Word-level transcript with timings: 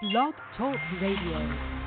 Blog 0.00 0.32
Talk 0.56 0.80
Radio. 1.02 1.79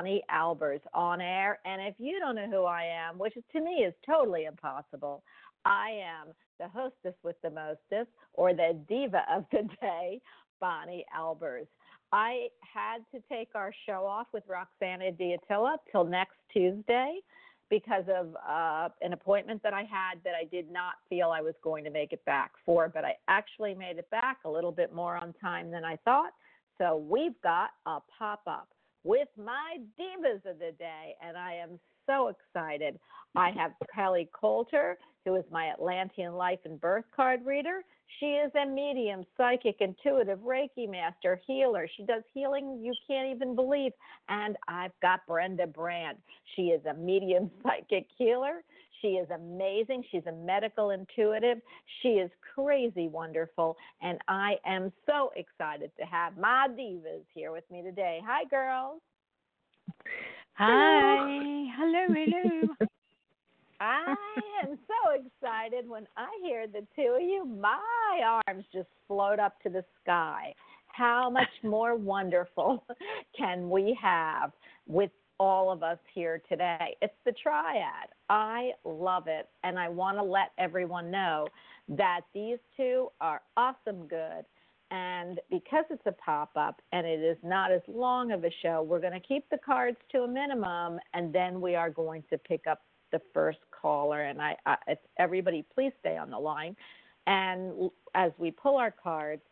Bonnie 0.00 0.22
Albers 0.34 0.80
on 0.94 1.20
air. 1.20 1.58
And 1.66 1.82
if 1.82 1.94
you 1.98 2.18
don't 2.20 2.36
know 2.36 2.48
who 2.50 2.64
I 2.64 2.84
am, 2.84 3.18
which 3.18 3.34
to 3.34 3.60
me 3.60 3.84
is 3.86 3.92
totally 4.06 4.46
impossible, 4.46 5.22
I 5.66 5.90
am 5.90 6.32
the 6.58 6.68
hostess 6.68 7.14
with 7.22 7.36
the 7.42 7.50
mostest 7.50 8.10
or 8.32 8.54
the 8.54 8.80
diva 8.88 9.24
of 9.30 9.44
the 9.52 9.68
day, 9.82 10.22
Bonnie 10.58 11.04
Albers. 11.14 11.66
I 12.12 12.48
had 12.60 13.00
to 13.14 13.22
take 13.28 13.50
our 13.54 13.74
show 13.86 14.06
off 14.06 14.28
with 14.32 14.42
Roxana 14.48 15.12
Diatilla 15.12 15.76
till 15.92 16.04
next 16.04 16.36
Tuesday 16.50 17.18
because 17.68 18.04
of 18.08 18.34
uh, 18.48 18.88
an 19.02 19.12
appointment 19.12 19.62
that 19.62 19.74
I 19.74 19.82
had 19.82 20.18
that 20.24 20.32
I 20.34 20.46
did 20.50 20.72
not 20.72 20.94
feel 21.10 21.28
I 21.28 21.42
was 21.42 21.54
going 21.62 21.84
to 21.84 21.90
make 21.90 22.14
it 22.14 22.24
back 22.24 22.52
for, 22.64 22.88
but 22.88 23.04
I 23.04 23.16
actually 23.28 23.74
made 23.74 23.98
it 23.98 24.08
back 24.10 24.38
a 24.46 24.50
little 24.50 24.72
bit 24.72 24.94
more 24.94 25.18
on 25.18 25.34
time 25.42 25.70
than 25.70 25.84
I 25.84 25.96
thought. 26.06 26.32
So 26.78 26.96
we've 26.96 27.38
got 27.42 27.68
a 27.84 27.98
pop 28.18 28.40
up 28.46 28.68
with 29.04 29.28
my 29.36 29.78
divas 29.98 30.44
of 30.50 30.58
the 30.58 30.72
day, 30.78 31.14
and 31.26 31.36
I 31.36 31.54
am 31.54 31.78
so 32.06 32.28
excited. 32.28 32.98
I 33.36 33.50
have 33.56 33.72
Kelly 33.94 34.28
Coulter, 34.38 34.98
who 35.24 35.36
is 35.36 35.44
my 35.50 35.70
Atlantean 35.70 36.34
life 36.34 36.60
and 36.64 36.80
birth 36.80 37.04
card 37.14 37.44
reader. 37.44 37.82
She 38.18 38.26
is 38.26 38.50
a 38.60 38.66
medium, 38.66 39.24
psychic, 39.36 39.76
intuitive, 39.80 40.40
Reiki 40.40 40.90
master, 40.90 41.40
healer. 41.46 41.88
She 41.96 42.02
does 42.04 42.22
healing 42.34 42.80
you 42.82 42.92
can't 43.06 43.28
even 43.28 43.54
believe. 43.54 43.92
And 44.28 44.56
I've 44.66 44.92
got 45.00 45.20
Brenda 45.28 45.66
Brand. 45.66 46.18
She 46.56 46.62
is 46.62 46.84
a 46.86 46.94
medium, 46.94 47.50
psychic 47.62 48.06
healer. 48.18 48.62
She 49.00 49.08
is 49.08 49.28
amazing. 49.30 50.04
She's 50.10 50.26
a 50.26 50.32
medical 50.32 50.90
intuitive. 50.90 51.58
She 52.02 52.08
is 52.08 52.30
crazy 52.54 53.08
wonderful. 53.08 53.76
And 54.02 54.18
I 54.28 54.56
am 54.66 54.92
so 55.06 55.30
excited 55.36 55.90
to 55.98 56.04
have 56.04 56.36
my 56.36 56.68
divas 56.70 57.24
here 57.34 57.52
with 57.52 57.64
me 57.70 57.82
today. 57.82 58.20
Hi, 58.26 58.44
girls. 58.50 59.00
Hi. 60.54 61.66
Hello, 61.76 62.06
hello. 62.08 62.74
I 63.80 64.14
am 64.62 64.78
so 64.86 65.12
excited 65.14 65.88
when 65.88 66.06
I 66.16 66.28
hear 66.42 66.66
the 66.66 66.86
two 66.94 67.16
of 67.16 67.22
you. 67.22 67.46
My 67.46 68.40
arms 68.46 68.66
just 68.72 68.88
float 69.08 69.38
up 69.38 69.60
to 69.62 69.70
the 69.70 69.82
sky. 70.02 70.54
How 70.88 71.30
much 71.30 71.48
more 71.62 71.96
wonderful 71.96 72.84
can 73.36 73.70
we 73.70 73.98
have 74.00 74.52
with 74.86 75.10
all 75.40 75.72
of 75.72 75.82
us 75.82 75.98
here 76.14 76.42
today? 76.48 76.96
It's 77.00 77.14
the 77.24 77.32
triad. 77.32 78.10
I 78.28 78.72
love 78.84 79.24
it. 79.26 79.48
And 79.64 79.78
I 79.78 79.88
want 79.88 80.18
to 80.18 80.22
let 80.22 80.52
everyone 80.58 81.10
know 81.10 81.48
that 81.88 82.20
these 82.34 82.58
two 82.76 83.08
are 83.20 83.40
awesome 83.56 84.06
good. 84.06 84.44
And 84.90 85.40
because 85.50 85.84
it's 85.88 86.06
a 86.06 86.12
pop 86.12 86.50
up 86.56 86.82
and 86.92 87.06
it 87.06 87.20
is 87.20 87.38
not 87.42 87.72
as 87.72 87.80
long 87.88 88.32
of 88.32 88.44
a 88.44 88.50
show, 88.62 88.82
we're 88.82 89.00
going 89.00 89.14
to 89.14 89.20
keep 89.20 89.48
the 89.50 89.58
cards 89.64 89.96
to 90.12 90.22
a 90.22 90.28
minimum 90.28 91.00
and 91.14 91.32
then 91.32 91.60
we 91.60 91.74
are 91.74 91.90
going 91.90 92.22
to 92.30 92.36
pick 92.36 92.66
up 92.68 92.82
the 93.10 93.20
first 93.32 93.60
caller. 93.70 94.22
And 94.22 94.42
I, 94.42 94.56
I 94.66 94.76
everybody, 95.18 95.64
please 95.74 95.92
stay 96.00 96.16
on 96.16 96.30
the 96.30 96.38
line. 96.38 96.76
And 97.26 97.90
as 98.14 98.32
we 98.36 98.50
pull 98.50 98.76
our 98.76 98.90
cards, 98.90 99.42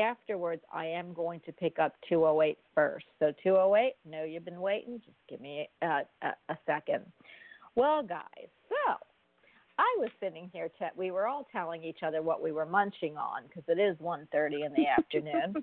afterwards, 0.00 0.62
I 0.72 0.86
am 0.86 1.12
going 1.12 1.40
to 1.46 1.52
pick 1.52 1.78
up 1.78 1.94
208 2.08 2.58
first. 2.74 3.06
So 3.18 3.32
208, 3.42 3.94
know 4.08 4.24
you've 4.24 4.44
been 4.44 4.60
waiting. 4.60 5.00
Just 5.04 5.18
give 5.28 5.40
me 5.40 5.68
a, 5.82 6.02
a, 6.22 6.28
a 6.48 6.58
second. 6.66 7.04
Well, 7.74 8.02
guys, 8.02 8.48
so 8.68 8.94
I 9.78 9.96
was 9.98 10.08
sitting 10.20 10.50
here. 10.52 10.70
Te- 10.78 10.96
we 10.96 11.10
were 11.10 11.26
all 11.26 11.46
telling 11.52 11.84
each 11.84 11.98
other 12.02 12.22
what 12.22 12.42
we 12.42 12.52
were 12.52 12.64
munching 12.64 13.16
on 13.16 13.42
because 13.46 13.64
it 13.68 13.78
is 13.78 13.96
1:30 13.98 14.66
in 14.66 14.72
the 14.72 14.86
afternoon, 14.98 15.54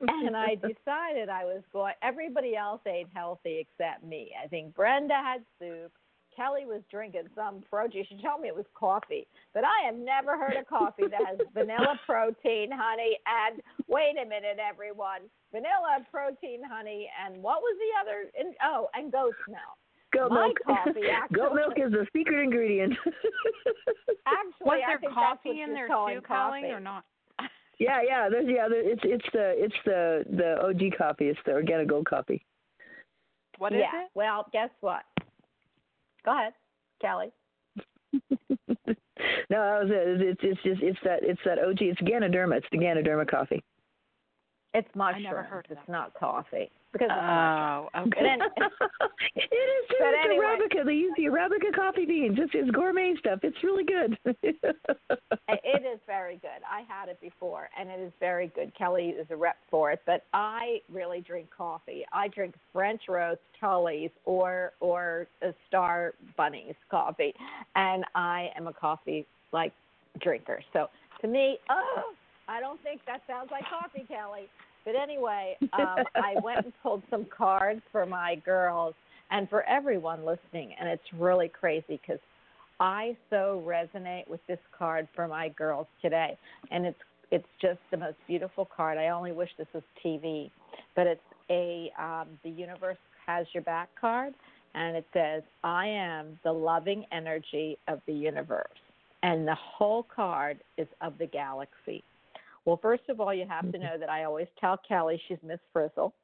and 0.00 0.36
I 0.36 0.56
decided 0.56 1.28
I 1.28 1.44
was 1.44 1.62
going. 1.72 1.94
Everybody 2.02 2.56
else 2.56 2.80
ate 2.86 3.06
healthy 3.14 3.64
except 3.64 4.04
me. 4.04 4.32
I 4.42 4.48
think 4.48 4.74
Brenda 4.74 5.14
had 5.14 5.44
soup. 5.58 5.92
Kelly 6.34 6.64
was 6.66 6.82
drinking 6.90 7.28
some 7.34 7.62
protein. 7.68 8.04
She 8.08 8.16
told 8.22 8.40
me 8.40 8.48
it 8.48 8.56
was 8.56 8.64
coffee, 8.74 9.26
but 9.54 9.64
I 9.64 9.86
have 9.86 9.96
never 9.96 10.36
heard 10.38 10.56
of 10.56 10.66
coffee 10.66 11.04
that 11.10 11.20
has 11.26 11.38
vanilla 11.54 11.98
protein, 12.06 12.70
honey, 12.72 13.18
and 13.26 13.60
wait 13.88 14.14
a 14.20 14.24
minute, 14.24 14.58
everyone, 14.58 15.22
vanilla 15.52 16.04
protein, 16.10 16.60
honey, 16.64 17.08
and 17.24 17.42
what 17.42 17.60
was 17.60 17.76
the 17.78 17.90
other? 18.00 18.30
In, 18.38 18.54
oh, 18.64 18.88
and 18.94 19.12
goat 19.12 19.34
milk. 19.48 19.76
Goat 20.12 20.30
My 20.30 20.46
milk. 20.46 20.58
coffee, 20.66 21.08
actually, 21.12 21.36
Goat 21.36 21.54
milk 21.54 21.74
is 21.76 21.92
the 21.92 22.06
secret 22.12 22.42
ingredient. 22.42 22.92
actually, 24.26 24.60
Was 24.60 24.80
I 24.84 24.90
there 24.90 24.98
think 25.00 25.12
that's 25.14 25.40
coffee 25.40 25.48
what 25.48 25.58
in 25.58 25.68
she's 25.68 25.74
there 25.74 25.88
too, 25.88 26.26
Kelly, 26.26 26.60
coffee. 26.62 26.66
or 26.66 26.80
not? 26.80 27.04
yeah, 27.78 28.00
yeah, 28.06 28.28
there's, 28.30 28.46
yeah. 28.48 28.68
There, 28.68 28.80
it's 28.90 29.00
it's 29.04 29.24
the 29.32 29.54
it's 29.56 29.74
the 29.84 30.24
the 30.30 30.60
OG 30.68 30.98
coffee. 30.98 31.28
It's 31.28 31.40
the 31.46 31.52
organic 31.52 31.88
gold 31.88 32.06
coffee. 32.06 32.44
What 33.58 33.72
is 33.72 33.80
yeah. 33.80 34.02
it? 34.02 34.10
Well, 34.14 34.46
guess 34.52 34.70
what? 34.80 35.02
Go 36.24 36.32
ahead, 36.32 36.52
Callie. 37.00 37.32
no, 38.12 38.94
that 39.50 39.82
was 39.82 39.90
it. 39.90 40.20
It's 40.22 40.40
it's 40.42 40.62
just 40.62 40.82
it's 40.82 40.98
that 41.04 41.20
it's 41.22 41.40
that 41.44 41.58
OG. 41.58 41.82
It's 41.82 42.00
Ganoderma. 42.00 42.56
It's 42.56 42.66
the 42.70 42.78
Ganoderma 42.78 43.28
coffee. 43.28 43.62
It's 44.74 44.88
mushroom. 44.94 45.24
never 45.24 45.42
heard 45.42 45.66
It's 45.68 45.80
not 45.88 46.14
coffee 46.14 46.70
because. 46.92 47.10
Oh, 47.12 47.88
okay. 47.94 48.22
then, 48.22 48.40
it 49.36 49.40
is 49.40 49.88
too. 49.90 49.96
But 49.98 50.14
it's 50.14 50.24
anyway. 50.24 50.44
Arabica. 50.46 50.86
They 50.86 50.94
use 50.94 51.12
the 51.16 51.24
Arabica 51.24 51.74
coffee 51.74 52.06
beans. 52.06 52.38
It's 52.40 52.52
it's 52.54 52.70
gourmet 52.70 53.14
stuff. 53.18 53.40
It's 53.42 53.62
really 53.62 53.84
good. 53.84 54.18
it 54.42 55.82
is 55.84 56.00
very 56.06 56.36
good. 56.36 56.62
I 56.70 56.82
had 56.88 57.10
it 57.10 57.20
before, 57.20 57.68
and 57.78 57.90
it 57.90 58.00
is 58.00 58.12
very 58.18 58.48
good. 58.54 58.72
Kelly 58.76 59.08
is 59.08 59.26
a 59.30 59.36
rep 59.36 59.56
for 59.70 59.92
it, 59.92 60.00
but 60.06 60.24
I 60.32 60.78
really 60.90 61.20
drink 61.20 61.48
coffee. 61.54 62.04
I 62.12 62.28
drink 62.28 62.54
French 62.72 63.02
roast 63.08 63.40
Tully's 63.60 64.10
or 64.24 64.72
or 64.80 65.26
a 65.42 65.52
Star 65.68 66.14
Bunnies 66.38 66.76
coffee, 66.90 67.34
and 67.76 68.04
I 68.14 68.48
am 68.56 68.68
a 68.68 68.72
coffee 68.72 69.26
like 69.52 69.72
drinker. 70.20 70.60
So 70.72 70.88
to 71.20 71.28
me, 71.28 71.58
oh, 71.70 72.14
I 72.52 72.60
don't 72.60 72.80
think 72.82 73.00
that 73.06 73.22
sounds 73.26 73.50
like 73.50 73.64
coffee, 73.70 74.06
Kelly. 74.06 74.48
But 74.84 74.94
anyway, 74.94 75.56
um, 75.72 76.04
I 76.14 76.34
went 76.42 76.66
and 76.66 76.72
pulled 76.82 77.02
some 77.08 77.26
cards 77.34 77.80
for 77.90 78.04
my 78.04 78.34
girls 78.44 78.94
and 79.30 79.48
for 79.48 79.62
everyone 79.62 80.26
listening, 80.26 80.74
and 80.78 80.86
it's 80.88 81.02
really 81.18 81.48
crazy 81.48 81.98
because 82.06 82.20
I 82.78 83.16
so 83.30 83.64
resonate 83.66 84.28
with 84.28 84.40
this 84.48 84.58
card 84.76 85.08
for 85.14 85.26
my 85.26 85.48
girls 85.50 85.86
today, 86.02 86.36
and 86.70 86.84
it's 86.84 86.98
it's 87.30 87.46
just 87.62 87.78
the 87.90 87.96
most 87.96 88.16
beautiful 88.26 88.68
card. 88.76 88.98
I 88.98 89.08
only 89.08 89.32
wish 89.32 89.48
this 89.56 89.68
was 89.72 89.82
TV, 90.04 90.50
but 90.94 91.06
it's 91.06 91.20
a 91.48 91.90
um, 91.98 92.28
the 92.44 92.50
universe 92.50 92.98
has 93.26 93.46
your 93.54 93.62
back 93.62 93.88
card, 93.98 94.34
and 94.74 94.94
it 94.94 95.06
says, 95.14 95.42
"I 95.64 95.86
am 95.86 96.38
the 96.44 96.52
loving 96.52 97.06
energy 97.12 97.78
of 97.88 98.02
the 98.06 98.12
universe," 98.12 98.66
and 99.22 99.48
the 99.48 99.54
whole 99.54 100.02
card 100.14 100.58
is 100.76 100.88
of 101.00 101.16
the 101.16 101.26
galaxy. 101.26 102.04
Well, 102.64 102.78
first 102.80 103.02
of 103.08 103.20
all, 103.20 103.34
you 103.34 103.46
have 103.48 103.70
to 103.72 103.78
mm-hmm. 103.78 103.82
know 103.82 103.98
that 103.98 104.10
I 104.10 104.24
always 104.24 104.46
tell 104.60 104.78
Kelly 104.86 105.20
she's 105.28 105.38
Miss 105.42 105.58
Frizzle. 105.72 106.14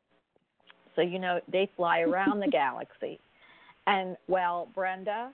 So, 0.94 1.02
you 1.02 1.18
know, 1.18 1.40
they 1.50 1.70
fly 1.76 2.00
around 2.00 2.40
the 2.40 2.48
galaxy. 2.50 3.20
And, 3.86 4.16
well, 4.26 4.68
Brenda, 4.74 5.30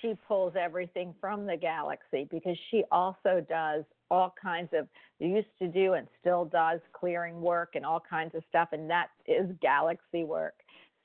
she 0.00 0.14
pulls 0.26 0.54
everything 0.58 1.14
from 1.20 1.46
the 1.46 1.56
galaxy 1.56 2.26
because 2.30 2.56
she 2.70 2.84
also 2.90 3.44
does 3.48 3.84
all 4.10 4.34
kinds 4.40 4.70
of, 4.72 4.86
used 5.18 5.48
to 5.58 5.68
do 5.68 5.94
and 5.94 6.06
still 6.20 6.44
does 6.44 6.80
clearing 6.92 7.40
work 7.40 7.70
and 7.74 7.84
all 7.84 8.00
kinds 8.08 8.34
of 8.34 8.42
stuff. 8.48 8.68
And 8.72 8.88
that 8.88 9.08
is 9.26 9.50
galaxy 9.60 10.24
work. 10.24 10.54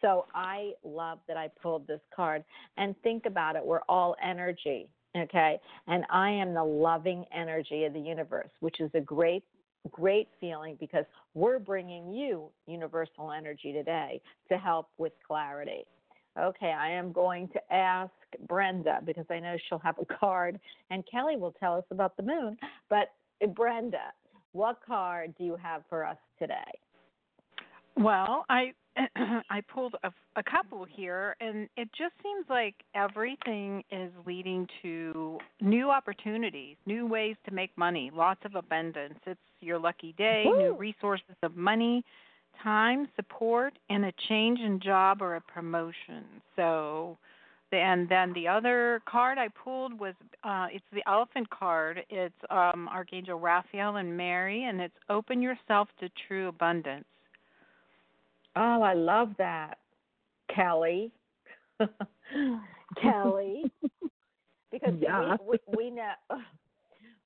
So 0.02 0.26
I 0.36 0.74
love 0.84 1.20
that 1.28 1.38
I 1.38 1.50
pulled 1.62 1.88
this 1.88 2.02
card. 2.16 2.44
And 2.78 2.96
think 3.04 3.26
about 3.26 3.56
it, 3.56 3.66
we're 3.66 3.82
all 3.90 4.16
energy 4.24 4.88
okay? 5.16 5.60
And 5.88 6.04
i 6.10 6.30
am 6.30 6.54
the 6.54 6.64
loving 6.64 7.26
energy 7.36 7.86
of 7.86 7.94
the 7.94 8.00
universe 8.00 8.50
which 8.60 8.80
is 8.80 8.92
a 8.94 9.02
great 9.02 9.44
great 9.92 10.30
feeling 10.40 10.78
because 10.80 11.06
we're 11.34 11.60
bringing 11.60 12.14
you 12.14 12.50
universal 12.68 13.32
energy 13.32 13.74
today 13.74 14.22
to 14.50 14.58
help 14.58 14.88
with 14.98 15.14
clarity. 15.28 15.84
Okay 16.40 16.72
i 16.72 16.90
am 16.90 17.12
going 17.12 17.48
to 17.50 17.74
ask 17.74 18.12
brenda 18.48 19.00
because 19.06 19.26
i 19.30 19.40
know 19.40 19.56
she'll 19.68 19.80
have 19.80 19.96
a 20.00 20.06
card 20.06 20.60
and 20.90 21.04
kelly 21.10 21.38
will 21.38 21.54
tell 21.60 21.76
us 21.76 21.86
about 21.92 22.18
the 22.18 22.24
moon. 22.24 22.58
But 22.90 23.12
uh, 23.44 23.48
brenda 23.48 24.14
what 24.54 24.80
card 24.86 25.34
do 25.38 25.44
you 25.44 25.58
have 25.62 25.84
for 25.90 26.06
us 26.06 26.18
today? 26.40 26.72
Well, 27.98 28.46
I 28.50 28.74
I 29.50 29.62
pulled 29.74 29.96
a, 30.04 30.12
a 30.36 30.44
couple 30.44 30.86
here, 30.86 31.36
and 31.40 31.68
it 31.78 31.90
just 31.98 32.14
seems 32.22 32.46
like 32.50 32.76
everything 32.96 33.84
is 33.92 34.12
leading 34.26 34.68
to 34.82 35.40
new 35.62 35.90
opportunities, 35.90 36.78
new 36.86 37.08
ways 37.08 37.36
to 37.46 37.54
make 37.54 37.72
money, 37.78 38.12
lots 38.14 38.42
of 38.46 38.56
abundance. 38.56 39.20
It's 39.26 39.40
your 39.62 39.80
lucky 39.80 40.14
day, 40.18 40.44
new 40.46 40.76
resources 40.78 41.36
of 41.42 41.56
money, 41.56 42.04
time, 42.62 43.08
support, 43.16 43.74
and 43.90 44.06
a 44.06 44.14
change 44.28 44.60
in 44.60 44.80
job 44.80 45.22
or 45.22 45.36
a 45.36 45.42
promotion. 45.42 46.24
So, 46.56 47.18
and 47.72 48.08
then 48.08 48.34
the 48.34 48.48
other 48.48 49.02
card 49.10 49.40
I 49.40 49.48
pulled 49.48 50.00
was 50.00 50.14
uh, 50.44 50.68
it's 50.72 50.86
the 50.94 51.02
elephant 51.08 51.50
card. 51.50 52.02
It's 52.10 52.36
um, 52.52 52.88
Archangel 52.90 53.40
Raphael 53.40 53.96
and 53.96 54.16
Mary, 54.16 54.66
and 54.66 54.80
it's 54.80 54.94
open 55.10 55.42
yourself 55.42 55.88
to 56.00 56.10
true 56.28 56.50
abundance. 56.50 57.06
Oh, 58.56 58.82
I 58.82 58.94
love 58.94 59.30
that, 59.38 59.80
Kelly. 60.54 61.12
Kelly, 63.02 63.72
because 64.72 64.94
Yeah. 65.02 65.38
we, 65.40 65.60
we 65.68 65.76
we 65.78 65.90
know 65.92 66.12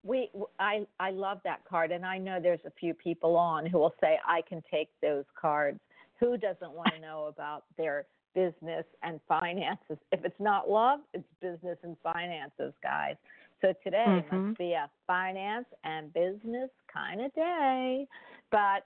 we 0.03 0.29
I 0.59 0.85
I 0.99 1.11
love 1.11 1.39
that 1.43 1.63
card, 1.69 1.91
and 1.91 2.05
I 2.05 2.17
know 2.17 2.39
there's 2.41 2.65
a 2.65 2.71
few 2.79 2.93
people 2.93 3.35
on 3.35 3.65
who 3.65 3.79
will 3.79 3.95
say 4.01 4.19
I 4.27 4.41
can 4.47 4.63
take 4.71 4.89
those 5.01 5.25
cards. 5.39 5.79
Who 6.19 6.37
doesn't 6.37 6.71
want 6.71 6.93
to 6.93 6.99
know 7.01 7.25
about 7.25 7.65
their 7.77 8.05
business 8.33 8.85
and 9.03 9.19
finances? 9.27 9.97
If 10.11 10.23
it's 10.25 10.39
not 10.39 10.69
love, 10.69 10.99
it's 11.13 11.27
business 11.41 11.77
and 11.83 11.95
finances, 12.03 12.73
guys. 12.81 13.15
So 13.61 13.73
today 13.83 14.23
Mhm. 14.23 14.29
must 14.29 14.57
be 14.57 14.73
a 14.73 14.89
finance 15.07 15.65
and 15.83 16.13
business 16.13 16.69
kind 16.91 17.21
of 17.21 17.33
day. 17.33 18.07
But 18.51 18.85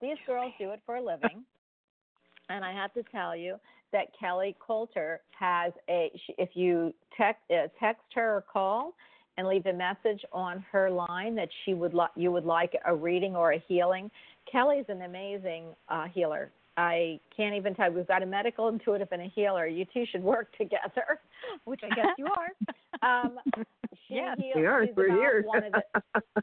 these 0.00 0.16
girls 0.26 0.52
do 0.58 0.70
it 0.72 0.80
for 0.86 0.96
a 0.96 1.02
living. 1.02 1.44
And 2.48 2.64
I 2.64 2.72
have 2.72 2.92
to 2.94 3.02
tell 3.04 3.36
you 3.36 3.56
that 3.92 4.08
Kelly 4.18 4.56
Coulter 4.64 5.20
has 5.38 5.72
a. 5.88 6.10
she- 6.26 6.34
If 6.38 6.50
you 6.54 6.94
text 7.16 7.42
uh, 7.50 7.68
text 7.78 8.04
her 8.14 8.36
or 8.36 8.40
call 8.42 8.94
and 9.36 9.46
leave 9.46 9.66
a 9.66 9.72
message 9.72 10.24
on 10.32 10.64
her 10.72 10.90
line 10.90 11.34
that 11.36 11.48
she 11.64 11.74
would 11.74 11.94
li- 11.94 12.06
you 12.16 12.32
would 12.32 12.44
like 12.44 12.74
a 12.86 12.94
reading 12.94 13.36
or 13.36 13.52
a 13.52 13.62
healing, 13.68 14.10
Kelly's 14.50 14.86
an 14.88 15.02
amazing 15.02 15.66
uh, 15.88 16.06
healer. 16.12 16.50
I 16.76 17.18
can't 17.36 17.54
even 17.56 17.74
tell. 17.74 17.90
you. 17.90 17.96
We've 17.96 18.06
got 18.06 18.22
a 18.22 18.26
medical 18.26 18.68
intuitive 18.68 19.08
and 19.10 19.22
a 19.22 19.26
healer. 19.34 19.66
You 19.66 19.84
two 19.92 20.04
should 20.10 20.22
work 20.22 20.48
together, 20.58 21.20
which 21.64 21.80
I 21.82 21.88
guess 21.94 22.08
you 22.18 22.26
are. 22.26 22.48
Um, 23.00 23.38
she 24.08 24.14
Yes, 24.14 24.36
heals, 24.40 24.56
we 24.56 24.66
are. 24.66 24.86
We're 24.96 25.06
here. 25.12 25.44
One 25.46 25.62
of 25.62 25.72
the, 25.72 26.42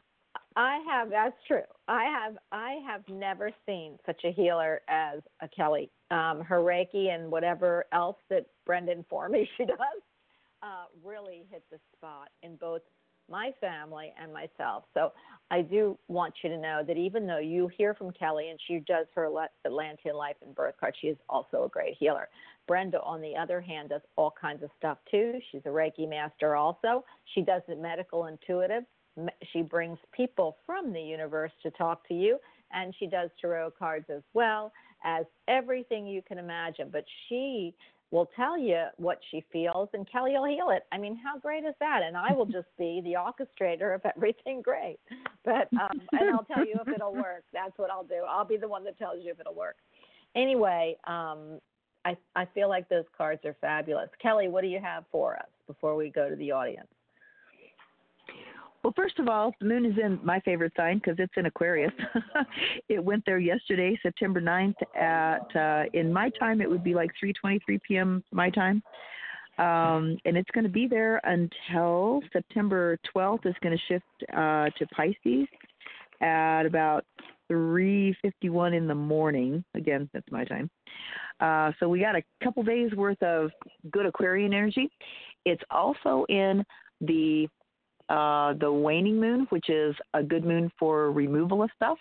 I 0.56 0.78
have. 0.90 1.10
That's 1.10 1.36
true. 1.46 1.62
I 1.86 2.04
have. 2.04 2.36
I 2.50 2.78
have 2.86 3.02
never 3.08 3.50
seen 3.66 3.98
such 4.06 4.24
a 4.24 4.32
healer 4.32 4.80
as 4.88 5.20
a 5.42 5.48
Kelly. 5.48 5.90
Um, 6.10 6.40
her 6.40 6.60
Reiki 6.60 7.14
and 7.14 7.30
whatever 7.30 7.84
else 7.92 8.16
that 8.30 8.46
Brenda 8.64 8.92
informed 8.92 9.32
me 9.32 9.48
she 9.56 9.66
does 9.66 9.78
uh, 10.62 10.86
really 11.04 11.44
hit 11.50 11.62
the 11.70 11.78
spot 11.96 12.30
in 12.42 12.56
both 12.56 12.82
my 13.28 13.52
family 13.60 14.12
and 14.20 14.32
myself. 14.32 14.84
So 14.94 15.12
I 15.50 15.62
do 15.62 15.98
want 16.08 16.34
you 16.42 16.50
to 16.50 16.58
know 16.58 16.82
that 16.86 16.96
even 16.96 17.26
though 17.26 17.38
you 17.38 17.68
hear 17.76 17.92
from 17.94 18.12
Kelly 18.12 18.50
and 18.50 18.58
she 18.66 18.78
does 18.86 19.06
her 19.14 19.28
Atlantean 19.64 20.14
life 20.14 20.36
and 20.42 20.54
birth 20.54 20.76
card, 20.78 20.94
she 21.00 21.08
is 21.08 21.16
also 21.28 21.64
a 21.64 21.68
great 21.68 21.96
healer. 21.98 22.28
Brenda, 22.68 23.00
on 23.02 23.20
the 23.20 23.34
other 23.36 23.60
hand, 23.60 23.90
does 23.90 24.00
all 24.16 24.32
kinds 24.40 24.62
of 24.62 24.70
stuff 24.78 24.98
too. 25.10 25.38
She's 25.50 25.62
a 25.66 25.70
Reiki 25.70 26.08
master 26.08 26.56
also. 26.56 27.04
She 27.34 27.42
does 27.42 27.62
the 27.68 27.76
medical 27.76 28.26
intuitive. 28.26 28.84
She 29.52 29.62
brings 29.62 29.98
people 30.12 30.58
from 30.66 30.92
the 30.92 31.00
universe 31.00 31.52
to 31.62 31.70
talk 31.70 32.06
to 32.08 32.14
you, 32.14 32.38
and 32.72 32.94
she 32.98 33.06
does 33.06 33.30
tarot 33.40 33.72
cards 33.78 34.06
as 34.10 34.22
well 34.34 34.72
as 35.04 35.24
everything 35.48 36.06
you 36.06 36.22
can 36.22 36.38
imagine. 36.38 36.88
But 36.92 37.04
she 37.28 37.74
will 38.10 38.28
tell 38.36 38.58
you 38.58 38.84
what 38.96 39.18
she 39.30 39.44
feels, 39.52 39.88
and 39.92 40.10
Kelly 40.10 40.32
will 40.32 40.44
heal 40.44 40.70
it. 40.70 40.84
I 40.92 40.98
mean, 40.98 41.16
how 41.22 41.38
great 41.38 41.64
is 41.64 41.74
that? 41.80 42.00
And 42.04 42.16
I 42.16 42.32
will 42.32 42.46
just 42.46 42.68
be 42.78 43.00
the 43.04 43.14
orchestrator 43.14 43.94
of 43.94 44.00
everything 44.16 44.62
great. 44.62 44.98
But 45.44 45.68
um, 45.80 46.00
and 46.12 46.30
I'll 46.30 46.44
tell 46.44 46.64
you 46.64 46.76
if 46.80 46.88
it'll 46.88 47.14
work. 47.26 47.44
That's 47.52 47.76
what 47.76 47.90
I'll 47.90 48.04
do. 48.04 48.22
I'll 48.28 48.44
be 48.44 48.56
the 48.56 48.68
one 48.68 48.84
that 48.84 48.98
tells 48.98 49.24
you 49.24 49.30
if 49.32 49.40
it'll 49.40 49.54
work. 49.54 49.76
Anyway, 50.34 50.96
um, 51.06 51.60
I 52.04 52.16
I 52.34 52.46
feel 52.54 52.68
like 52.68 52.88
those 52.88 53.04
cards 53.16 53.44
are 53.44 53.56
fabulous. 53.60 54.08
Kelly, 54.20 54.48
what 54.48 54.62
do 54.62 54.68
you 54.68 54.80
have 54.80 55.04
for 55.10 55.36
us 55.36 55.48
before 55.66 55.96
we 55.96 56.10
go 56.10 56.28
to 56.28 56.36
the 56.36 56.52
audience? 56.52 56.88
Well, 58.86 58.94
first 58.94 59.18
of 59.18 59.28
all, 59.28 59.52
the 59.58 59.66
moon 59.66 59.84
is 59.84 59.98
in 60.00 60.20
my 60.22 60.38
favorite 60.44 60.72
sign 60.76 60.98
because 60.98 61.16
it's 61.18 61.32
in 61.36 61.46
Aquarius. 61.46 61.90
it 62.88 63.02
went 63.02 63.24
there 63.26 63.40
yesterday, 63.40 63.98
September 64.00 64.40
9th 64.40 64.76
at 64.94 65.56
uh 65.56 65.90
in 65.92 66.12
my 66.12 66.30
time 66.38 66.60
it 66.60 66.70
would 66.70 66.84
be 66.84 66.94
like 66.94 67.10
3:23 67.20 67.82
p.m. 67.82 68.22
my 68.30 68.48
time. 68.48 68.80
Um 69.58 70.16
and 70.24 70.36
it's 70.36 70.48
going 70.52 70.62
to 70.62 70.70
be 70.70 70.86
there 70.86 71.20
until 71.24 72.20
September 72.32 72.96
12th 73.12 73.44
is 73.46 73.56
going 73.60 73.76
to 73.76 73.82
shift 73.88 74.32
uh 74.32 74.70
to 74.78 74.86
Pisces 74.94 75.48
at 76.20 76.62
about 76.64 77.04
3:51 77.50 78.72
in 78.72 78.86
the 78.86 78.94
morning. 78.94 79.64
Again, 79.74 80.08
that's 80.12 80.30
my 80.30 80.44
time. 80.44 80.70
Uh 81.40 81.72
so 81.80 81.88
we 81.88 81.98
got 81.98 82.14
a 82.14 82.22
couple 82.44 82.62
days 82.62 82.92
worth 82.92 83.20
of 83.24 83.50
good 83.90 84.06
Aquarian 84.06 84.54
energy. 84.54 84.88
It's 85.44 85.64
also 85.72 86.24
in 86.28 86.64
the 87.00 87.48
uh, 88.08 88.54
the 88.54 88.70
waning 88.70 89.18
moon, 89.20 89.46
which 89.50 89.68
is 89.68 89.94
a 90.14 90.22
good 90.22 90.44
moon 90.44 90.70
for 90.78 91.10
removal 91.12 91.62
of 91.62 91.70
stuff. 91.74 91.98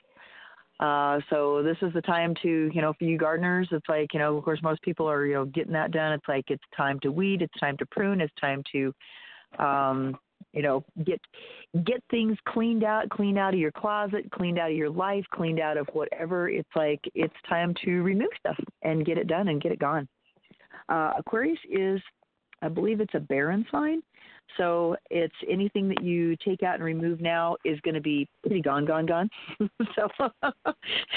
Uh, 0.80 1.20
so 1.30 1.64
this 1.64 1.78
is 1.82 1.94
the 1.94 2.02
time 2.02 2.36
to, 2.42 2.70
you 2.74 2.82
know, 2.82 2.94
for 3.00 3.06
you 3.06 3.18
gardeners, 3.18 3.68
it's 3.72 3.88
like, 3.88 4.14
you 4.14 4.20
know, 4.20 4.36
of 4.36 4.44
course, 4.44 4.62
most 4.62 4.82
people 4.82 5.10
are, 5.10 5.26
you 5.26 5.34
know, 5.34 5.46
getting 5.46 5.72
that 5.72 5.92
done. 5.92 6.12
It's 6.12 6.28
like 6.28 6.46
it's 6.50 6.64
time 6.76 7.00
to 7.00 7.12
weed, 7.12 7.42
it's 7.42 7.58
time 7.60 7.78
to 7.78 7.86
prune, 7.86 8.20
it's 8.20 8.34
time 8.42 8.62
to, 8.74 8.94
um, 9.58 10.18
you 10.52 10.62
know, 10.62 10.84
get 11.06 11.22
get 11.86 12.04
things 12.12 12.38
cleaned 12.48 12.84
out, 12.84 13.10
cleaned 13.10 13.38
out 13.38 13.54
of 13.54 13.60
your 13.60 13.72
closet, 13.72 14.30
cleaned 14.32 14.60
out 14.60 14.72
of 14.72 14.76
your 14.76 14.90
life, 14.90 15.24
cleaned 15.34 15.62
out 15.62 15.78
of 15.78 15.88
whatever. 15.94 16.50
It's 16.50 16.70
like 16.76 17.00
it's 17.14 17.34
time 17.48 17.74
to 17.86 18.04
remove 18.04 18.30
stuff 18.38 18.58
and 18.82 19.06
get 19.06 19.18
it 19.18 19.28
done 19.28 19.48
and 19.48 19.62
get 19.62 19.72
it 19.72 19.80
gone. 19.80 20.08
Uh, 20.90 21.14
Aquarius 21.18 21.60
is, 21.70 22.02
I 22.62 22.68
believe, 22.68 23.00
it's 23.00 23.16
a 23.16 23.20
barren 23.20 23.66
sign. 23.72 24.02
So 24.58 24.96
it's 25.10 25.36
anything 25.50 25.90
that 25.90 26.02
you 26.04 26.36
take 26.38 26.64
out 26.64 26.76
and 26.76 26.84
remove 26.84 27.20
now 27.20 27.58
is 27.66 27.80
going 27.82 27.96
to 27.96 28.02
be 28.02 28.28
pretty 28.46 28.62
gone, 28.62 28.86
gone, 28.86 29.06
gone. 29.06 29.30
so 29.96 30.08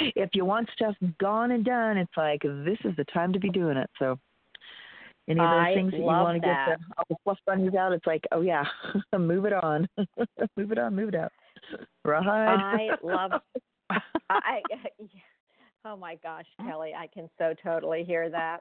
if 0.01 0.31
you 0.35 0.45
want 0.45 0.69
stuff 0.75 0.95
gone 1.21 1.53
and 1.53 1.65
done, 1.65 1.97
it's 1.97 2.17
like 2.17 2.43
this 2.43 2.79
is 2.85 2.97
the 2.97 3.05
time 3.13 3.33
to 3.33 3.39
be 3.39 3.51
doing 3.51 3.77
it. 3.77 3.89
So 3.99 4.19
any 5.29 5.41
of 5.41 5.51
those 5.51 5.67
I 5.67 5.75
things 5.75 5.91
that 5.93 5.99
you 5.99 6.05
want 6.05 6.37
to 6.37 6.41
get 6.41 6.47
that. 6.47 6.79
the, 6.79 6.95
all 6.97 7.05
the 7.11 7.17
fluff 7.23 7.39
bunnies 7.47 7.75
out, 7.75 7.93
it's 7.93 8.07
like, 8.07 8.25
oh 8.33 8.41
yeah, 8.41 8.65
move 9.19 9.45
it 9.45 9.53
on, 9.53 9.87
move 10.57 10.73
it 10.73 10.79
on, 10.79 10.97
move 10.97 11.11
it 11.11 11.15
out. 11.15 11.33
Right. 12.05 12.27
I 12.27 12.89
love. 13.03 13.33
I. 14.31 14.61
Oh 15.85 15.97
my 15.97 16.17
gosh, 16.23 16.47
Kelly, 16.67 16.93
I 16.99 17.07
can 17.07 17.31
so 17.39 17.55
totally 17.63 18.05
hear 18.05 18.29
that. 18.31 18.61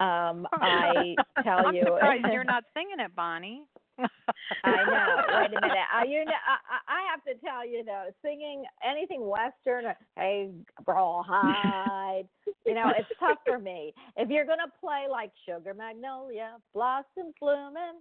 Um, 0.00 0.46
I 0.52 1.16
tell 1.42 1.74
you, 1.74 1.98
you're 2.30 2.44
not 2.44 2.64
singing 2.74 3.00
it, 3.00 3.14
Bonnie. 3.16 3.62
I 3.98 4.84
know. 4.84 5.40
Wait 5.40 5.56
a 5.56 5.60
minute. 5.60 5.78
Uh, 5.98 6.04
you 6.04 6.24
know, 6.24 6.32
I, 6.32 6.92
I 6.92 7.00
have 7.10 7.24
to 7.24 7.34
tell 7.44 7.66
you 7.66 7.82
though, 7.84 8.06
singing 8.22 8.64
anything 8.88 9.26
Western, 9.26 9.86
or, 9.86 9.96
hey, 10.16 10.50
rawhide, 10.86 12.28
you 12.66 12.74
know, 12.74 12.92
it's 12.96 13.08
tough 13.18 13.38
for 13.46 13.58
me. 13.58 13.94
If 14.16 14.28
you're 14.28 14.44
gonna 14.44 14.70
play 14.80 15.06
like 15.10 15.32
Sugar 15.46 15.74
Magnolia, 15.74 16.56
Blossom 16.74 17.32
Blooming, 17.40 18.00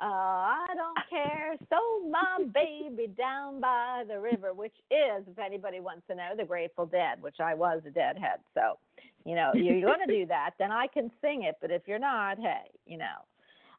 uh, 0.00 0.04
I 0.04 0.66
don't 0.74 0.98
care. 1.08 1.56
So 1.70 2.08
my 2.08 2.44
baby 2.52 3.08
down 3.16 3.60
by 3.60 4.04
the 4.08 4.18
river, 4.18 4.52
which 4.52 4.74
is, 4.90 5.24
if 5.26 5.38
anybody 5.38 5.80
wants 5.80 6.06
to 6.08 6.14
know, 6.16 6.30
the 6.36 6.44
Grateful 6.44 6.86
Dead, 6.86 7.22
which 7.22 7.36
I 7.40 7.54
was 7.54 7.82
a 7.86 7.90
Deadhead. 7.90 8.40
So, 8.54 8.78
you 9.24 9.34
know, 9.34 9.52
if 9.54 9.62
you're 9.62 9.90
gonna 9.90 10.06
do 10.06 10.26
that, 10.26 10.50
then 10.58 10.72
I 10.72 10.86
can 10.88 11.10
sing 11.20 11.44
it. 11.44 11.56
But 11.60 11.70
if 11.70 11.82
you're 11.86 11.98
not, 11.98 12.38
hey, 12.38 12.70
you 12.86 12.98
know. 12.98 13.27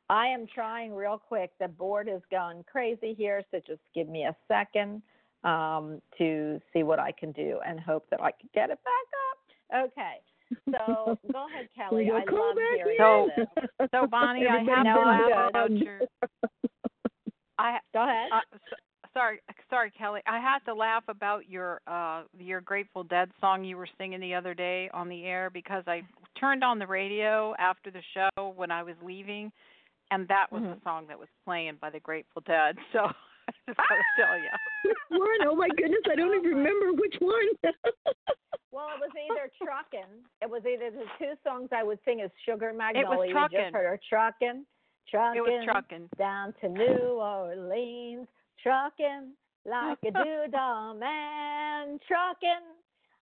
I 0.10 0.28
am 0.28 0.48
trying 0.54 0.94
real 0.94 1.18
quick. 1.18 1.52
The 1.60 1.68
board 1.68 2.08
is 2.08 2.22
going 2.32 2.64
crazy 2.72 3.14
here, 3.18 3.44
so 3.52 3.60
just 3.66 3.82
give 3.94 4.10
me 4.10 4.24
a 4.24 4.36
second 4.48 5.02
um, 5.44 6.02
to 6.18 6.60
see 6.74 6.84
what 6.84 7.00
I 7.00 7.12
can 7.12 7.32
do 7.32 7.60
and 7.66 7.80
hope 7.80 8.06
that 8.10 8.22
I 8.22 8.32
can 8.32 8.50
get 8.54 8.70
it 8.70 8.80
back 8.84 9.84
up. 9.84 9.90
Okay. 9.92 10.16
So 10.72 11.18
go 11.32 11.48
ahead, 11.48 11.68
Kelly. 11.76 12.06
go, 12.08 12.16
I 12.16 12.26
"Come 12.26 12.40
love 12.40 12.56
hearing 12.76 12.96
here." 12.98 13.46
this. 13.78 13.90
So 13.92 14.08
Bonnie, 14.08 14.48
I 14.48 14.64
have 14.64 14.86
know 14.86 14.96
to 14.96 15.00
I'm 15.02 15.30
laugh 15.32 15.50
about 15.50 15.72
your. 15.72 16.00
I 17.60 17.78
Go 17.94 18.04
ahead. 18.04 18.30
uh, 18.32 18.40
s- 18.54 18.80
sorry, 19.14 19.40
sorry, 19.70 19.92
Kelly. 19.92 20.22
I 20.26 20.40
had 20.40 20.60
to 20.66 20.74
laugh 20.74 21.04
about 21.08 21.48
your 21.50 21.82
uh 21.88 22.24
your 22.38 22.62
Grateful 22.62 23.04
Dead 23.04 23.30
song 23.40 23.64
you 23.64 23.78
were 23.78 23.88
singing 23.98 24.20
the 24.22 24.34
other 24.34 24.54
day 24.54 24.90
on 24.94 25.08
the 25.10 25.26
air 25.26 25.50
because 25.50 25.84
I 25.88 26.02
turned 26.40 26.64
on 26.64 26.80
the 26.80 26.88
radio 26.88 27.54
after 27.60 27.92
the 27.92 28.02
show 28.14 28.54
when 28.56 28.72
I 28.72 28.82
was 28.84 28.96
leaving, 29.04 29.52
and 30.12 30.28
that 30.28 30.52
was 30.52 30.62
Mhm. 30.64 30.76
the 30.76 30.82
song 30.82 31.08
that 31.08 31.20
was 31.20 31.30
playing 31.46 31.76
by 31.82 31.90
the 31.90 32.00
Grateful 32.00 32.42
Dead. 32.46 32.78
So 32.94 33.00
I 33.00 33.52
just 33.66 33.78
got 33.78 33.88
to 33.88 34.04
tell 34.16 34.38
you. 34.38 34.50
Which 34.84 34.98
one? 35.10 35.48
Oh 35.48 35.56
my 35.56 35.70
goodness, 35.70 36.02
I 36.12 36.16
don't 36.16 36.36
even 36.38 36.52
remember 36.58 36.94
which 36.94 37.16
one. 37.20 37.48
Well, 38.72 38.90
it 38.94 39.00
was 39.02 39.10
either 39.18 39.50
Truckin'. 39.60 40.22
It 40.44 40.50
was 40.50 40.62
either 40.64 40.92
the 40.92 41.06
two 41.18 41.34
songs 41.44 41.70
I 41.76 41.82
would 41.84 41.98
sing 42.06 42.20
is 42.20 42.30
Sugar 42.46 42.72
Magnolia. 42.72 43.28
You 43.28 43.34
Truckin'. 43.34 43.52
just 43.52 43.74
heard 43.74 43.86
her 43.88 44.00
trucking, 44.08 44.64
trucking, 45.10 45.38
It 45.38 45.42
was 45.42 45.66
trucking. 45.66 46.08
down 46.20 46.54
to 46.62 46.70
New 46.70 47.18
Orleans, 47.20 48.28
Truckin'. 48.64 49.32
like 49.66 49.98
a 50.06 50.12
doodah 50.12 50.98
man, 51.00 52.00
trucking. 52.08 52.62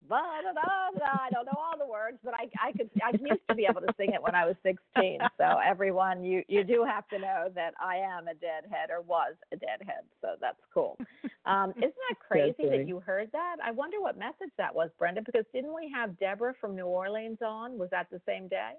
Da 0.07 0.15
da 0.41 0.53
da. 0.53 1.07
I 1.21 1.29
don't 1.31 1.45
know 1.45 1.57
all 1.57 1.77
the 1.77 1.85
words, 1.85 2.17
but 2.23 2.33
I 2.33 2.49
I 2.61 2.71
could 2.71 2.89
I 3.03 3.11
used 3.11 3.41
to 3.49 3.55
be 3.55 3.65
able 3.69 3.81
to 3.81 3.93
sing 3.97 4.13
it 4.13 4.21
when 4.21 4.35
I 4.35 4.45
was 4.45 4.55
16. 4.63 5.19
So 5.37 5.59
everyone, 5.65 6.23
you 6.23 6.43
you 6.47 6.63
do 6.63 6.85
have 6.87 7.07
to 7.09 7.19
know 7.19 7.49
that 7.55 7.73
I 7.81 7.97
am 7.97 8.27
a 8.27 8.33
deadhead 8.33 8.89
or 8.89 9.01
was 9.01 9.35
a 9.51 9.57
deadhead. 9.57 10.03
So 10.21 10.35
that's 10.39 10.59
cool. 10.73 10.97
Um, 11.45 11.71
isn't 11.77 11.93
that 12.09 12.19
crazy 12.25 12.69
that 12.69 12.87
you 12.87 12.99
heard 12.99 13.29
that? 13.33 13.57
I 13.63 13.71
wonder 13.71 13.99
what 13.99 14.17
message 14.17 14.51
that 14.57 14.73
was, 14.73 14.89
Brenda. 14.97 15.21
Because 15.25 15.45
didn't 15.53 15.73
we 15.73 15.91
have 15.93 16.17
Deborah 16.19 16.53
from 16.61 16.75
New 16.75 16.85
Orleans 16.85 17.39
on? 17.45 17.77
Was 17.77 17.89
that 17.89 18.07
the 18.09 18.21
same 18.25 18.47
day? 18.47 18.71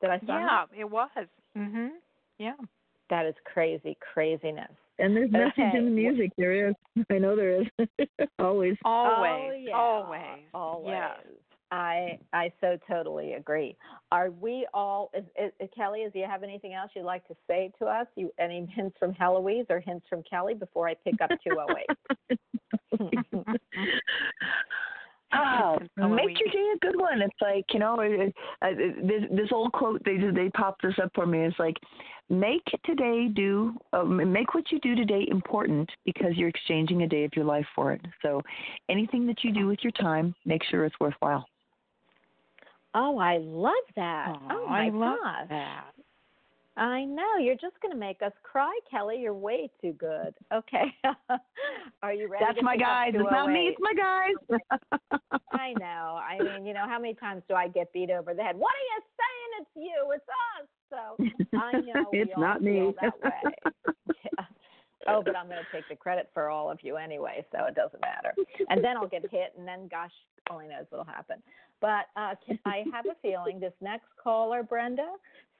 Did 0.00 0.10
I 0.10 0.18
saw 0.20 0.38
Yeah, 0.38 0.64
that? 0.70 0.78
it 0.78 0.90
was. 0.90 1.26
Mhm. 1.56 1.90
Yeah. 2.38 2.56
That 3.10 3.26
is 3.26 3.34
crazy 3.44 3.96
craziness. 4.00 4.70
And 4.98 5.16
there's 5.16 5.30
message 5.30 5.52
Okay. 5.58 5.76
in 5.76 5.84
the 5.86 5.90
music. 5.90 6.30
There 6.38 6.68
is. 6.68 6.74
I 7.10 7.18
know 7.18 7.34
there 7.36 7.62
is. 7.62 7.66
Always. 8.38 8.76
Always. 8.84 9.32
Oh, 9.34 9.52
yeah. 9.52 9.76
Always. 9.76 10.44
Always. 10.54 10.90
Yeah. 10.90 11.14
I 11.70 12.18
I 12.32 12.52
so 12.60 12.78
totally 12.88 13.32
agree. 13.32 13.76
Are 14.12 14.30
we 14.30 14.66
all? 14.72 15.10
Is, 15.12 15.24
is, 15.36 15.50
uh, 15.60 15.66
Kelly? 15.74 16.06
Do 16.12 16.18
you 16.20 16.26
have 16.26 16.44
anything 16.44 16.74
else 16.74 16.92
you'd 16.94 17.04
like 17.04 17.26
to 17.26 17.34
say 17.48 17.72
to 17.80 17.86
us? 17.86 18.06
You 18.14 18.30
any 18.38 18.64
hints 18.72 18.96
from 18.98 19.12
Heloise 19.12 19.66
or 19.70 19.80
hints 19.80 20.06
from 20.08 20.22
Kelly 20.22 20.54
before 20.54 20.88
I 20.88 20.94
pick 20.94 21.20
up 21.20 21.30
two 21.42 21.56
oh 21.58 21.66
eight? 21.76 22.38
Oh, 25.34 25.78
make 26.08 26.38
your 26.40 26.50
day 26.52 26.72
a 26.74 26.78
good 26.78 26.98
one. 26.98 27.22
It's 27.22 27.34
like 27.40 27.64
you 27.72 27.80
know, 27.80 28.00
it, 28.00 28.12
it, 28.12 28.34
uh, 28.62 28.68
this 29.06 29.22
this 29.30 29.48
old 29.52 29.72
quote 29.72 30.02
they 30.04 30.16
just 30.16 30.34
they 30.34 30.48
popped 30.50 30.82
this 30.82 30.94
up 31.02 31.10
for 31.14 31.26
me. 31.26 31.40
It's 31.40 31.58
like, 31.58 31.76
make 32.30 32.64
today 32.84 33.28
do 33.28 33.74
uh, 33.92 34.04
make 34.04 34.54
what 34.54 34.70
you 34.70 34.78
do 34.80 34.94
today 34.94 35.26
important 35.28 35.90
because 36.04 36.36
you're 36.36 36.48
exchanging 36.48 37.02
a 37.02 37.08
day 37.08 37.24
of 37.24 37.32
your 37.34 37.44
life 37.44 37.66
for 37.74 37.92
it. 37.92 38.00
So, 38.22 38.42
anything 38.88 39.26
that 39.26 39.42
you 39.42 39.52
do 39.52 39.66
with 39.66 39.80
your 39.82 39.92
time, 39.92 40.34
make 40.44 40.62
sure 40.64 40.84
it's 40.84 40.98
worthwhile. 41.00 41.46
Oh, 42.94 43.18
I 43.18 43.38
love 43.38 43.72
that. 43.96 44.28
Aw, 44.28 44.48
oh 44.52 44.66
my 44.68 44.86
I 44.86 44.88
love 44.90 45.18
gosh. 45.22 45.48
that. 45.48 45.84
I 46.76 47.04
know 47.04 47.36
you're 47.40 47.54
just 47.54 47.80
going 47.80 47.92
to 47.92 47.98
make 47.98 48.20
us 48.20 48.32
cry, 48.42 48.76
Kelly. 48.90 49.20
You're 49.20 49.34
way 49.34 49.70
too 49.80 49.92
good. 49.92 50.34
Okay, 50.52 50.92
are 52.02 52.12
you 52.12 52.28
ready? 52.28 52.44
That's 52.44 52.62
my 52.62 52.76
guys. 52.76 53.12
It's 53.14 53.30
not 53.30 53.50
me. 53.50 53.68
It's 53.68 53.78
my 53.80 53.94
guys. 53.94 54.60
I 55.52 55.72
know. 55.74 56.18
I 56.20 56.38
mean, 56.42 56.66
you 56.66 56.74
know, 56.74 56.86
how 56.88 56.98
many 56.98 57.14
times 57.14 57.42
do 57.48 57.54
I 57.54 57.68
get 57.68 57.92
beat 57.92 58.10
over 58.10 58.34
the 58.34 58.42
head? 58.42 58.56
What 58.56 58.72
are 58.74 58.86
you 58.96 59.02
saying? 59.20 59.50
It's 59.60 59.70
you. 59.76 60.12
It's 60.14 60.26
us. 60.58 60.68
So 60.90 61.58
I 61.58 61.72
know 61.80 62.04
we 62.12 62.22
it's 62.22 62.32
not 62.36 62.60
feel 62.60 62.88
me. 62.88 62.94
that 63.00 63.12
way. 63.22 63.72
Yeah. 64.08 64.44
Oh, 65.06 65.22
but 65.24 65.36
I'm 65.36 65.46
going 65.46 65.58
to 65.58 65.76
take 65.76 65.88
the 65.88 65.96
credit 65.96 66.30
for 66.32 66.48
all 66.48 66.70
of 66.70 66.78
you 66.82 66.96
anyway, 66.96 67.44
so 67.52 67.66
it 67.66 67.74
doesn't 67.74 68.00
matter. 68.00 68.32
And 68.68 68.82
then 68.82 68.96
I'll 68.96 69.06
get 69.06 69.22
hit, 69.30 69.52
and 69.58 69.68
then 69.68 69.86
gosh, 69.88 70.12
only 70.50 70.66
knows 70.66 70.86
what'll 70.90 71.04
happen. 71.04 71.42
But 71.80 72.06
uh, 72.16 72.34
I 72.64 72.84
have 72.92 73.04
a 73.06 73.14
feeling 73.20 73.60
this 73.60 73.74
next 73.82 74.06
caller, 74.22 74.62
Brenda, 74.62 75.12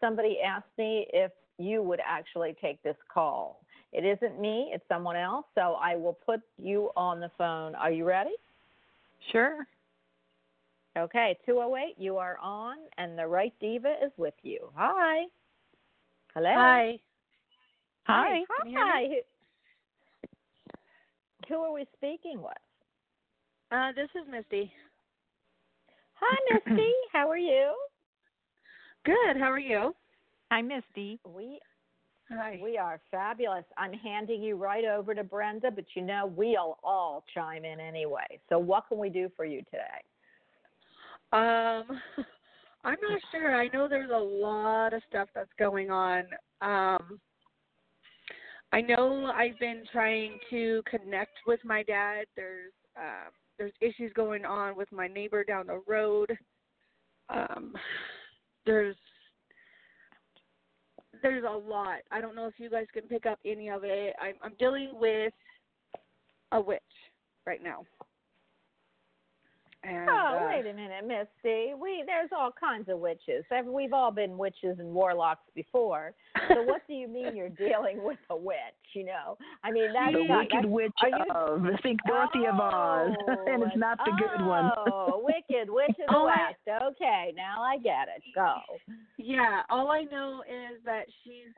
somebody 0.05 0.39
asked 0.45 0.77
me 0.77 1.07
if 1.13 1.33
you 1.59 1.83
would 1.83 2.01
actually 2.07 2.55
take 2.61 2.83
this 2.83 2.97
call. 3.13 3.61
It 3.93 4.05
isn't 4.05 4.41
me; 4.41 4.71
it's 4.75 4.85
someone 4.89 5.17
else. 5.17 5.47
So 5.55 5.77
I 5.81 5.97
will 5.97 6.19
put 6.27 6.41
you 6.59 6.91
on 6.97 7.21
the 7.21 7.31
phone. 7.39 7.75
Are 7.75 7.91
you 7.91 8.05
ready? 8.05 8.35
Sure. 9.33 9.67
Okay, 10.97 11.37
208, 11.45 11.97
you 11.99 12.19
are 12.19 12.39
on, 12.41 12.77
and 12.99 13.19
the 13.19 13.27
right 13.27 13.53
diva 13.61 13.97
is 14.05 14.13
with 14.17 14.35
you. 14.43 14.71
Hi. 14.77 15.25
Hello. 16.35 16.53
Hi. 16.55 16.99
Hi. 18.07 18.45
Can 18.63 18.71
you 18.71 18.79
hear 18.79 18.87
Hi. 18.87 19.03
Who- 19.09 19.23
Who 21.49 21.61
are 21.63 21.73
we 21.73 21.85
speaking 21.97 22.41
with? 22.41 22.53
Uh, 23.73 23.91
this 23.93 24.09
is 24.15 24.29
Misty. 24.31 24.73
Hi, 26.15 26.37
Misty. 26.53 26.93
How 27.13 27.29
are 27.29 27.37
you? 27.39 27.75
Good. 29.05 29.37
How 29.39 29.53
are 29.53 29.59
you? 29.59 29.95
Hi, 30.51 30.63
Misty. 30.63 31.19
We 31.27 31.61
Hi. 32.31 32.59
we 32.63 32.79
are 32.79 33.01
fabulous. 33.11 33.65
I'm 33.77 33.93
handing 33.93 34.43
you 34.43 34.57
right 34.57 34.85
over 34.85 35.15
to 35.15 35.23
Brenda, 35.23 35.71
but 35.71 35.85
you 35.95 36.03
know 36.03 36.33
we'll 36.35 36.79
all 36.83 37.25
chime 37.35 37.65
in 37.67 37.81
anyway. 37.81 38.41
So 38.49 38.59
what 38.59 38.89
can 38.89 38.99
we 38.99 39.11
do 39.11 39.29
for 39.37 39.45
you 39.45 39.63
today? 39.65 40.01
Um, 41.33 42.01
I'm 42.85 42.97
not 43.03 43.21
sure. 43.31 43.55
I 43.55 43.69
know 43.69 43.89
there's 43.89 44.11
a 44.11 44.17
lot 44.17 44.95
of 44.95 45.03
stuff 45.09 45.29
that's 45.35 45.53
going 45.59 45.91
on. 45.91 46.25
Um, 46.63 47.21
I 48.73 48.81
know 48.81 49.27
I've 49.27 49.59
been 49.59 49.85
trying 49.93 50.39
to 50.51 50.83
connect 50.89 51.39
with 51.47 51.61
my 51.63 51.83
dad. 51.83 52.25
There's 52.37 52.73
um, 52.97 53.33
there's 53.59 53.73
issues 53.83 54.13
going 54.15 54.47
on 54.47 54.77
with 54.77 54.91
my 54.91 55.09
neighbor 55.09 55.45
down 55.45 55.67
the 55.67 55.83
road. 55.87 56.37
Um, 57.29 57.75
there's 58.67 58.97
there's 61.23 61.45
a 61.45 61.57
lot. 61.57 61.99
I 62.11 62.21
don't 62.21 62.35
know 62.35 62.47
if 62.47 62.55
you 62.59 62.69
guys 62.69 62.87
can 62.93 63.05
pick 63.05 63.27
up 63.27 63.39
any 63.45 63.69
of 63.71 63.83
it. 63.85 64.15
I'm, 64.21 64.35
I'm 64.43 64.55
dealing 64.59 64.91
with 64.93 65.33
a 66.53 66.61
witch 66.61 66.83
right 67.47 67.63
now. 67.63 67.85
And, 69.87 70.09
oh, 70.09 70.41
uh, 70.43 70.47
wait 70.47 70.67
a 70.67 70.73
minute, 70.73 71.05
Misty. 71.07 71.75
We 71.81 72.03
there's 72.07 72.31
all 72.37 72.51
kinds 72.59 72.89
of 72.89 72.99
witches. 72.99 73.45
We've 73.67 73.93
all 73.93 74.11
been 74.11 74.39
witches 74.39 74.79
and 74.79 74.89
warlocks 74.95 75.45
before. 75.55 76.15
So 76.49 76.63
what 76.63 76.83
do 76.89 76.95
you 76.95 77.09
mean 77.09 77.37
you're 77.37 77.49
dealing 77.51 78.03
with 78.03 78.19
a 78.31 78.37
witch? 78.37 78.57
You 78.95 79.05
know, 79.07 79.37
I 79.63 79.71
mean 79.71 79.93
that's 79.93 80.15
the 80.15 80.25
not, 80.25 80.39
Wicked 80.39 80.53
that's, 80.63 80.67
Witch 80.67 80.93
you- 81.03 81.35
of 81.35 81.63
Think 81.83 82.01
Dorothy 82.07 82.47
of 82.47 82.59
Oz, 82.61 83.15
and 83.47 83.63
it's 83.63 83.77
not 83.77 83.99
the 84.05 84.13
good 84.13 84.47
one. 84.47 84.71
Oh, 84.91 85.23
Wicked 85.25 85.69
Witch 85.71 85.91
of 85.91 85.97
the 86.09 86.15
Oh, 86.17 86.27
West. 86.27 86.83
Okay, 86.93 87.33
now 87.37 87.63
I 87.63 87.77
get 87.79 88.09
it. 88.15 88.23
Go. 88.35 88.55
Yeah, 89.19 89.63
all 89.71 89.91
I 89.91 90.03
know 90.05 90.43
is 90.49 90.81
that 90.85 91.05
she's 91.23 91.53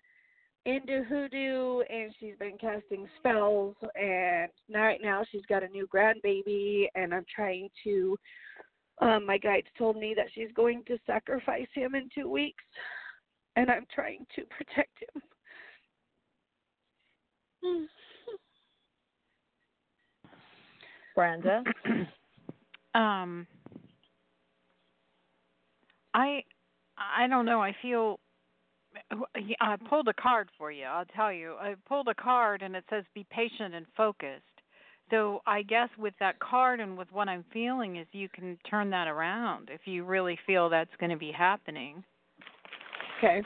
into 0.67 1.05
hoodoo 1.05 1.81
and 1.89 2.13
she's 2.19 2.35
been 2.41 2.59
casting 2.61 3.09
spells 3.19 3.77
and 3.95 4.51
right 4.75 4.99
now 5.01 5.23
she's 5.31 5.47
got 5.49 5.63
a 5.63 5.69
new 5.69 5.87
grandbaby 5.87 6.87
and 6.97 7.15
I'm 7.15 7.25
trying 7.35 7.69
to 7.85 8.19
um 9.01 9.25
my 9.25 9.39
guides 9.39 9.69
told 9.79 9.97
me 9.97 10.13
that 10.17 10.27
she's 10.35 10.51
going 10.57 10.83
to 10.89 10.99
sacrifice 11.07 11.69
him 11.73 11.95
in 11.95 12.09
2 12.13 12.29
weeks 12.29 12.65
and 13.55 13.71
I'm 13.71 13.87
trying 13.95 14.27
to 14.35 14.43
protect 14.59 14.99
him. 15.15 15.23
Brenda. 21.15 21.63
um 22.95 23.47
I 26.13 26.43
I 26.99 27.27
don't 27.29 27.45
know. 27.45 27.63
I 27.63 27.77
feel 27.83 28.19
I 29.11 29.77
pulled 29.89 30.09
a 30.09 30.15
card 30.15 30.49
for 30.59 30.73
you. 30.73 30.85
I'll 30.85 31.05
tell 31.05 31.33
you. 31.33 31.55
I 31.61 31.75
pulled 31.89 32.09
a 32.09 32.15
card 32.15 32.63
and 32.63 32.75
it 32.75 32.85
says 32.91 33.05
be 33.15 33.25
patient 33.31 33.75
and 33.75 33.87
focused. 33.97 34.43
So 35.11 35.43
I 35.47 35.63
guess 35.63 35.89
with 35.97 36.15
that 36.19 36.39
card 36.41 36.81
and 36.81 36.99
with 36.99 37.11
what 37.13 37.29
I'm 37.29 37.45
feeling 37.53 37.97
is 37.97 38.07
you 38.11 38.29
can 38.29 38.59
turn 38.69 38.91
that 38.91 39.07
around 39.07 39.71
if 39.73 39.83
you 39.85 40.05
really 40.05 40.37
feel 40.47 40.69
that's 40.69 40.91
going 40.99 41.11
to 41.11 41.17
be 41.17 41.31
happening. 41.31 42.03
Okay. 43.19 43.43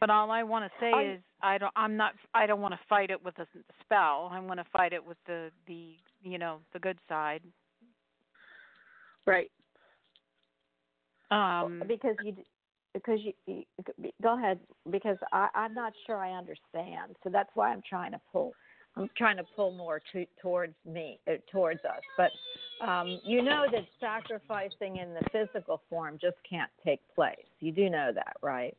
But 0.00 0.10
all 0.10 0.30
I 0.30 0.42
want 0.42 0.64
to 0.64 0.70
say 0.80 0.92
I- 0.94 1.12
is 1.14 1.20
I 1.42 1.58
don't 1.58 1.72
I'm 1.74 1.96
not 1.96 2.12
I 2.34 2.46
don't 2.46 2.60
want 2.60 2.74
to 2.74 2.80
fight 2.88 3.10
it 3.10 3.24
with 3.24 3.38
a 3.38 3.46
spell. 3.80 4.28
I 4.32 4.38
want 4.40 4.60
to 4.60 4.66
fight 4.72 4.92
it 4.92 5.04
with 5.04 5.16
the 5.26 5.50
the 5.66 5.94
you 6.22 6.38
know, 6.38 6.58
the 6.72 6.78
good 6.78 6.98
side. 7.08 7.40
Right. 9.26 9.50
Um 11.30 11.82
because 11.88 12.16
you 12.22 12.34
because 12.94 13.18
you, 13.22 13.32
you 13.46 13.64
go 14.22 14.38
ahead 14.38 14.58
because 14.90 15.16
I, 15.32 15.48
I'm 15.54 15.74
not 15.74 15.92
sure 16.06 16.16
I 16.16 16.32
understand. 16.32 17.16
So 17.24 17.30
that's 17.30 17.50
why 17.54 17.72
I'm 17.72 17.82
trying 17.88 18.12
to 18.12 18.20
pull. 18.32 18.52
I'm 18.96 19.08
trying 19.16 19.38
to 19.38 19.44
pull 19.56 19.72
more 19.72 20.02
to, 20.12 20.26
towards 20.40 20.74
me, 20.86 21.18
uh, 21.26 21.36
towards 21.50 21.80
us. 21.84 22.02
But 22.18 22.86
um, 22.86 23.20
you 23.24 23.42
know 23.42 23.64
that 23.72 23.84
sacrificing 24.00 24.96
in 24.96 25.14
the 25.14 25.22
physical 25.32 25.80
form 25.88 26.18
just 26.20 26.36
can't 26.48 26.70
take 26.84 27.00
place. 27.14 27.36
You 27.60 27.72
do 27.72 27.88
know 27.88 28.10
that, 28.14 28.36
right? 28.42 28.76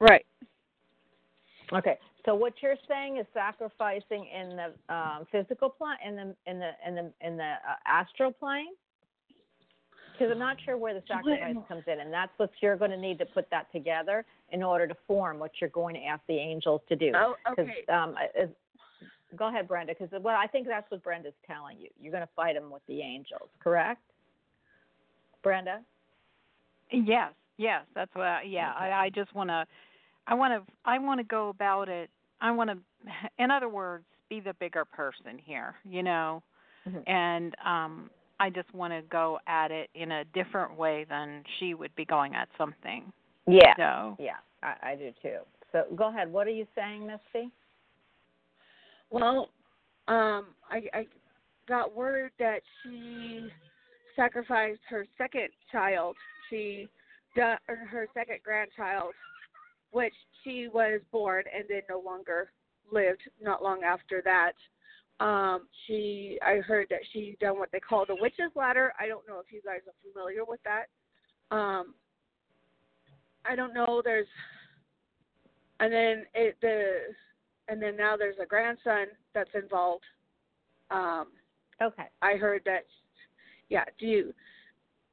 Right. 0.00 0.26
Okay. 1.72 1.98
So 2.24 2.34
what 2.34 2.54
you're 2.62 2.76
saying 2.86 3.16
is 3.16 3.26
sacrificing 3.32 4.26
in 4.26 4.56
the 4.56 4.94
um, 4.94 5.26
physical 5.32 5.70
plane, 5.70 5.96
in 6.06 6.16
the 6.16 6.34
in 6.46 6.58
the 6.58 6.70
in 6.86 6.94
the 6.94 7.12
in 7.26 7.36
the 7.38 7.52
uh, 7.52 7.76
astral 7.86 8.32
plane. 8.32 8.74
Because 10.18 10.32
I'm 10.32 10.38
not 10.38 10.56
sure 10.64 10.76
where 10.76 10.94
the 10.94 11.02
sacrifice 11.06 11.54
comes 11.68 11.84
in, 11.86 12.00
and 12.00 12.12
that's 12.12 12.32
what 12.38 12.50
you're 12.60 12.76
going 12.76 12.90
to 12.90 12.96
need 12.96 13.18
to 13.18 13.26
put 13.26 13.48
that 13.50 13.70
together 13.72 14.24
in 14.50 14.62
order 14.62 14.86
to 14.88 14.96
form 15.06 15.38
what 15.38 15.52
you're 15.60 15.70
going 15.70 15.94
to 15.94 16.04
ask 16.04 16.22
the 16.26 16.36
angels 16.38 16.80
to 16.88 16.96
do. 16.96 17.12
Oh, 17.14 17.36
'Cause, 17.44 17.56
okay. 17.58 17.84
um, 17.88 18.16
is, 18.36 18.50
go 19.36 19.48
ahead, 19.48 19.68
Brenda. 19.68 19.94
Because 19.98 20.10
well, 20.22 20.36
I 20.36 20.46
think 20.48 20.66
that's 20.66 20.90
what 20.90 21.02
Brenda's 21.04 21.34
telling 21.46 21.78
you. 21.78 21.88
You're 22.00 22.12
going 22.12 22.26
to 22.26 22.32
fight 22.34 22.54
them 22.54 22.70
with 22.70 22.84
the 22.86 23.00
angels, 23.00 23.48
correct? 23.60 24.02
Brenda. 25.42 25.82
Yes, 26.90 27.32
yes, 27.58 27.84
that's 27.94 28.12
what. 28.14 28.26
I, 28.26 28.42
yeah, 28.42 28.72
I, 28.76 28.90
I 28.90 29.10
just 29.10 29.32
want 29.34 29.50
to, 29.50 29.66
I 30.26 30.34
want 30.34 30.66
to, 30.66 30.72
I 30.84 30.98
want 30.98 31.20
to 31.20 31.24
go 31.24 31.48
about 31.50 31.88
it. 31.88 32.10
I 32.40 32.50
want 32.50 32.70
to, 32.70 32.78
in 33.38 33.50
other 33.50 33.68
words, 33.68 34.04
be 34.28 34.40
the 34.40 34.54
bigger 34.54 34.84
person 34.84 35.38
here, 35.38 35.74
you 35.84 36.02
know, 36.02 36.42
Mhm. 36.88 37.02
and 37.06 37.54
um, 37.64 38.10
I 38.40 38.50
just 38.50 38.72
want 38.74 38.92
to 38.92 39.02
go 39.10 39.38
at 39.46 39.70
it 39.70 39.90
in 39.94 40.12
a 40.12 40.24
different 40.26 40.76
way 40.76 41.06
than 41.08 41.42
she 41.58 41.74
would 41.74 41.94
be 41.96 42.04
going 42.04 42.34
at 42.34 42.48
something. 42.56 43.12
Yeah. 43.46 43.74
So, 43.76 44.16
Yeah, 44.18 44.36
I, 44.62 44.90
I 44.90 44.94
do 44.96 45.10
too. 45.22 45.38
So 45.72 45.84
go 45.96 46.08
ahead. 46.08 46.32
What 46.32 46.46
are 46.46 46.50
you 46.50 46.66
saying, 46.74 47.06
Misty? 47.06 47.50
Well, 49.10 49.50
um, 50.06 50.46
I, 50.70 50.82
I 50.92 51.06
got 51.68 51.94
word 51.94 52.30
that 52.38 52.60
she 52.82 53.48
sacrificed 54.16 54.80
her 54.88 55.06
second 55.16 55.48
child. 55.70 56.16
She, 56.50 56.88
her 57.36 58.08
second 58.14 58.38
grandchild, 58.42 59.12
which 59.92 60.14
she 60.42 60.68
was 60.72 61.00
born 61.12 61.44
and 61.54 61.64
then 61.68 61.82
no 61.88 62.00
longer 62.00 62.50
lived. 62.90 63.20
Not 63.40 63.62
long 63.62 63.82
after 63.82 64.22
that, 64.24 64.52
um, 65.20 65.68
she, 65.86 66.38
I 66.44 66.56
heard 66.56 66.86
that 66.90 67.00
she 67.12 67.36
done 67.40 67.58
what 67.58 67.70
they 67.72 67.80
call 67.80 68.06
the 68.06 68.16
witch's 68.20 68.52
ladder. 68.54 68.92
I 68.98 69.08
don't 69.08 69.26
know 69.26 69.40
if 69.40 69.52
you 69.52 69.60
guys 69.64 69.80
are 69.86 70.12
familiar 70.12 70.44
with 70.44 70.60
that. 70.64 70.86
Um, 71.54 71.94
I 73.44 73.56
don't 73.56 73.74
know. 73.74 74.02
There's, 74.04 74.26
and 75.80 75.92
then 75.92 76.24
it 76.34 76.56
the 76.60 76.98
and 77.68 77.80
then 77.82 77.96
now 77.96 78.16
there's 78.16 78.36
a 78.42 78.46
grandson 78.46 79.06
that's 79.34 79.50
involved. 79.54 80.04
Um, 80.90 81.26
Okay. 81.80 82.04
I 82.22 82.34
heard 82.34 82.62
that, 82.64 82.86
yeah, 83.68 83.84
do 83.98 84.06
you, 84.06 84.34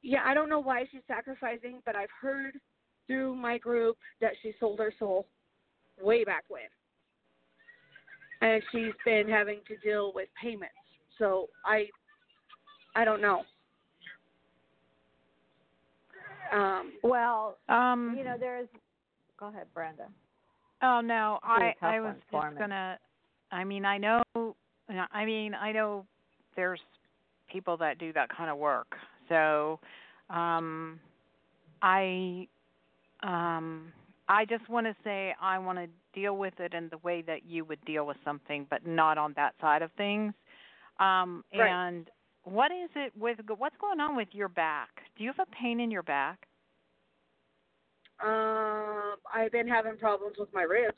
yeah, 0.02 0.22
I 0.24 0.34
don't 0.34 0.48
know 0.48 0.60
why 0.60 0.84
she's 0.90 1.02
sacrificing, 1.06 1.80
but 1.84 1.96
I've 1.96 2.08
heard 2.20 2.58
through 3.06 3.36
my 3.36 3.58
group 3.58 3.96
that 4.20 4.32
she 4.42 4.52
sold 4.58 4.80
her 4.80 4.92
soul 4.98 5.26
way 6.00 6.24
back 6.24 6.44
when. 6.48 6.62
And 8.42 8.62
she's 8.70 8.92
been 9.04 9.28
having 9.28 9.60
to 9.68 9.76
deal 9.78 10.12
with 10.14 10.28
payments. 10.40 10.74
So 11.18 11.48
I, 11.64 11.86
I 12.94 13.04
don't 13.04 13.22
know. 13.22 13.42
Um, 16.52 16.92
Well, 17.02 17.58
um, 17.68 18.14
you 18.16 18.24
know, 18.24 18.36
there's 18.38 18.68
Go 19.38 19.48
ahead, 19.48 19.66
Brenda. 19.74 20.06
Oh 20.82 21.00
no, 21.02 21.38
I 21.42 21.74
I 21.82 22.00
was 22.00 22.14
just 22.32 22.58
gonna. 22.58 22.98
I 23.52 23.64
mean, 23.64 23.84
I 23.84 23.98
know. 23.98 24.22
I 25.12 25.24
mean, 25.24 25.54
I 25.54 25.72
know 25.72 26.06
there's 26.54 26.80
people 27.50 27.76
that 27.78 27.98
do 27.98 28.12
that 28.14 28.28
kind 28.34 28.50
of 28.50 28.56
work. 28.56 28.94
So, 29.28 29.78
um, 30.30 30.98
I, 31.82 32.46
um, 33.22 33.92
I 34.28 34.44
just 34.44 34.68
want 34.68 34.86
to 34.86 34.96
say 35.04 35.34
I 35.40 35.58
want 35.58 35.78
to 35.78 35.88
deal 36.18 36.36
with 36.36 36.54
it 36.58 36.74
in 36.74 36.88
the 36.88 36.98
way 36.98 37.22
that 37.22 37.44
you 37.46 37.64
would 37.64 37.84
deal 37.84 38.06
with 38.06 38.16
something, 38.24 38.66
but 38.68 38.86
not 38.86 39.18
on 39.18 39.32
that 39.36 39.54
side 39.60 39.82
of 39.82 39.90
things. 39.92 40.34
Um, 40.98 41.44
Right. 41.52 41.70
and 41.70 42.10
what 42.44 42.70
is 42.72 42.90
it 42.94 43.12
with 43.16 43.38
what's 43.58 43.76
going 43.76 44.00
on 44.00 44.16
with 44.16 44.28
your 44.32 44.48
back? 44.48 44.88
Do 45.16 45.24
you 45.24 45.32
have 45.36 45.46
a 45.46 45.50
pain 45.54 45.80
in 45.80 45.90
your 45.90 46.02
back? 46.02 46.46
Um, 48.24 49.16
I've 49.32 49.52
been 49.52 49.68
having 49.68 49.96
problems 49.96 50.36
with 50.38 50.52
my 50.54 50.62
ribs. 50.62 50.96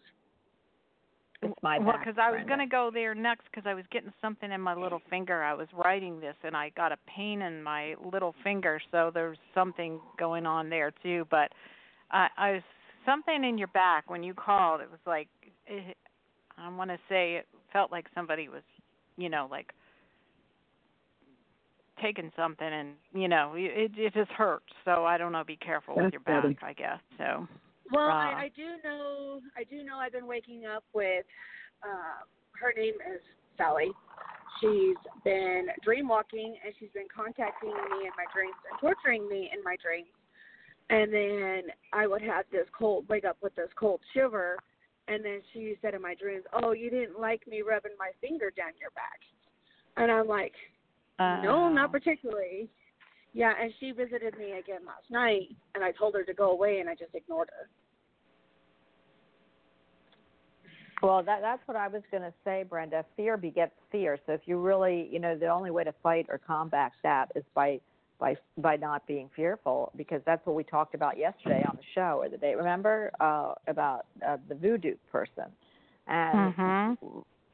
It's 1.43 1.55
my 1.62 1.79
well, 1.79 1.97
because 1.99 2.17
I 2.21 2.31
was 2.31 2.41
going 2.47 2.59
to 2.59 2.67
go 2.67 2.91
there 2.93 3.14
next 3.14 3.45
because 3.51 3.67
I 3.67 3.75
was 3.75 3.85
getting 3.93 4.12
something 4.21 4.51
in 4.51 4.61
my 4.61 4.75
little 4.75 5.01
finger. 5.09 5.43
I 5.43 5.55
was 5.55 5.69
writing 5.73 6.21
this 6.21 6.35
and 6.43 6.57
I 6.57 6.71
got 6.71 6.91
a 6.91 6.97
pain 7.07 7.43
in 7.43 7.62
my 7.62 7.95
little 8.12 8.35
finger, 8.43 8.81
so 8.91 9.11
there's 9.12 9.38
something 9.55 10.01
going 10.19 10.47
on 10.47 10.69
there 10.69 10.93
too. 11.03 11.27
But 11.31 11.53
I, 12.11 12.29
I 12.37 12.53
was 12.53 12.62
something 13.09 13.44
in 13.44 13.59
your 13.59 13.68
back 13.68 14.11
when 14.11 14.23
you 14.23 14.35
called. 14.35 14.81
It 14.81 14.90
was 14.90 15.01
like 15.07 15.29
it, 15.66 15.97
I 16.57 16.68
want 16.68 16.90
to 16.90 16.99
say 17.09 17.35
it 17.37 17.47
felt 17.73 17.90
like 17.90 18.07
somebody 18.14 18.49
was, 18.49 18.62
you 19.16 19.29
know, 19.29 19.49
like 19.51 19.73
taking 22.01 22.31
something 22.37 22.66
and 22.66 22.90
you 23.12 23.29
know 23.29 23.55
it 23.57 23.92
it 23.97 24.14
just 24.14 24.31
hurts. 24.31 24.73
So 24.85 25.05
I 25.05 25.18
don't 25.18 25.33
know. 25.33 25.44
Be 25.44 25.57
careful 25.57 25.97
with 25.97 26.12
your 26.12 26.21
back, 26.21 26.42
funny. 26.42 26.59
I 26.62 26.73
guess. 26.73 27.01
So. 27.16 27.47
Well, 27.90 28.09
Uh, 28.09 28.12
I, 28.12 28.42
I 28.44 28.51
do 28.55 28.77
know. 28.85 29.40
I 29.57 29.64
do 29.64 29.83
know. 29.83 29.97
I've 29.97 30.12
been 30.12 30.27
waking 30.27 30.66
up 30.66 30.85
with. 30.92 31.25
Uh, 31.83 32.25
her 32.61 32.73
name 32.77 32.94
is 33.14 33.21
Sally. 33.57 33.90
She's 34.61 34.97
been 35.25 35.68
dream 35.85 36.09
walking 36.09 36.57
and 36.64 36.75
she's 36.79 36.90
been 36.92 37.07
contacting 37.14 37.71
me 37.71 38.03
in 38.03 38.12
my 38.18 38.27
dreams 38.35 38.57
and 38.68 38.81
torturing 38.81 39.29
me 39.29 39.49
in 39.55 39.62
my 39.62 39.77
dreams. 39.81 40.09
And 40.90 41.12
then 41.12 41.62
I 41.92 42.07
would 42.07 42.22
have 42.22 42.46
this 42.51 42.66
cold, 42.77 43.09
wake 43.09 43.24
up 43.24 43.37
with 43.42 43.55
this 43.55 43.68
cold 43.79 44.01
shiver. 44.14 44.57
And 45.07 45.24
then 45.24 45.40
she 45.53 45.77
said 45.81 45.94
in 45.94 46.03
my 46.03 46.14
dreams, 46.14 46.44
"Oh, 46.53 46.72
you 46.72 46.90
didn't 46.90 47.18
like 47.18 47.46
me 47.46 47.62
rubbing 47.62 47.92
my 47.98 48.11
finger 48.20 48.51
down 48.51 48.72
your 48.79 48.90
back." 48.90 49.20
And 49.96 50.11
I'm 50.11 50.27
like, 50.29 50.55
"No, 51.18 51.64
Oh. 51.64 51.68
not 51.68 51.92
particularly." 51.92 52.70
Yeah, 53.33 53.55
and 53.61 53.72
she 53.74 53.92
visited 53.92 54.37
me 54.38 54.53
again 54.53 54.85
last 54.85 55.11
night, 55.11 55.55
and 55.74 55.85
I 55.85 55.92
told 55.92 56.14
her 56.14 56.24
to 56.24 56.35
go 56.35 56.51
away, 56.51 56.81
and 56.81 56.88
I 56.88 56.94
just 56.94 57.14
ignored 57.14 57.51
her. 57.51 57.68
Well, 61.03 61.22
that 61.22 61.40
that's 61.40 61.66
what 61.68 61.77
I 61.77 61.88
was 61.88 62.03
going 62.11 62.24
to 62.24 62.35
say, 62.44 62.64
Brenda. 62.64 63.05
Fear 63.16 63.37
begets 63.37 63.74
fear. 63.92 64.18
So 64.27 64.33
if 64.33 64.40
you 64.46 64.59
really, 64.59 65.09
you 65.12 65.20
know, 65.20 65.37
the 65.37 65.46
only 65.46 65.70
way 65.70 65.85
to 65.85 65.92
fight 66.03 66.27
or 66.29 66.38
combat 66.38 66.92
that 67.03 67.31
is 67.37 67.44
by 67.55 67.81
by 68.19 68.37
by 68.57 68.77
not 68.77 69.07
being 69.07 69.31
fearful, 69.35 69.93
because 69.97 70.21
that's 70.27 70.45
what 70.47 70.57
we 70.57 70.65
talked 70.65 70.95
about 70.95 71.19
yesterday 71.19 71.65
on 71.69 71.77
the 71.77 71.83
show 71.95 72.21
or 72.23 72.29
the 72.29 72.37
day. 72.39 72.55
Remember 72.55 73.11
uh, 73.21 73.55
about 73.67 74.07
uh, 74.27 74.37
the 74.49 74.55
voodoo 74.55 74.95
person, 75.11 75.47
and 76.07 76.55
Mhm. 76.55 76.97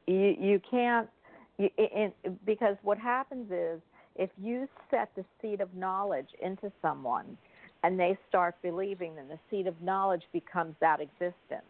you 0.07 0.35
you 0.39 0.61
can't 0.69 1.09
you, 1.57 1.69
it, 1.77 2.13
because 2.45 2.77
what 2.83 2.97
happens 2.97 3.51
is 3.51 3.81
if 4.15 4.29
you 4.41 4.67
set 4.91 5.09
the 5.15 5.25
seed 5.41 5.61
of 5.61 5.73
knowledge 5.75 6.29
into 6.41 6.71
someone 6.81 7.37
and 7.83 7.99
they 7.99 8.17
start 8.29 8.55
believing 8.61 9.15
then 9.15 9.27
the 9.27 9.39
seed 9.49 9.67
of 9.67 9.79
knowledge 9.81 10.23
becomes 10.33 10.75
that 10.79 10.99
existence 10.99 11.65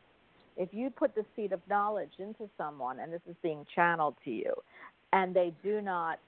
if 0.57 0.69
you 0.73 0.89
put 0.89 1.13
the 1.15 1.25
seed 1.35 1.51
of 1.51 1.61
knowledge 1.69 2.11
into 2.19 2.49
someone 2.57 2.99
and 2.99 3.11
this 3.11 3.21
is 3.29 3.35
being 3.41 3.65
channeled 3.73 4.15
to 4.23 4.31
you 4.31 4.53
and 5.13 5.35
they 5.35 5.53
do 5.63 5.81
not 5.81 6.19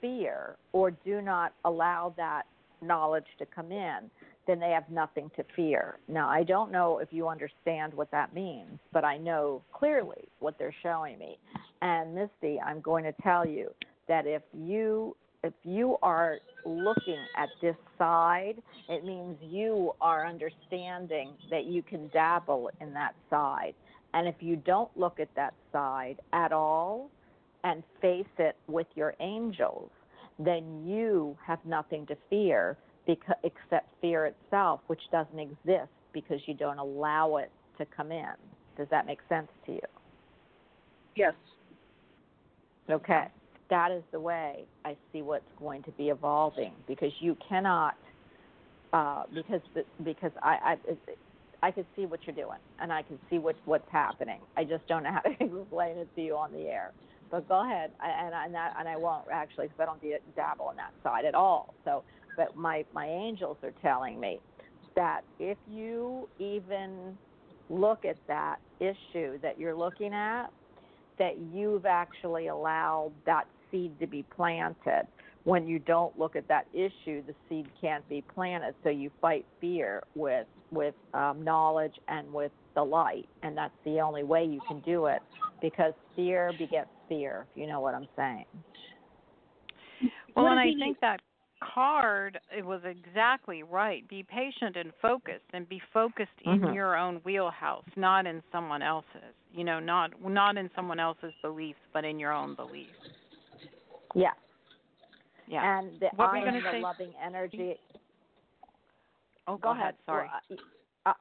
fear 0.00 0.56
or 0.72 0.90
do 0.90 1.20
not 1.20 1.52
allow 1.64 2.14
that 2.16 2.42
knowledge 2.82 3.26
to 3.38 3.46
come 3.46 3.72
in 3.72 4.10
then 4.46 4.60
they 4.60 4.70
have 4.70 4.88
nothing 4.90 5.30
to 5.34 5.44
fear 5.54 5.98
now 6.08 6.28
i 6.28 6.42
don't 6.42 6.70
know 6.70 6.98
if 6.98 7.08
you 7.10 7.26
understand 7.28 7.92
what 7.94 8.10
that 8.10 8.34
means 8.34 8.78
but 8.92 9.04
i 9.04 9.16
know 9.16 9.62
clearly 9.72 10.28
what 10.40 10.58
they're 10.58 10.74
showing 10.82 11.18
me 11.18 11.38
and 11.80 12.14
misty 12.14 12.60
i'm 12.60 12.80
going 12.80 13.02
to 13.02 13.12
tell 13.22 13.46
you 13.46 13.70
that 14.08 14.26
if 14.26 14.42
you 14.52 15.16
if 15.42 15.54
you 15.62 15.96
are 16.02 16.38
looking 16.64 17.24
at 17.36 17.48
this 17.62 17.76
side, 17.96 18.56
it 18.88 19.04
means 19.04 19.36
you 19.40 19.92
are 20.00 20.26
understanding 20.26 21.32
that 21.50 21.66
you 21.66 21.82
can 21.82 22.08
dabble 22.08 22.70
in 22.80 22.92
that 22.94 23.14
side. 23.30 23.74
And 24.12 24.26
if 24.26 24.36
you 24.40 24.56
don't 24.56 24.90
look 24.96 25.20
at 25.20 25.28
that 25.36 25.54
side 25.72 26.16
at 26.32 26.52
all 26.52 27.10
and 27.64 27.82
face 28.00 28.26
it 28.38 28.56
with 28.66 28.86
your 28.94 29.14
angels, 29.20 29.90
then 30.38 30.84
you 30.86 31.36
have 31.44 31.58
nothing 31.64 32.06
to 32.06 32.16
fear 32.28 32.76
because, 33.06 33.36
except 33.42 33.88
fear 34.00 34.26
itself, 34.26 34.80
which 34.86 35.00
doesn't 35.10 35.38
exist 35.38 35.90
because 36.12 36.40
you 36.46 36.54
don't 36.54 36.78
allow 36.78 37.36
it 37.36 37.50
to 37.78 37.86
come 37.96 38.12
in. 38.12 38.34
Does 38.76 38.88
that 38.90 39.06
make 39.06 39.18
sense 39.28 39.48
to 39.66 39.72
you? 39.72 39.80
Yes. 41.14 41.34
Okay. 42.90 43.26
That 43.70 43.90
is 43.90 44.02
the 44.12 44.20
way 44.20 44.64
I 44.84 44.96
see 45.12 45.22
what's 45.22 45.44
going 45.58 45.82
to 45.84 45.90
be 45.92 46.10
evolving 46.10 46.72
because 46.86 47.12
you 47.20 47.36
cannot, 47.48 47.96
uh, 48.92 49.24
because 49.34 49.60
the, 49.74 49.84
because 50.04 50.30
I, 50.42 50.76
I 50.92 50.96
I 51.62 51.70
could 51.72 51.86
see 51.96 52.06
what 52.06 52.20
you're 52.26 52.36
doing 52.36 52.58
and 52.80 52.92
I 52.92 53.02
can 53.02 53.18
see 53.28 53.38
what 53.38 53.56
what's 53.64 53.90
happening. 53.90 54.40
I 54.56 54.62
just 54.64 54.86
don't 54.86 55.02
know 55.02 55.12
how 55.12 55.20
to 55.20 55.30
explain 55.62 55.96
it 55.96 56.08
to 56.14 56.22
you 56.22 56.36
on 56.36 56.52
the 56.52 56.68
air. 56.68 56.92
But 57.30 57.48
go 57.48 57.64
ahead, 57.64 57.90
and 58.02 58.34
and 58.34 58.54
that 58.54 58.74
and 58.78 58.88
I 58.88 58.96
won't 58.96 59.24
actually 59.32 59.66
because 59.68 59.80
I 59.80 59.84
don't 59.86 60.00
dabble 60.36 60.70
in 60.70 60.76
that 60.76 60.92
side 61.02 61.24
at 61.24 61.34
all. 61.34 61.74
So, 61.84 62.04
but 62.36 62.56
my 62.56 62.84
my 62.92 63.06
angels 63.06 63.56
are 63.62 63.72
telling 63.82 64.20
me 64.20 64.40
that 64.94 65.22
if 65.38 65.58
you 65.68 66.28
even 66.38 67.16
look 67.68 68.04
at 68.04 68.16
that 68.28 68.56
issue 68.80 69.38
that 69.42 69.58
you're 69.58 69.74
looking 69.74 70.14
at, 70.14 70.46
that 71.18 71.38
you've 71.52 71.86
actually 71.86 72.46
allowed 72.48 73.12
that 73.24 73.46
seed 73.70 73.98
to 74.00 74.06
be 74.06 74.24
planted. 74.34 75.06
When 75.44 75.66
you 75.66 75.78
don't 75.78 76.16
look 76.18 76.34
at 76.34 76.48
that 76.48 76.66
issue, 76.72 77.22
the 77.24 77.34
seed 77.48 77.66
can't 77.80 78.08
be 78.08 78.22
planted. 78.34 78.74
So 78.82 78.90
you 78.90 79.10
fight 79.20 79.46
fear 79.60 80.02
with 80.14 80.46
with 80.70 80.94
um, 81.14 81.42
knowledge 81.44 81.94
and 82.08 82.32
with 82.32 82.52
the 82.74 82.82
light, 82.82 83.28
and 83.42 83.56
that's 83.56 83.74
the 83.84 84.00
only 84.00 84.24
way 84.24 84.44
you 84.44 84.60
can 84.68 84.80
do 84.80 85.06
it 85.06 85.22
because 85.60 85.92
fear 86.14 86.52
begets 86.58 86.90
fear. 87.08 87.46
If 87.50 87.60
you 87.60 87.66
know 87.66 87.80
what 87.80 87.94
I'm 87.94 88.08
saying. 88.16 88.44
Well, 90.34 90.46
and 90.48 90.60
I 90.60 90.72
think 90.78 91.00
that 91.00 91.20
card 91.62 92.38
it 92.56 92.64
was 92.64 92.82
exactly 92.84 93.62
right. 93.62 94.06
Be 94.08 94.22
patient 94.22 94.76
and 94.76 94.92
focused, 95.00 95.44
and 95.52 95.68
be 95.68 95.80
focused 95.92 96.38
in 96.44 96.60
Mhm. 96.60 96.74
your 96.74 96.96
own 96.96 97.16
wheelhouse, 97.24 97.86
not 97.96 98.26
in 98.26 98.42
someone 98.52 98.82
else's. 98.82 99.34
You 99.52 99.64
know, 99.64 99.80
not 99.80 100.20
not 100.20 100.58
in 100.58 100.70
someone 100.74 101.00
else's 101.00 101.32
beliefs, 101.42 101.80
but 101.92 102.04
in 102.04 102.18
your 102.18 102.32
own 102.32 102.54
beliefs. 102.54 102.90
Yeah. 104.14 104.32
Yeah. 105.46 105.78
And 105.78 105.98
the 106.00 106.08
What 106.16 106.30
were 106.30 106.36
I 106.36 106.40
you 106.40 106.46
am 106.46 106.52
gonna 106.54 106.64
the 106.64 106.72
say? 106.72 106.80
loving 106.82 107.14
energy. 107.16 107.80
oh, 109.46 109.56
Go 109.56 109.70
ahead. 109.70 109.96
Sorry. 110.04 110.28
Well, 110.28 110.58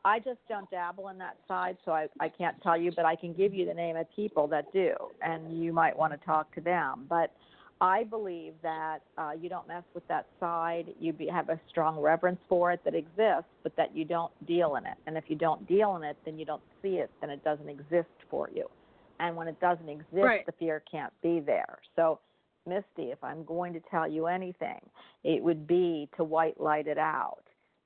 I, 0.03 0.19
just 0.19 0.39
don't 0.49 0.69
dabble 0.71 1.09
in 1.09 1.17
that 1.19 1.37
side, 1.47 1.77
so 1.85 1.91
I, 1.91 2.07
I 2.19 2.29
can't 2.29 2.59
tell 2.63 2.77
you, 2.77 2.91
but 2.95 3.05
I 3.05 3.15
can 3.15 3.33
give 3.33 3.53
you 3.53 3.65
the 3.65 3.73
name 3.73 3.95
of 3.95 4.07
people 4.15 4.47
that 4.47 4.71
do, 4.73 4.93
and 5.21 5.61
you 5.61 5.73
might 5.73 5.95
want 5.95 6.11
to 6.19 6.25
talk 6.25 6.53
to 6.55 6.61
them. 6.61 7.05
But 7.07 7.31
I 7.81 8.03
believe 8.03 8.53
that 8.63 8.99
uh, 9.17 9.31
you 9.39 9.49
don't 9.49 9.67
mess 9.67 9.83
with 9.93 10.07
that 10.07 10.27
side. 10.39 10.87
You 10.99 11.13
be, 11.13 11.27
have 11.27 11.49
a 11.49 11.59
strong 11.69 11.99
reverence 11.99 12.39
for 12.49 12.71
it 12.71 12.81
that 12.85 12.95
exists, 12.95 13.51
but 13.63 13.75
that 13.75 13.95
you 13.95 14.05
don't 14.05 14.31
deal 14.47 14.75
in 14.77 14.85
it. 14.85 14.97
And 15.05 15.17
if 15.17 15.25
you 15.27 15.35
don't 15.35 15.67
deal 15.67 15.95
in 15.97 16.03
it, 16.03 16.17
then 16.25 16.39
you 16.39 16.45
don't 16.45 16.63
see 16.81 16.95
it, 16.95 17.11
then 17.21 17.29
it 17.29 17.43
doesn't 17.43 17.69
exist 17.69 18.09
for 18.29 18.49
you. 18.53 18.67
And 19.19 19.35
when 19.35 19.47
it 19.47 19.59
doesn't 19.59 19.87
exist, 19.87 20.11
Right. 20.13 20.45
the 20.45 20.51
fear 20.53 20.83
can't 20.89 21.13
be 21.21 21.39
there. 21.39 21.79
So, 21.95 22.19
Misty, 22.65 23.11
if 23.11 23.23
I'm 23.23 23.43
going 23.43 23.73
to 23.73 23.79
tell 23.91 24.07
you 24.07 24.25
anything, 24.25 24.81
it 25.23 25.43
would 25.43 25.67
be 25.67 26.09
to 26.17 26.23
white 26.23 26.59
light 26.59 26.87
it 26.87 26.97
out 26.97 27.43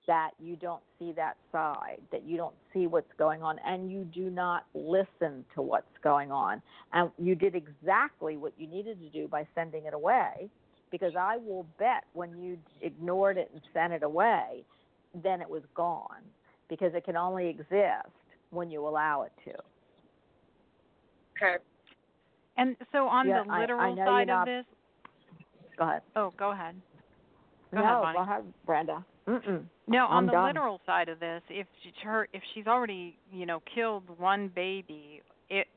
that 0.10 0.32
you 0.39 0.56
don't 0.56 0.82
see 0.98 1.12
that 1.12 1.38
side, 1.52 2.02
that 2.12 2.24
you 2.24 2.36
don't 2.36 2.56
see 2.74 2.88
what's 2.88 3.13
going 3.19 3.43
on, 3.43 3.60
and 3.63 3.91
you 3.91 4.04
do 4.06 4.32
not 4.32 4.65
listen 4.74 5.45
to 5.54 5.62
what's 5.62 5.86
going 6.04 6.32
on. 6.32 6.63
And 6.93 7.12
you 7.19 7.36
did 7.36 7.54
exactly 7.54 8.36
what 8.36 8.54
you 8.58 8.65
needed 8.65 9.00
to 9.02 9.10
do 9.10 9.28
by 9.28 9.45
sending 9.54 9.86
it 9.86 9.93
away, 9.93 10.50
because 10.89 11.13
I 11.15 11.38
will 11.38 11.67
bet 11.78 12.06
when 12.13 12.36
you 12.41 12.58
ignored 12.82 13.38
it 13.38 13.52
and 13.54 13.62
sent 13.72 13.93
it 13.93 14.02
away, 14.02 14.63
then 15.13 15.41
it 15.41 15.50
was 15.50 15.62
gone, 15.76 16.24
because 16.69 16.95
it 16.95 17.06
can 17.06 17.15
only 17.15 17.48
exist 17.48 18.10
when 18.50 18.72
you 18.72 18.88
allow 18.88 19.22
it 19.22 19.32
to. 19.45 19.54
Okay. 21.38 21.63
And 22.58 22.76
so 22.91 23.08
on 23.08 23.28
Yeah, 23.28 23.43
the 23.43 23.52
I- 23.52 23.58
I 23.58 23.62
literal 23.62 23.82
know 23.91 23.95
you're 23.95 24.06
side 24.08 24.28
not- 24.28 24.48
of 24.50 24.65
this, 24.65 24.76
Go 25.78 25.84
ahead. 25.84 26.02
oh, 26.15 26.32
go 26.32 26.50
ahead. 26.50 26.82
Go 27.72 27.78
no, 27.78 27.84
ahead, 27.84 28.02
Bonnie. 28.02 28.17
go 28.17 28.24
ahead, 28.24 28.54
Brenda. 28.65 29.06
Mm-mm. 29.29 29.63
No, 29.87 30.05
on 30.07 30.17
I'm 30.17 30.25
the 30.25 30.31
done. 30.31 30.47
literal 30.47 30.81
side 30.85 31.07
of 31.07 31.19
this, 31.19 31.41
if 31.49 31.67
she's 31.83 31.93
her 32.03 32.27
if 32.33 32.41
she's 32.53 32.65
already, 32.65 33.17
you 33.31 33.45
know, 33.45 33.61
killed 33.75 34.03
one 34.17 34.49
baby, 34.55 35.21
it 35.49 35.67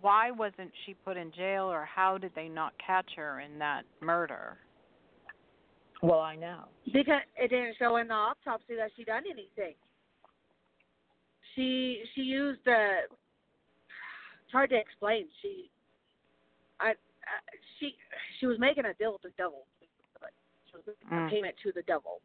why 0.00 0.30
wasn't 0.30 0.70
she 0.84 0.94
put 0.94 1.16
in 1.16 1.32
jail 1.32 1.64
or 1.64 1.84
how 1.84 2.16
did 2.16 2.30
they 2.36 2.48
not 2.48 2.72
catch 2.84 3.10
her 3.16 3.40
in 3.40 3.58
that 3.58 3.82
murder? 4.00 4.58
Well, 6.02 6.20
I 6.20 6.36
know. 6.36 6.64
Because 6.92 7.22
it 7.36 7.48
didn't 7.48 7.74
show 7.78 7.96
in 7.96 8.08
the 8.08 8.14
autopsy 8.14 8.76
that 8.76 8.90
she 8.96 9.02
done 9.04 9.22
anything. 9.28 9.74
She 11.54 12.02
she 12.14 12.20
used 12.20 12.60
the. 12.64 12.98
It's 14.44 14.52
hard 14.52 14.70
to 14.70 14.76
explain. 14.76 15.26
She, 15.42 15.70
I, 16.78 16.90
uh, 16.90 16.94
she 17.80 17.96
she 18.38 18.46
was 18.46 18.58
making 18.60 18.84
a 18.84 18.94
deal 18.94 19.12
with 19.12 19.22
the 19.22 19.32
devil. 19.36 19.64
She 19.80 20.76
was 20.76 20.84
making 20.86 21.18
Mm. 21.18 21.26
a 21.26 21.30
payment 21.30 21.54
to 21.62 21.72
the 21.72 21.82
devil, 21.82 22.20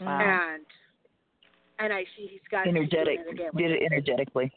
Wow. 0.00 0.20
and 0.20 0.64
and 1.80 1.92
I 1.92 2.04
see 2.16 2.28
he's 2.30 2.40
got 2.50 2.66
Energetic. 2.66 3.20
it 3.26 3.56
Did 3.56 3.70
it 3.70 3.82
energetically. 3.82 4.52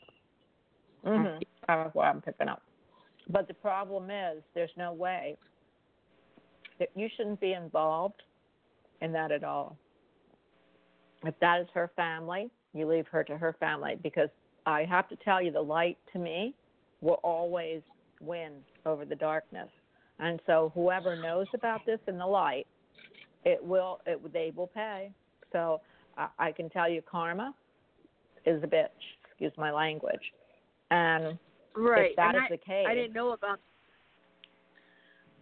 Mm-hmm. 1.06 1.40
That's 1.68 1.96
what 1.96 2.06
I'm 2.06 2.22
picking 2.22 2.48
up. 2.48 2.62
But 3.30 3.48
the 3.48 3.54
problem 3.54 4.10
is, 4.10 4.42
there's 4.56 4.72
no 4.76 4.94
way 4.94 5.38
that 6.80 6.90
you 6.96 7.08
shouldn't 7.16 7.40
be 7.40 7.54
involved 7.54 8.24
in 9.02 9.12
that 9.14 9.32
at 9.32 9.44
all. 9.44 9.78
If 11.24 11.36
that 11.40 11.62
is 11.62 11.68
her 11.74 11.92
family, 11.96 12.50
you 12.74 12.88
leave 12.88 13.06
her 13.12 13.24
to 13.24 13.38
her 13.38 13.56
family 13.60 13.98
because 14.02 14.30
I 14.66 14.86
have 14.86 15.08
to 15.10 15.16
tell 15.18 15.42
you, 15.42 15.52
the 15.52 15.62
light 15.62 15.98
to 16.14 16.20
me 16.20 16.56
will 17.02 17.20
always 17.24 17.82
win 18.20 18.54
over 18.86 19.06
the 19.06 19.16
darkness. 19.16 19.70
And 20.20 20.40
so, 20.46 20.72
whoever 20.76 21.16
knows 21.16 21.48
about 21.54 21.86
this 21.86 22.00
in 22.08 22.18
the 22.18 22.26
light, 22.26 22.68
it 23.44 23.64
will, 23.64 24.02
it, 24.06 24.34
they 24.34 24.52
will 24.56 24.68
pay. 24.68 25.12
So, 25.52 25.82
I, 26.18 26.28
I 26.40 26.52
can 26.52 26.70
tell 26.70 26.90
you, 26.90 27.02
karma 27.10 27.54
is 28.46 28.64
a 28.64 28.68
bitch. 28.68 28.88
Excuse 29.30 29.54
my 29.58 29.72
language. 29.72 30.22
And 30.90 31.38
right. 31.76 32.12
if 32.12 32.16
that 32.18 32.36
and 32.36 32.38
is 32.38 32.44
I, 32.46 32.54
the 32.54 32.58
case, 32.58 32.86
I 32.88 32.94
didn't 32.94 33.14
know 33.14 33.32
about. 33.32 33.60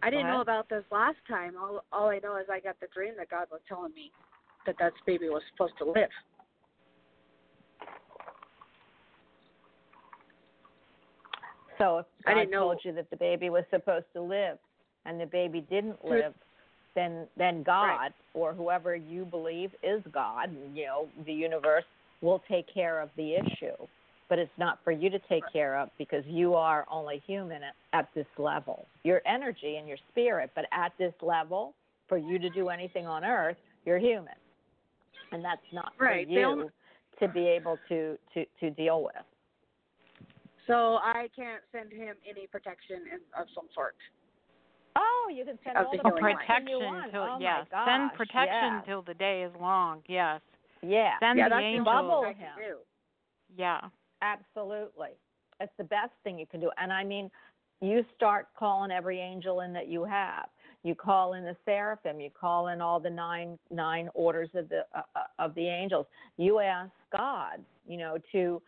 I 0.02 0.08
didn't 0.08 0.28
know 0.28 0.40
about 0.40 0.68
this 0.70 0.84
last 0.90 1.18
time. 1.28 1.54
All 1.60 1.84
all 1.92 2.08
I 2.08 2.20
know 2.22 2.36
is 2.36 2.46
I 2.50 2.60
got 2.60 2.80
the 2.80 2.86
dream 2.94 3.14
that 3.18 3.28
God 3.28 3.46
was 3.50 3.60
telling 3.68 3.92
me 3.92 4.10
that 4.66 4.76
that 4.78 4.92
baby 5.06 5.28
was 5.28 5.42
supposed 5.52 5.74
to 5.78 5.84
live. 5.84 6.08
So 11.76 11.98
if 11.98 12.06
I 12.26 12.34
didn't 12.34 12.50
know- 12.50 12.60
told 12.60 12.84
you 12.84 12.92
that 12.92 13.08
the 13.10 13.16
baby 13.16 13.48
was 13.48 13.64
supposed 13.70 14.06
to 14.12 14.20
live 14.20 14.58
and 15.06 15.18
the 15.18 15.26
baby 15.26 15.62
didn't 15.62 16.04
live, 16.04 16.34
then 16.94 17.26
then 17.36 17.62
God 17.62 18.12
or 18.34 18.52
whoever 18.52 18.94
you 18.96 19.24
believe 19.24 19.70
is 19.82 20.02
God, 20.12 20.50
you 20.74 20.86
know, 20.86 21.08
the 21.24 21.32
universe 21.32 21.84
will 22.20 22.42
take 22.48 22.72
care 22.72 23.00
of 23.00 23.10
the 23.16 23.34
issue. 23.34 23.76
But 24.28 24.38
it's 24.38 24.50
not 24.58 24.78
for 24.84 24.92
you 24.92 25.10
to 25.10 25.18
take 25.28 25.42
care 25.52 25.76
of 25.76 25.90
because 25.98 26.24
you 26.26 26.54
are 26.54 26.86
only 26.88 27.22
human 27.26 27.62
at, 27.64 27.74
at 27.92 28.08
this 28.14 28.26
level. 28.38 28.86
Your 29.02 29.20
energy 29.26 29.76
and 29.76 29.88
your 29.88 29.96
spirit, 30.10 30.50
but 30.54 30.66
at 30.72 30.92
this 30.98 31.14
level, 31.20 31.74
for 32.08 32.16
you 32.16 32.38
to 32.38 32.48
do 32.50 32.68
anything 32.68 33.06
on 33.06 33.24
earth, 33.24 33.56
you're 33.84 33.98
human. 33.98 34.34
And 35.32 35.44
that's 35.44 35.60
not 35.72 35.92
Right. 35.98 36.26
for 36.26 36.32
you 36.32 36.42
only- 36.44 36.70
to 37.18 37.28
be 37.28 37.46
able 37.46 37.78
to, 37.88 38.16
to, 38.34 38.44
to 38.60 38.70
deal 38.70 39.02
with. 39.02 39.24
So 40.66 40.98
I 41.02 41.28
can't 41.34 41.62
send 41.72 41.92
him 41.92 42.14
any 42.28 42.46
protection 42.46 43.02
of 43.36 43.46
some 43.54 43.66
sort. 43.74 43.96
Oh, 44.96 45.30
you 45.34 45.44
can 45.44 45.58
send 45.64 45.76
all 45.76 45.90
the 45.90 45.98
the 45.98 46.10
protection 46.10 46.66
you 46.68 46.78
want. 46.78 47.12
till 47.12 47.22
oh 47.22 47.38
yes. 47.40 47.66
my 47.72 47.84
Send 47.86 48.12
protection 48.14 48.72
yes. 48.74 48.84
till 48.86 49.02
the 49.02 49.14
day 49.14 49.42
is 49.42 49.52
long. 49.60 50.02
Yes. 50.08 50.40
Yeah, 50.82 51.12
Send 51.20 51.38
yeah, 51.38 51.44
the 51.48 51.50
that's 51.50 51.62
angels. 51.62 51.84
the 51.84 51.90
Bubble 51.90 52.24
him. 52.24 52.76
Yeah. 53.56 53.80
absolutely. 54.22 55.10
It's 55.60 55.72
the 55.76 55.84
best 55.84 56.12
thing 56.24 56.38
you 56.38 56.46
can 56.46 56.60
do. 56.60 56.70
And 56.78 56.92
I 56.92 57.04
mean, 57.04 57.30
you 57.80 58.04
start 58.16 58.48
calling 58.58 58.90
every 58.90 59.20
angel 59.20 59.60
in 59.60 59.72
that 59.74 59.88
you 59.88 60.04
have. 60.04 60.46
You 60.82 60.94
call 60.94 61.34
in 61.34 61.44
the 61.44 61.56
seraphim. 61.66 62.20
You 62.20 62.30
call 62.30 62.68
in 62.68 62.80
all 62.80 62.98
the 62.98 63.10
nine 63.10 63.58
nine 63.70 64.08
orders 64.14 64.48
of 64.54 64.68
the 64.70 64.86
uh, 64.94 65.02
uh, 65.14 65.20
of 65.38 65.54
the 65.54 65.66
angels. 65.66 66.06
You 66.38 66.60
ask 66.60 66.90
God, 67.12 67.60
you 67.86 67.98
know, 67.98 68.16
to 68.32 68.62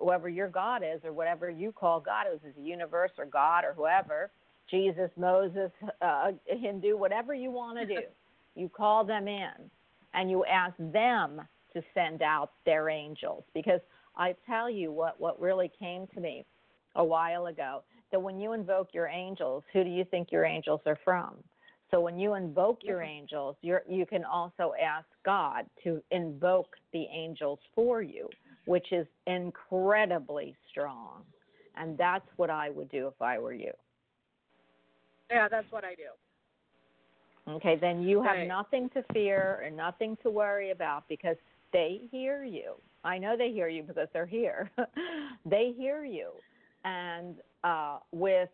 whoever 0.00 0.28
your 0.28 0.48
God 0.48 0.82
is 0.82 1.00
or 1.04 1.12
whatever 1.12 1.50
you 1.50 1.72
call 1.72 2.00
God 2.00 2.26
is, 2.32 2.40
is 2.48 2.54
the 2.56 2.62
universe 2.62 3.12
or 3.18 3.26
God 3.26 3.64
or 3.64 3.72
whoever, 3.74 4.30
Jesus, 4.72 5.10
Moses, 5.16 5.70
uh, 6.00 6.32
Hindu, 6.46 6.96
whatever 6.96 7.34
you 7.34 7.50
want 7.50 7.78
to 7.78 7.86
do. 7.86 8.00
You 8.54 8.68
call 8.68 9.02
them 9.02 9.28
in 9.28 9.48
and 10.12 10.30
you 10.30 10.44
ask 10.44 10.74
them 10.78 11.40
to 11.72 11.82
send 11.94 12.20
out 12.20 12.50
their 12.66 12.90
angels 12.90 13.44
because 13.54 13.80
I 14.14 14.34
tell 14.46 14.68
you 14.68 14.92
what 14.92 15.18
what 15.18 15.40
really 15.40 15.72
came 15.78 16.06
to 16.08 16.20
me 16.20 16.44
a 16.94 17.02
while 17.02 17.46
ago 17.46 17.82
that 18.10 18.20
when 18.20 18.38
you 18.38 18.52
invoke 18.52 18.90
your 18.92 19.06
angels, 19.08 19.64
who 19.72 19.84
do 19.84 19.88
you 19.88 20.04
think 20.04 20.30
your 20.30 20.44
angels 20.44 20.82
are 20.84 20.98
from? 21.02 21.36
So 21.90 22.00
when 22.00 22.18
you 22.18 22.34
invoke 22.34 22.80
your 22.82 23.02
angels, 23.02 23.56
you're, 23.62 23.82
you 23.88 24.06
can 24.06 24.24
also 24.24 24.72
ask 24.82 25.06
God 25.24 25.66
to 25.84 26.02
invoke 26.10 26.76
the 26.92 27.06
angels 27.12 27.58
for 27.74 28.02
you, 28.02 28.28
which 28.66 28.92
is 28.92 29.06
incredibly 29.26 30.54
strong. 30.70 31.22
And 31.76 31.96
that's 31.96 32.26
what 32.36 32.50
I 32.50 32.70
would 32.70 32.90
do 32.90 33.08
if 33.08 33.20
I 33.20 33.38
were 33.38 33.52
you. 33.54 33.72
Yeah, 35.32 35.48
that's 35.48 35.70
what 35.70 35.84
I 35.84 35.94
do. 35.94 36.10
Okay, 37.48 37.76
then 37.76 38.02
you 38.02 38.22
have 38.22 38.36
Right. 38.36 38.46
nothing 38.46 38.88
to 38.90 39.02
fear 39.12 39.60
and 39.64 39.76
nothing 39.76 40.16
to 40.18 40.30
worry 40.30 40.70
about 40.70 41.08
because 41.08 41.36
they 41.72 42.08
hear 42.10 42.44
you. 42.44 42.74
I 43.02 43.18
know 43.18 43.36
they 43.36 43.50
hear 43.50 43.68
you 43.68 43.82
because 43.82 44.08
they're 44.12 44.26
here. 44.26 44.70
they 45.44 45.72
hear 45.72 46.04
you. 46.04 46.30
And 46.84 47.36
uh, 47.64 47.98
with 48.12 48.50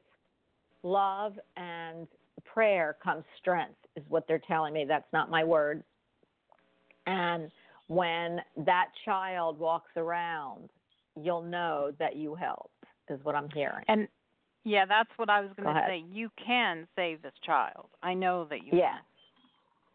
love 0.82 1.38
and 1.56 2.08
prayer 2.44 2.96
comes 3.02 3.24
strength, 3.38 3.76
is 3.96 4.04
what 4.08 4.26
they're 4.26 4.38
telling 4.38 4.72
me. 4.72 4.84
That's 4.86 5.12
not 5.12 5.30
my 5.30 5.44
words. 5.44 5.84
And 7.06 7.50
when 7.88 8.40
that 8.56 8.88
child 9.04 9.58
walks 9.58 9.90
around, 9.96 10.70
you'll 11.20 11.42
know 11.42 11.92
that 11.98 12.16
you 12.16 12.34
helped, 12.34 12.84
is 13.08 13.22
what 13.24 13.34
I'm 13.34 13.48
hearing. 13.50 13.84
And 13.88 14.08
yeah, 14.68 14.85
that's 14.87 15.11
what 15.16 15.31
I 15.31 15.40
was 15.40 15.50
going 15.57 15.64
to 15.66 15.78
ahead. 15.78 15.88
say. 15.88 16.04
You 16.12 16.31
can 16.44 16.87
save 16.94 17.22
this 17.22 17.33
child. 17.44 17.87
I 18.02 18.14
know 18.14 18.44
that 18.50 18.64
you 18.64 18.70
Yeah. 18.78 18.96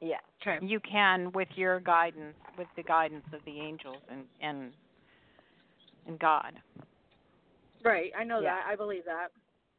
Yeah. 0.01 0.17
Okay. 0.41 0.59
can. 0.59 0.67
You 0.67 0.79
can 0.81 1.31
with 1.31 1.47
your 1.55 1.79
guidance, 1.79 2.35
with 2.57 2.67
the 2.75 2.83
guidance 2.83 3.25
of 3.33 3.39
the 3.45 3.59
angels 3.59 4.01
and 4.09 4.23
and 4.41 4.73
and 6.07 6.19
God. 6.19 6.53
Right. 7.83 8.11
I 8.17 8.23
know 8.25 8.39
Yeah. 8.41 8.55
that. 8.55 8.65
I 8.67 8.75
believe 8.75 9.05
that. 9.05 9.29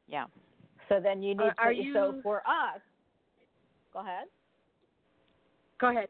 Yeah. 0.06 0.26
So 0.88 1.00
then 1.00 1.22
you 1.22 1.34
need 1.34 1.42
Uh, 1.42 1.54
are 1.58 1.74
to. 1.74 1.92
So 1.92 2.20
for 2.22 2.38
us, 2.46 2.80
go 3.92 4.00
ahead. 4.00 4.28
Go 5.78 5.88
ahead. 5.90 6.08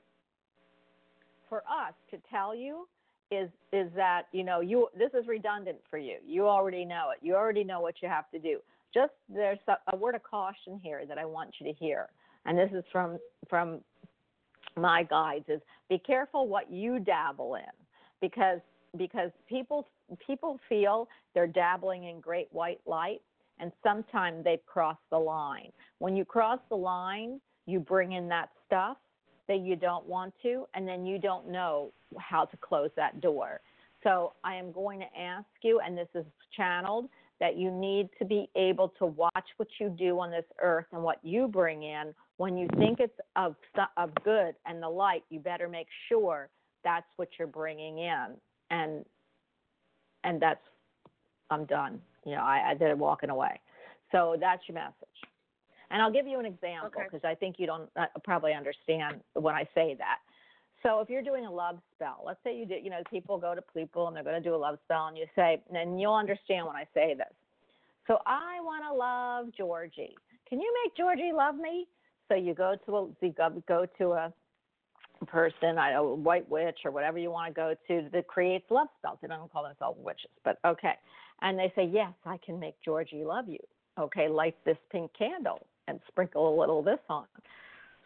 For 1.49 1.63
us 1.69 1.95
to 2.11 2.19
tell 2.31 2.55
you 2.55 2.89
is 3.31 3.51
is 3.73 3.91
that 3.95 4.27
you 4.33 4.45
know 4.45 4.61
you 4.61 4.89
this 4.97 5.13
is 5.15 5.27
redundant 5.27 5.79
for 5.91 5.99
you. 5.99 6.19
You 6.25 6.47
already 6.49 6.85
know 6.85 7.11
it. 7.11 7.19
You 7.23 7.35
already 7.35 7.65
know 7.65 7.81
what 7.81 8.01
you 8.03 8.09
have 8.09 8.31
to 8.31 8.39
do. 8.39 8.61
Just 8.95 9.13
there's 9.29 9.59
a, 9.69 9.97
word 9.97 10.15
of 10.15 10.23
caution 10.23 10.81
here 10.83 11.05
that 11.07 11.19
I 11.19 11.25
want 11.25 11.55
you 11.59 11.67
to 11.67 11.79
hear, 11.79 12.09
and 12.47 12.57
this 12.57 12.71
is 12.73 12.85
from 12.93 13.19
from 13.49 13.81
my 14.77 15.03
guides 15.03 15.45
is 15.49 15.61
be 15.89 15.99
careful 15.99 16.49
what 16.49 16.71
you 16.71 16.99
dabble 17.01 17.57
in 17.57 17.63
because 18.21 18.61
because 18.97 19.31
people 19.49 19.87
people 20.27 20.59
feel 20.69 21.09
they're 21.35 21.47
dabbling 21.47 22.05
in 22.05 22.21
great 22.21 22.49
white 22.51 22.81
light 22.87 23.21
and 23.61 23.73
sometimes 23.83 24.45
they've 24.45 24.65
crossed 24.67 24.99
the 25.11 25.19
line. 25.19 25.71
When 25.99 26.17
you 26.17 26.25
cross 26.25 26.59
the 26.69 26.77
line, 26.77 27.41
you 27.67 27.81
bring 27.81 28.13
in 28.13 28.29
that 28.29 28.51
stuff 28.67 28.97
that 29.49 29.61
you 29.61 29.77
don't 29.77 30.07
want 30.07 30.35
to, 30.43 30.67
and 30.75 30.89
then 30.89 31.07
you 31.07 31.19
don't 31.19 31.49
know 31.49 31.93
how 32.19 32.45
to 32.47 32.57
close 32.57 32.91
that 32.97 33.21
door. 33.21 33.61
So 34.03 34.33
I 34.43 34.57
am 34.57 34.73
going 34.73 35.01
to 35.01 35.19
ask 35.19 35.47
you, 35.63 35.81
and 35.81 35.97
this 35.97 36.09
is 36.15 36.25
channeled, 36.57 37.09
that 37.45 37.59
you 37.59 37.71
need 37.71 38.09
to 38.19 38.25
be 38.25 38.49
able 38.57 38.89
to 38.89 39.05
watch 39.05 39.49
what 39.59 39.69
you 39.79 39.91
do 39.91 40.19
on 40.19 40.31
this 40.31 40.47
earth 40.63 40.87
and 40.93 41.03
what 41.03 41.19
you 41.23 41.47
bring 41.47 41.83
in. 41.83 42.15
When 42.39 42.57
you 42.57 42.67
think 42.79 43.01
it's 43.01 43.21
of 43.37 43.55
of 43.99 44.11
good 44.25 44.55
and 44.65 44.83
the 44.83 44.89
light, 44.89 45.25
you 45.29 45.41
better 45.41 45.69
make 45.69 45.89
sure 46.09 46.49
that's 46.85 47.07
what 47.17 47.29
you're 47.39 47.47
bringing 47.47 47.99
in, 47.99 48.29
and 48.71 49.05
and 50.25 50.41
that's 50.41 50.63
I'm 51.51 51.67
done. 51.67 52.01
You 52.25 52.33
know, 52.33 52.41
I, 52.41 52.71
I 52.71 52.75
did 52.75 52.89
it 52.89 52.97
walking 52.97 53.29
away. 53.29 53.61
So 54.11 54.37
that's 54.41 54.63
your 54.67 54.77
message. 54.77 54.95
And 55.91 56.01
I'll 56.01 56.11
give 56.11 56.27
you 56.27 56.41
an 56.41 56.47
example 56.47 56.91
Okay. 56.97 57.05
because 57.05 57.27
I 57.29 57.35
think 57.35 57.57
you 57.59 57.67
don't 57.67 57.91
uh, 57.95 58.07
probably 58.25 58.55
understand 58.55 59.21
when 59.35 59.55
I 59.55 59.69
say 59.75 59.97
that. 59.99 60.21
So 60.87 61.01
if 61.01 61.09
you're 61.09 61.23
doing 61.23 61.47
a 61.47 61.51
love 61.51 61.79
spell, 61.95 62.23
let's 62.27 62.39
say 62.45 62.55
you 62.57 62.67
do, 62.67 62.75
you 62.75 62.91
know, 62.91 63.01
people 63.11 63.39
go 63.39 63.55
to 63.55 63.63
people 63.75 64.07
and 64.07 64.15
they're 64.15 64.23
going 64.23 64.43
to 64.43 64.47
do 64.47 64.55
a 64.55 64.57
love 64.57 64.79
spell, 64.85 65.07
and 65.07 65.17
you 65.17 65.27
say, 65.35 65.63
and 65.75 66.01
you'll 66.01 66.15
understand 66.15 66.67
when 66.67 66.77
I 66.77 66.87
say 66.93 67.15
this. 67.15 67.33
So 68.07 68.19
I 68.27 68.61
want 68.61 68.85
to 68.85 68.93
love 68.93 69.47
Georgie. 69.57 70.15
Can 70.47 70.61
you 70.61 70.71
make 70.85 70.95
Georgie 70.95 71.33
love 71.35 71.55
me? 71.57 71.87
So 72.29 72.35
you 72.35 72.53
go 72.53 72.77
to 72.85 72.97
a 72.97 73.09
you 73.23 73.35
go, 73.67 73.87
to 73.99 74.13
a 74.13 74.33
person, 75.27 75.79
I 75.79 75.93
know, 75.93 76.09
a 76.09 76.15
white 76.15 76.49
witch 76.51 76.81
or 76.85 76.91
whatever 76.91 77.19
you 77.19 77.31
want 77.31 77.55
to 77.55 77.59
go 77.59 77.75
to 77.89 78.09
that 78.13 78.27
creates 78.27 78.67
love 78.71 78.89
spells. 78.99 79.19
They 79.23 79.29
don't 79.29 79.51
call 79.51 79.63
themselves 79.63 79.99
witches, 80.03 80.31
but 80.45 80.59
okay. 80.67 80.95
And 81.41 81.59
they 81.59 81.73
say, 81.75 81.89
yes, 81.91 82.13
I 82.27 82.39
can 82.45 82.61
make 82.61 82.75
Georgie 82.85 83.25
love 83.25 83.49
you. 83.49 83.59
Okay, 83.99 84.29
light 84.29 84.57
this 84.67 84.77
pink 84.93 85.13
candle 85.17 85.67
and 85.89 86.01
sprinkle 86.09 86.55
a 86.55 86.61
little 86.61 86.81
of 86.81 86.85
this 86.85 86.99
on. 87.09 87.25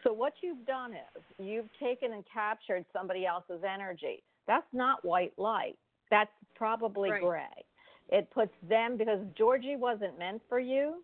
So 0.03 0.13
what 0.13 0.33
you've 0.41 0.65
done 0.65 0.93
is 0.93 1.23
you've 1.37 1.69
taken 1.79 2.13
and 2.13 2.23
captured 2.31 2.85
somebody 2.93 3.25
else's 3.25 3.63
energy. 3.63 4.23
That's 4.47 4.65
not 4.73 5.03
white 5.03 5.33
light. 5.37 5.77
That's 6.09 6.31
probably 6.55 7.11
Right. 7.11 7.21
gray. 7.21 7.65
It 8.09 8.29
puts 8.31 8.53
them 8.63 8.97
because 8.97 9.19
Georgie 9.35 9.75
wasn't 9.75 10.17
meant 10.17 10.41
for 10.49 10.59
you. 10.59 11.03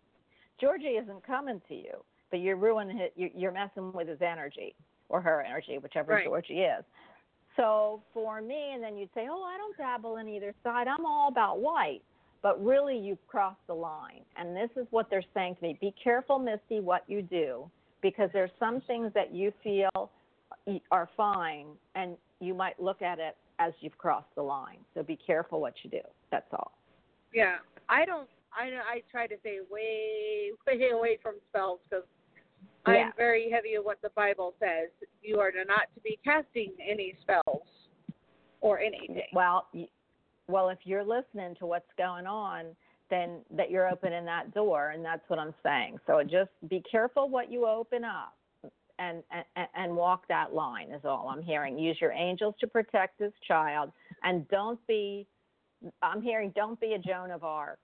Georgie 0.58 0.96
isn't 0.96 1.22
coming 1.24 1.60
to 1.68 1.74
you, 1.74 2.04
but 2.30 2.40
you're 2.40 2.56
ruining 2.56 2.98
it. 2.98 3.12
you- 3.16 3.30
You're 3.34 3.52
messing 3.52 3.92
with 3.92 4.08
his 4.08 4.22
energy 4.22 4.74
or 5.08 5.20
her 5.20 5.42
energy, 5.42 5.78
whichever 5.78 6.14
Right. 6.14 6.24
Georgie 6.24 6.64
is. 6.64 6.84
So 7.54 8.02
for 8.12 8.40
me, 8.40 8.72
and 8.72 8.82
then 8.82 8.96
you'd 8.96 9.12
say, 9.14 9.28
"Oh, 9.28 9.42
I 9.42 9.56
don't 9.56 9.76
dabble 9.76 10.16
in 10.16 10.28
either 10.28 10.54
side. 10.62 10.88
I'm 10.88 11.06
all 11.06 11.28
about 11.28 11.58
white." 11.60 12.02
But 12.42 12.62
really, 12.64 12.96
you've 12.98 13.24
crossed 13.26 13.64
the 13.66 13.74
line, 13.74 14.24
and 14.36 14.54
this 14.54 14.70
is 14.76 14.90
what 14.92 15.08
they're 15.08 15.22
saying 15.34 15.56
to 15.56 15.62
me: 15.62 15.72
Be 15.74 15.90
careful, 15.92 16.38
Misty, 16.38 16.80
what 16.80 17.08
you 17.08 17.22
do, 17.22 17.70
because 18.10 18.30
there's 18.32 18.50
some 18.60 18.80
things 18.82 19.10
that 19.14 19.34
you 19.34 19.52
feel 19.64 20.10
are 20.92 21.08
fine, 21.16 21.66
and 21.96 22.16
you 22.40 22.54
might 22.54 22.80
look 22.80 23.02
at 23.02 23.18
it 23.18 23.36
as 23.58 23.72
you've 23.80 23.98
crossed 23.98 24.32
the 24.36 24.42
line. 24.42 24.78
So 24.94 25.02
be 25.02 25.16
careful 25.16 25.60
what 25.60 25.74
you 25.82 25.90
do. 25.90 26.00
That's 26.30 26.46
all. 26.52 26.72
Yeah, 27.34 27.56
I 27.88 28.04
don't. 28.04 28.28
I 28.52 28.70
I 28.94 29.02
try 29.10 29.26
to 29.26 29.34
stay 29.40 29.58
way 29.70 30.52
way 30.66 30.90
away 30.90 31.18
from 31.20 31.34
spells 31.48 31.80
because 31.88 32.04
Yeah. 32.86 33.06
I'm 33.06 33.12
very 33.16 33.50
heavy 33.50 33.76
on 33.76 33.84
what 33.84 34.00
the 34.02 34.10
Bible 34.10 34.54
says. 34.60 34.90
You 35.20 35.40
are 35.40 35.50
not 35.66 35.88
to 35.94 36.00
be 36.02 36.18
casting 36.22 36.72
any 36.80 37.16
spells 37.22 37.66
or 38.60 38.78
anything. 38.78 39.22
Well, 39.32 39.66
well, 40.48 40.68
if 40.68 40.78
you're 40.84 41.04
listening 41.04 41.56
to 41.56 41.66
what's 41.66 41.92
going 41.98 42.26
on, 42.26 42.76
then 43.10 43.40
that 43.50 43.70
you're 43.70 43.88
opening 43.88 44.24
that 44.24 44.54
door, 44.54 44.90
and 44.90 45.04
that's 45.04 45.22
what 45.28 45.38
I'm 45.38 45.54
saying. 45.62 45.98
So 46.06 46.22
just 46.22 46.50
be 46.68 46.82
careful 46.90 47.28
what 47.28 47.50
you 47.50 47.66
open 47.66 48.04
up, 48.04 48.34
and 48.98 49.22
and, 49.30 49.68
and 49.74 49.96
walk 49.96 50.26
that 50.28 50.54
line 50.54 50.90
is 50.90 51.02
all 51.04 51.28
I'm 51.28 51.42
hearing. 51.42 51.78
Use 51.78 51.98
your 52.00 52.12
angels 52.12 52.54
to 52.60 52.66
protect 52.66 53.18
this 53.18 53.32
child, 53.46 53.92
and 54.22 54.48
don't 54.48 54.84
be. 54.86 55.26
I'm 56.02 56.22
hearing 56.22 56.52
don't 56.56 56.80
be 56.80 56.94
a 56.94 56.98
Joan 56.98 57.30
of 57.30 57.44
Arc, 57.44 57.80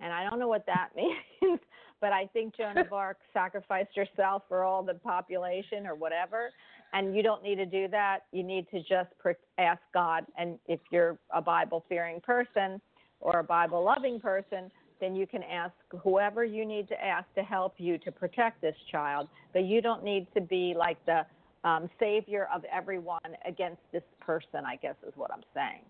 and 0.00 0.12
I 0.12 0.28
don't 0.28 0.38
know 0.38 0.48
what 0.48 0.66
that 0.66 0.90
means, 0.96 1.60
but 2.00 2.12
I 2.12 2.26
think 2.32 2.56
Joan 2.56 2.78
of 2.78 2.92
Arc 2.92 3.18
sacrificed 3.32 3.96
herself 3.96 4.42
for 4.48 4.62
all 4.62 4.82
the 4.82 4.94
population 4.94 5.86
or 5.86 5.94
whatever, 5.94 6.50
and 6.92 7.16
you 7.16 7.22
don't 7.22 7.42
need 7.42 7.56
to 7.56 7.66
do 7.66 7.88
that. 7.88 8.20
You 8.30 8.44
need 8.44 8.68
to 8.70 8.78
just 8.80 9.10
pr- 9.18 9.30
ask 9.58 9.80
God. 9.92 10.26
And 10.38 10.58
if 10.68 10.80
you're 10.92 11.18
a 11.32 11.42
Bible 11.42 11.84
fearing 11.88 12.20
person 12.20 12.80
or 13.24 13.40
a 13.40 13.44
Bible 13.44 13.82
loving 13.82 14.20
person, 14.20 14.70
then 15.00 15.16
you 15.16 15.26
can 15.26 15.42
ask 15.42 15.74
whoever 16.02 16.44
you 16.44 16.64
need 16.64 16.88
to 16.88 17.04
ask 17.04 17.26
to 17.34 17.42
help 17.42 17.74
you 17.78 17.98
to 17.98 18.12
protect 18.12 18.60
this 18.60 18.76
child. 18.92 19.28
But 19.52 19.64
you 19.64 19.82
don't 19.82 20.04
need 20.04 20.28
to 20.34 20.40
be 20.40 20.74
like 20.76 21.04
the 21.06 21.26
um, 21.64 21.90
savior 21.98 22.48
of 22.54 22.64
everyone 22.72 23.18
against 23.44 23.80
this 23.92 24.02
person, 24.20 24.64
I 24.64 24.76
guess 24.76 24.94
is 25.06 25.14
what 25.16 25.32
I'm 25.32 25.42
saying. 25.52 25.80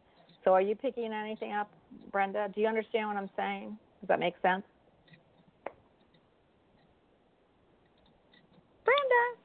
So 0.45 0.53
are 0.53 0.61
you 0.61 0.75
picking 0.75 1.13
anything 1.13 1.53
up, 1.53 1.71
Brenda? 2.13 2.49
Do 2.55 2.61
you 2.61 2.67
understand 2.67 3.09
what 3.09 3.17
I'm 3.17 3.31
saying? 3.37 3.77
Does 4.01 4.09
that 4.09 4.21
make 4.21 4.35
sense? 4.43 4.63
Brenda. 8.85 9.44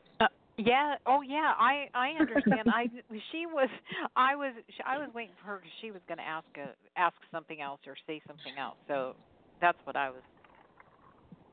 Yeah. 0.60 0.96
Oh, 1.08 1.22
yeah. 1.22 1.54
I 1.58 1.88
I 1.96 2.12
understand. 2.20 2.70
I 2.70 2.88
she 3.32 3.46
was 3.48 3.70
I 4.16 4.36
was 4.36 4.54
I 4.86 4.98
was 5.00 5.10
waiting 5.16 5.36
for 5.42 5.48
her 5.48 5.58
because 5.58 5.72
she 5.82 5.92
was 5.92 6.02
going 6.08 6.20
to 6.20 6.26
ask 6.28 6.48
a, 6.58 6.76
ask 7.00 7.16
something 7.32 7.62
else 7.62 7.82
or 7.88 7.96
say 8.08 8.22
something 8.28 8.58
else. 8.60 8.78
So 8.88 9.16
that's 9.62 9.80
what 9.86 9.98
I 9.98 10.10
was. 10.12 10.24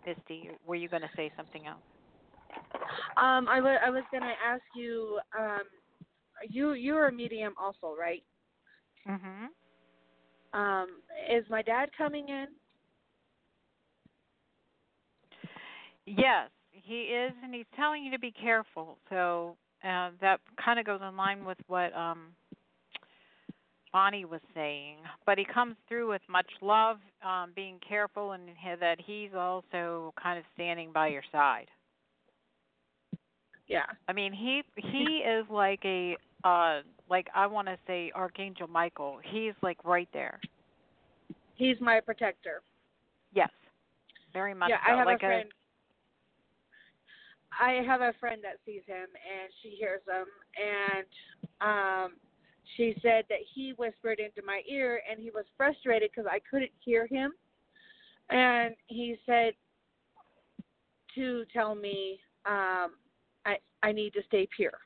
Misty, 0.07 0.51
were 0.67 0.77
you 0.77 0.89
going 0.89 1.03
to 1.03 1.11
say 1.17 1.31
something 1.37 1.67
else? 1.67 1.85
Um, 3.17 3.49
I 3.49 3.61
wa- 3.61 3.81
I 3.85 3.91
was 3.91 4.05
gonna 4.13 4.35
ask 4.45 4.63
you. 4.75 5.21
Um, 5.39 5.63
you 6.49 6.73
you're 6.75 7.09
a 7.09 7.13
medium 7.13 7.55
also, 7.59 7.95
right? 7.99 8.23
Mhm. 9.07 9.51
Um, 10.55 11.03
is 11.31 11.45
my 11.51 11.63
dad 11.63 11.91
coming 11.97 12.29
in? 12.29 12.47
Yes, 16.07 16.51
he 16.87 17.03
is, 17.03 17.33
and 17.43 17.53
he's 17.55 17.67
telling 17.75 18.05
you 18.05 18.11
to 18.13 18.19
be 18.19 18.31
careful. 18.31 18.97
So 19.11 19.57
uh, 19.85 20.11
that 20.21 20.41
kind 20.65 20.79
of 20.79 20.87
goes 20.87 21.01
in 21.07 21.17
line 21.17 21.45
with 21.45 21.59
what 21.67 21.95
um, 21.97 22.29
Bonnie 23.93 24.25
was 24.25 24.41
saying. 24.55 24.99
But 25.25 25.39
he 25.39 25.45
comes 25.45 25.75
through 25.89 26.11
with 26.11 26.23
much 26.29 26.47
love, 26.61 26.99
um, 27.25 27.53
being 27.57 27.79
careful, 27.87 28.33
and 28.33 28.49
he- 28.49 28.75
that 28.81 28.99
he's 29.05 29.31
also 29.37 30.15
kind 30.23 30.39
of 30.39 30.45
standing 30.55 30.93
by 30.93 31.09
your 31.09 31.23
side. 31.33 31.67
Yeah. 33.69 33.87
I 34.09 34.13
mean, 34.13 34.33
he 34.33 34.63
he 34.77 35.25
is 35.27 35.45
like 35.51 35.81
a 35.85 36.17
uh 36.45 36.83
like 37.11 37.27
I 37.35 37.47
want 37.49 37.67
to 37.67 37.77
say 37.87 38.13
Archangel 38.15 38.69
Michael. 38.69 39.19
He's 39.25 39.55
like 39.61 39.79
right 39.85 40.09
there. 40.13 40.39
He's 41.57 41.81
my 41.81 42.01
protector. 42.01 42.63
Yes, 43.33 43.51
very 44.33 44.55
much. 44.55 44.71
yeah, 44.71 44.77
so. 44.87 44.93
I 44.93 44.97
have 44.99 45.07
like 45.07 45.17
a 45.17 45.27
friend. 45.27 45.49
I 47.61 47.83
have 47.87 48.01
a 48.01 48.13
friend 48.21 48.41
that 48.43 48.59
sees 48.65 48.83
him 48.87 49.07
and 49.07 49.51
she 49.63 49.71
hears 49.71 50.03
him 50.09 50.27
and 50.61 51.07
um 51.61 52.17
she 52.77 52.95
said 53.01 53.25
that 53.29 53.39
he 53.55 53.75
whispered 53.77 54.19
into 54.19 54.45
my 54.45 54.61
ear 54.69 55.01
and 55.11 55.21
he 55.21 55.31
was 55.31 55.45
frustrated 55.57 56.11
because 56.15 56.29
I 56.31 56.41
couldn't 56.51 56.73
hear 56.81 57.07
him 57.07 57.33
and 58.31 58.75
he 58.89 59.17
said 59.25 59.55
to 61.15 61.45
tell 61.53 61.75
me 61.75 62.21
um 62.45 62.93
I 63.45 63.57
I 63.83 63.93
need 63.93 64.13
to 64.15 64.23
stay 64.27 64.49
pure. 64.55 64.79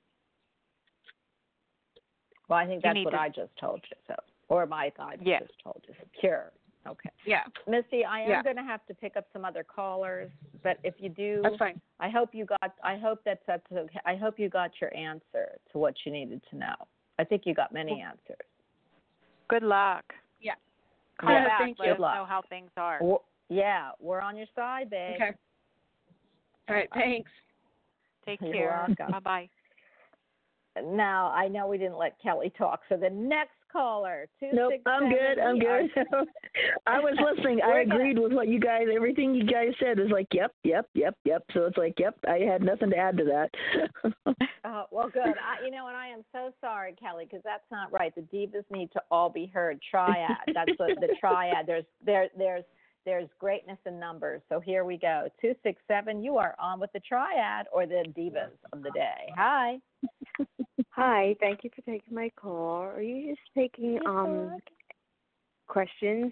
Well, 2.48 2.58
I 2.58 2.66
think 2.66 2.82
that's 2.82 2.98
what 3.04 3.12
to- 3.12 3.20
I 3.20 3.28
just 3.28 3.56
told 3.58 3.80
you. 3.88 3.96
So, 4.08 4.14
or 4.48 4.66
my 4.66 4.90
guide 4.96 5.20
Yeah. 5.22 5.38
just 5.40 5.58
told 5.62 5.84
you. 5.88 5.94
Secure. 6.00 6.52
Okay. 6.86 7.10
Yeah, 7.26 7.42
Misty, 7.66 8.04
I 8.04 8.20
am 8.20 8.30
Yeah. 8.30 8.42
going 8.42 8.56
to 8.56 8.62
have 8.62 8.84
to 8.86 8.94
pick 8.94 9.16
up 9.16 9.26
some 9.32 9.44
other 9.44 9.62
callers, 9.62 10.30
but 10.62 10.78
if 10.82 10.94
you 10.98 11.10
do, 11.10 11.40
that's 11.42 11.56
fine. 11.56 11.80
I 12.00 12.08
hope 12.08 12.34
you 12.34 12.46
got. 12.46 12.74
I 12.82 12.96
hope 12.96 13.20
that's 13.24 13.42
that's 13.46 13.62
okay. 13.70 14.00
I 14.06 14.16
hope 14.16 14.38
you 14.38 14.48
got 14.48 14.70
your 14.80 14.94
answer 14.96 15.58
to 15.72 15.78
what 15.78 15.94
you 16.04 16.12
needed 16.12 16.42
to 16.50 16.56
know. 16.56 16.74
I 17.18 17.24
think 17.24 17.42
you 17.44 17.54
got 17.54 17.72
many 17.72 18.00
answers. 18.00 18.46
Good 19.48 19.62
luck. 19.62 20.04
Yeah. 20.40 20.54
Call 21.20 21.34
Yeah, 21.34 21.44
back. 21.44 21.58
thank 21.58 21.78
Let 21.78 21.86
you. 21.86 21.92
us 21.92 21.98
know 22.14 22.24
how 22.24 22.42
things 22.48 22.70
are. 22.78 22.98
Well, 23.02 23.24
yeah, 23.50 23.90
we're 24.00 24.20
on 24.20 24.36
your 24.36 24.46
side, 24.54 24.88
babe. 24.88 25.16
Okay. 25.16 25.32
All 26.68 26.76
right, 26.76 26.88
uh, 26.92 27.00
thanks. 27.00 27.30
Take 28.24 28.40
You're 28.40 28.52
care. 28.52 28.86
welcome. 28.88 29.10
Bye 29.10 29.48
bye. 30.76 30.82
Now 30.82 31.30
I 31.32 31.48
know 31.48 31.66
we 31.66 31.76
didn't 31.76 31.98
let 31.98 32.16
Kelly 32.22 32.52
talk, 32.56 32.80
so 32.88 32.96
the 32.96 33.10
next 33.10 33.56
caller, 33.70 34.26
two 34.38 34.50
Nope, 34.52 34.72
six 34.72 34.82
I'm 34.86 35.08
good. 35.08 35.38
I'm 35.38 35.58
good. 35.58 35.90
I 36.86 36.98
was 37.00 37.16
listening. 37.20 37.60
I 37.62 37.80
agreed 37.80 38.18
with 38.18 38.32
what 38.32 38.48
you 38.48 38.60
guys. 38.60 38.84
Everything 38.94 39.34
you 39.34 39.44
guys 39.44 39.72
said 39.80 39.98
is 39.98 40.10
like, 40.10 40.28
yep, 40.32 40.52
yep, 40.64 40.86
yep, 40.94 41.16
yep. 41.24 41.44
So 41.52 41.66
it's 41.66 41.76
like, 41.76 41.94
yep. 41.98 42.16
I 42.28 42.38
had 42.38 42.62
nothing 42.62 42.90
to 42.90 42.96
add 42.96 43.16
to 43.18 43.24
that. 43.24 44.14
Oh, 44.64 44.84
well, 44.90 45.08
good. 45.12 45.22
I, 45.22 45.64
you 45.64 45.70
know, 45.70 45.88
and 45.88 45.96
I 45.96 46.08
am 46.08 46.22
so 46.32 46.52
sorry, 46.60 46.94
Kelly, 47.00 47.24
because 47.24 47.42
that's 47.44 47.64
not 47.70 47.92
right. 47.92 48.14
The 48.14 48.22
divas 48.22 48.64
need 48.70 48.90
to 48.92 49.02
all 49.10 49.30
be 49.30 49.46
heard. 49.46 49.80
Triad. 49.90 50.36
That's 50.54 50.72
what 50.78 51.00
the 51.00 51.14
triad. 51.20 51.66
There's 51.66 51.84
there 52.04 52.28
there's 52.36 52.64
there's 53.04 53.28
greatness 53.38 53.78
in 53.86 53.98
numbers. 53.98 54.42
So 54.48 54.60
here 54.60 54.84
we 54.84 54.98
go. 54.98 55.28
Two 55.40 55.54
six 55.62 55.80
seven. 55.88 56.22
You 56.22 56.36
are 56.36 56.54
on 56.58 56.80
with 56.80 56.92
the 56.92 57.00
triad 57.00 57.66
or 57.72 57.86
the 57.86 58.04
divas 58.16 58.50
of 58.72 58.82
the 58.82 58.90
day. 58.90 59.32
Hi. 59.36 59.78
Hi, 61.02 61.34
thank 61.40 61.64
you 61.64 61.70
for 61.74 61.80
taking 61.80 62.14
my 62.14 62.30
call. 62.36 62.82
Are 62.82 63.00
you 63.00 63.30
just 63.34 63.40
taking 63.56 63.98
um 64.06 64.58
questions? 65.66 66.30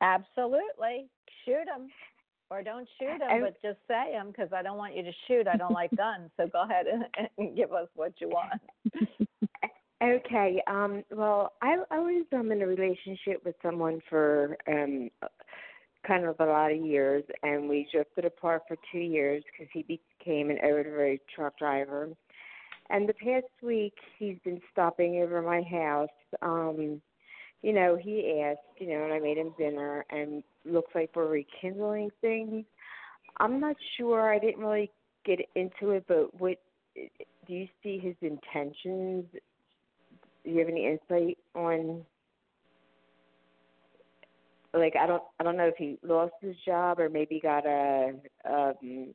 Absolutely. 0.00 1.06
Shoot 1.44 1.66
them. 1.66 1.88
Or 2.50 2.64
don't 2.64 2.88
shoot 2.98 3.20
them, 3.20 3.30
I- 3.30 3.40
but 3.40 3.62
just 3.62 3.78
say 3.86 4.10
them 4.10 4.32
because 4.32 4.52
I 4.52 4.62
don't 4.62 4.76
want 4.76 4.96
you 4.96 5.04
to 5.04 5.12
shoot. 5.28 5.46
I 5.46 5.56
don't 5.56 5.72
like 5.72 5.96
guns. 5.96 6.32
So 6.36 6.48
go 6.48 6.64
ahead 6.64 6.86
and, 6.88 7.04
and 7.38 7.56
give 7.56 7.72
us 7.72 7.86
what 7.94 8.12
you 8.18 8.28
want. 8.28 8.60
Okay. 10.02 10.60
Um 10.66 11.04
well, 11.12 11.52
I 11.62 11.76
I 11.92 12.00
was 12.00 12.26
um 12.32 12.50
in 12.50 12.60
a 12.62 12.66
relationship 12.66 13.44
with 13.44 13.54
someone 13.62 14.00
for 14.10 14.56
um 14.66 15.10
kind 16.04 16.24
of 16.24 16.34
a 16.40 16.44
lot 16.44 16.72
of 16.72 16.84
years 16.84 17.22
and 17.44 17.68
we 17.68 17.86
drifted 17.92 18.24
apart 18.24 18.62
for 18.66 18.76
2 18.90 18.98
years 18.98 19.44
cuz 19.56 19.68
he 19.72 19.82
became 19.84 20.50
an 20.50 20.58
over 20.64 21.16
truck 21.32 21.56
driver. 21.56 22.08
And 22.90 23.08
the 23.08 23.14
past 23.14 23.46
week 23.62 23.94
he's 24.18 24.36
been 24.44 24.60
stopping 24.72 25.22
over 25.22 25.42
my 25.42 25.62
house. 25.62 26.08
Um 26.42 27.00
you 27.62 27.72
know, 27.72 27.96
he 27.96 28.42
asked, 28.44 28.58
you 28.78 28.88
know, 28.88 29.04
and 29.04 29.12
I 29.12 29.20
made 29.20 29.38
him 29.38 29.54
dinner 29.56 30.04
and 30.10 30.42
looks 30.64 30.90
like 30.96 31.10
we're 31.14 31.28
rekindling 31.28 32.10
things. 32.20 32.64
I'm 33.38 33.60
not 33.60 33.76
sure. 33.96 34.34
I 34.34 34.38
didn't 34.38 34.60
really 34.60 34.90
get 35.24 35.38
into 35.54 35.92
it, 35.92 36.04
but 36.08 36.38
what 36.40 36.58
do 36.94 37.54
you 37.54 37.68
see 37.82 37.98
his 37.98 38.16
intentions? 38.20 39.24
Do 40.44 40.50
you 40.50 40.58
have 40.58 40.68
any 40.68 40.86
insight 40.86 41.38
on? 41.54 42.04
Like 44.74 44.94
I 45.00 45.06
don't 45.06 45.22
I 45.38 45.44
don't 45.44 45.56
know 45.56 45.68
if 45.68 45.76
he 45.76 45.98
lost 46.02 46.32
his 46.40 46.56
job 46.64 46.98
or 46.98 47.08
maybe 47.08 47.40
got 47.40 47.66
a 47.66 48.14
um 48.48 49.14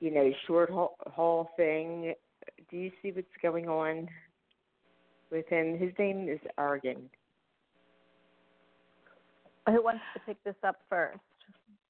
you 0.00 0.10
know 0.12 0.30
short 0.46 0.70
haul, 0.70 0.96
haul 1.06 1.50
thing. 1.56 2.14
Do 2.70 2.76
you 2.76 2.90
see 3.02 3.12
what's 3.12 3.26
going 3.42 3.68
on 3.68 4.08
with 5.30 5.48
him? 5.48 5.78
His 5.78 5.92
name 5.98 6.28
is 6.28 6.40
Argan. 6.58 7.08
Who 9.66 9.82
wants 9.82 10.02
to 10.12 10.20
pick 10.20 10.42
this 10.44 10.54
up 10.62 10.76
first? 10.90 11.18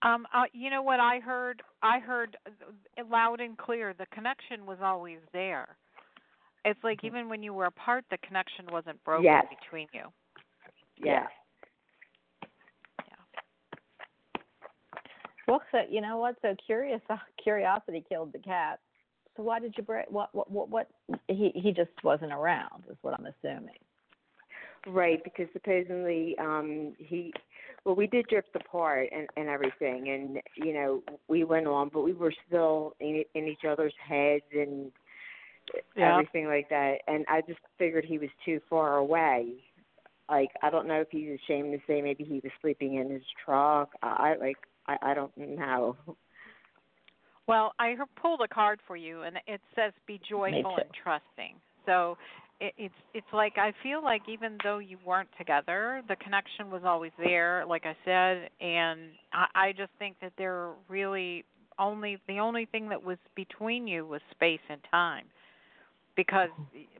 Um, 0.02 0.26
uh, 0.34 0.44
you 0.52 0.70
know 0.70 0.82
what 0.82 1.00
I 1.00 1.18
heard? 1.18 1.62
I 1.82 1.98
heard 1.98 2.36
uh, 2.46 3.02
loud 3.10 3.40
and 3.40 3.56
clear. 3.56 3.94
The 3.98 4.06
connection 4.14 4.66
was 4.66 4.78
always 4.82 5.18
there. 5.32 5.76
It's 6.64 6.78
like 6.84 6.98
Mm-hmm. 6.98 7.06
even 7.06 7.28
when 7.28 7.42
you 7.42 7.52
were 7.52 7.66
apart, 7.66 8.04
the 8.10 8.18
connection 8.18 8.66
wasn't 8.70 9.02
broken 9.04 9.24
Yes. 9.24 9.46
between 9.60 9.88
you. 9.92 10.04
Yes. 11.02 11.28
Well, 15.46 15.62
so 15.70 15.78
you 15.88 16.00
know 16.00 16.16
what? 16.18 16.36
So 16.42 16.54
curious 16.66 17.00
curiosity 17.42 18.04
killed 18.08 18.32
the 18.32 18.38
cat. 18.38 18.80
So 19.36 19.42
why 19.42 19.60
did 19.60 19.74
you 19.76 19.82
break? 19.82 20.06
What? 20.10 20.34
What? 20.34 20.50
What? 20.50 20.68
what 20.70 20.88
he 21.28 21.52
he 21.54 21.72
just 21.72 21.90
wasn't 22.02 22.32
around, 22.32 22.84
is 22.90 22.96
what 23.02 23.14
I'm 23.14 23.26
assuming. 23.26 23.78
Right, 24.86 25.22
because 25.24 25.46
supposedly 25.52 26.36
um 26.38 26.94
he 26.98 27.32
well 27.84 27.94
we 27.94 28.06
did 28.06 28.26
drift 28.28 28.54
apart 28.54 29.08
and 29.12 29.26
and 29.36 29.48
everything 29.48 30.08
and 30.10 30.40
you 30.56 30.74
know 30.74 31.02
we 31.28 31.44
went 31.44 31.66
on 31.66 31.90
but 31.92 32.02
we 32.02 32.12
were 32.12 32.34
still 32.46 32.94
in 33.00 33.24
in 33.34 33.46
each 33.46 33.64
other's 33.68 33.94
heads 34.06 34.44
and 34.52 34.92
Yeah. 35.96 36.10
everything 36.10 36.46
like 36.46 36.68
that 36.68 36.98
and 37.08 37.24
I 37.28 37.40
just 37.42 37.60
figured 37.78 38.04
he 38.04 38.18
was 38.18 38.30
too 38.44 38.60
far 38.68 38.98
away. 38.98 39.64
Like 40.28 40.50
I 40.62 40.70
don't 40.70 40.86
know 40.86 41.00
if 41.00 41.08
he's 41.10 41.38
ashamed 41.44 41.72
to 41.72 41.78
say 41.86 42.02
maybe 42.02 42.24
he 42.24 42.40
was 42.42 42.52
sleeping 42.60 42.96
in 42.96 43.10
his 43.10 43.22
truck. 43.44 43.90
I, 44.02 44.34
I 44.34 44.36
like 44.38 44.58
I 44.86 44.96
I 45.02 45.14
don't 45.14 45.36
know. 45.36 45.96
Well, 47.46 47.74
I 47.78 47.90
he- 47.90 48.20
pulled 48.20 48.40
a 48.40 48.48
card 48.48 48.80
for 48.86 48.96
you, 48.96 49.22
and 49.22 49.36
it 49.46 49.60
says 49.74 49.92
"Be 50.06 50.18
joyful 50.28 50.76
and 50.78 50.90
trusting." 51.02 51.60
So 51.86 52.16
it, 52.60 52.72
it's 52.78 52.94
it's 53.12 53.32
like 53.32 53.58
I 53.58 53.72
feel 53.82 54.02
like 54.02 54.22
even 54.28 54.56
though 54.62 54.78
you 54.78 54.98
weren't 55.04 55.28
together, 55.36 56.02
the 56.08 56.16
connection 56.16 56.70
was 56.70 56.82
always 56.84 57.12
there, 57.18 57.64
like 57.66 57.84
I 57.84 57.96
said, 58.04 58.50
and 58.60 59.10
I, 59.32 59.46
I 59.54 59.72
just 59.72 59.92
think 59.98 60.16
that 60.20 60.32
there 60.38 60.70
really 60.88 61.44
only 61.78 62.18
the 62.28 62.38
only 62.38 62.64
thing 62.66 62.88
that 62.88 63.02
was 63.02 63.18
between 63.34 63.86
you 63.86 64.06
was 64.06 64.20
space 64.30 64.60
and 64.70 64.80
time, 64.90 65.26
because 66.16 66.48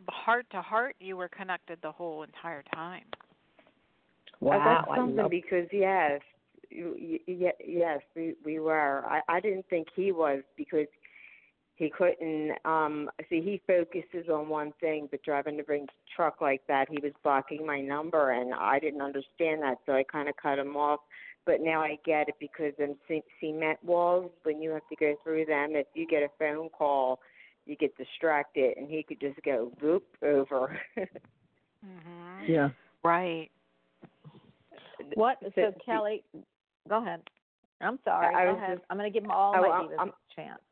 heart 0.08 0.46
to 0.50 0.60
heart 0.60 0.96
you 1.00 1.16
were 1.16 1.28
connected 1.28 1.78
the 1.82 1.92
whole 1.92 2.22
entire 2.24 2.64
time. 2.74 3.04
Uh, 4.60 4.64
that's 4.64 4.88
something 4.96 5.16
love- 5.16 5.30
because 5.30 5.68
yes, 5.72 6.20
y- 6.20 6.26
y- 6.26 6.33
yes, 6.74 8.00
we 8.14 8.34
we 8.44 8.58
were. 8.58 9.04
I 9.06 9.20
I 9.28 9.40
didn't 9.40 9.66
think 9.68 9.88
he 9.94 10.12
was 10.12 10.42
because 10.56 10.86
he 11.76 11.90
couldn't. 11.90 12.52
Um, 12.64 13.10
see, 13.28 13.40
he 13.40 13.60
focuses 13.66 14.28
on 14.28 14.48
one 14.48 14.72
thing, 14.80 15.08
but 15.10 15.22
driving 15.22 15.56
the 15.56 15.64
big 15.64 15.88
truck 16.14 16.40
like 16.40 16.62
that, 16.68 16.88
he 16.88 16.98
was 17.02 17.12
blocking 17.22 17.66
my 17.66 17.80
number, 17.80 18.30
and 18.30 18.54
I 18.54 18.78
didn't 18.78 19.02
understand 19.02 19.62
that, 19.62 19.78
so 19.84 19.92
I 19.92 20.04
kind 20.04 20.28
of 20.28 20.36
cut 20.36 20.58
him 20.58 20.76
off. 20.76 21.00
But 21.46 21.60
now 21.60 21.80
I 21.82 21.98
get 22.06 22.28
it 22.28 22.36
because 22.40 22.72
in 22.78 22.94
ce- 23.08 23.24
cement 23.40 23.78
walls, 23.84 24.30
when 24.44 24.62
you 24.62 24.70
have 24.70 24.86
to 24.88 24.96
go 24.96 25.14
through 25.22 25.46
them, 25.46 25.74
if 25.74 25.86
you 25.94 26.06
get 26.06 26.22
a 26.22 26.28
phone 26.38 26.68
call, 26.70 27.20
you 27.66 27.76
get 27.76 27.96
distracted, 27.98 28.76
and 28.76 28.88
he 28.88 29.02
could 29.02 29.20
just 29.20 29.42
go 29.42 29.72
whoop 29.80 30.06
over. 30.22 30.78
Mhm. 30.96 32.48
Yeah. 32.48 32.70
Right. 33.02 33.50
What? 35.14 35.38
So- 35.40 35.50
So 35.54 35.72
Kelly, 35.84 36.24
go 36.88 37.02
ahead. 37.02 37.20
I'm 37.80 37.98
sorry. 38.04 38.34
I 38.34 38.44
go 38.44 38.52
was 38.54 38.62
ahead. 38.62 38.76
just- 38.78 38.86
I'm 38.90 38.96
going 38.98 39.10
to 39.10 39.14
give 39.14 39.24
them 39.24 39.32
all 39.32 39.54
Oh, 39.56 39.60
my 39.62 39.68
I'm- 39.68 39.88
divas 39.88 39.98
I'm- 39.98 40.08
a 40.08 40.34
chance. 40.34 40.62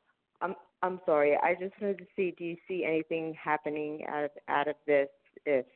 I'm 0.41 0.55
I'm 0.85 1.01
sorry. 1.07 1.37
I 1.37 1.55
just 1.55 1.81
wanted 1.81 1.99
to 1.99 2.07
see. 2.17 2.33
Do 2.37 2.45
you 2.45 2.57
see 2.67 2.85
anything 2.85 3.35
happening 3.35 4.05
out 4.09 4.25
of 4.25 4.31
out 4.49 4.67
of 4.69 4.75
this? 4.87 5.09
If 5.47 5.67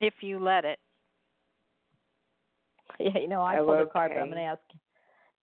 If 0.00 0.14
you 0.22 0.38
let 0.38 0.64
it. 0.64 0.78
Yeah, 3.00 3.18
you 3.18 3.28
know, 3.28 3.42
I 3.42 3.58
Oh, 3.58 3.64
pulled 3.66 3.80
a 3.80 3.86
card, 3.86 4.10
but 4.14 4.20
I'm 4.20 4.26
going 4.30 4.38
to 4.38 4.42
ask. 4.44 4.60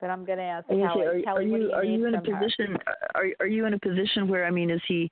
But 0.02 0.10
I'm 0.10 0.26
going 0.26 0.38
to 0.38 0.44
ask 0.44 0.66
I 0.70 0.74
was 0.74 0.92
Kelly. 0.94 1.06
say, 1.06 1.08
are, 1.08 1.22
Kelly, 1.22 1.46
are 1.46 1.58
you 1.58 1.72
are 1.72 1.84
you 1.86 2.06
in 2.06 2.16
a 2.16 2.18
her? 2.18 2.24
position 2.24 2.78
are 3.16 3.26
are 3.40 3.48
you 3.48 3.66
in 3.66 3.74
a 3.74 3.80
position 3.80 4.28
where 4.28 4.46
I 4.46 4.52
mean 4.52 4.70
is 4.70 4.82
he 4.88 5.04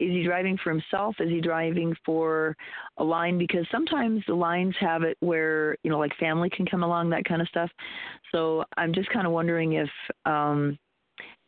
is 0.00 0.10
he 0.10 0.24
driving 0.24 0.58
for 0.62 0.70
himself 0.70 1.14
is 1.20 1.28
he 1.30 1.40
driving 1.40 1.94
for 2.04 2.56
a 2.98 3.04
line 3.04 3.38
because 3.38 3.66
sometimes 3.70 4.22
the 4.26 4.34
lines 4.34 4.74
have 4.80 5.04
it 5.04 5.16
where 5.20 5.76
you 5.84 5.90
know 5.90 5.98
like 5.98 6.14
family 6.18 6.50
can 6.50 6.66
come 6.66 6.82
along 6.82 7.10
that 7.10 7.24
kind 7.24 7.40
of 7.40 7.48
stuff 7.48 7.70
so 8.32 8.64
I'm 8.76 8.92
just 8.92 9.08
kind 9.10 9.26
of 9.26 9.32
wondering 9.32 9.74
if 9.74 9.90
um 10.26 10.76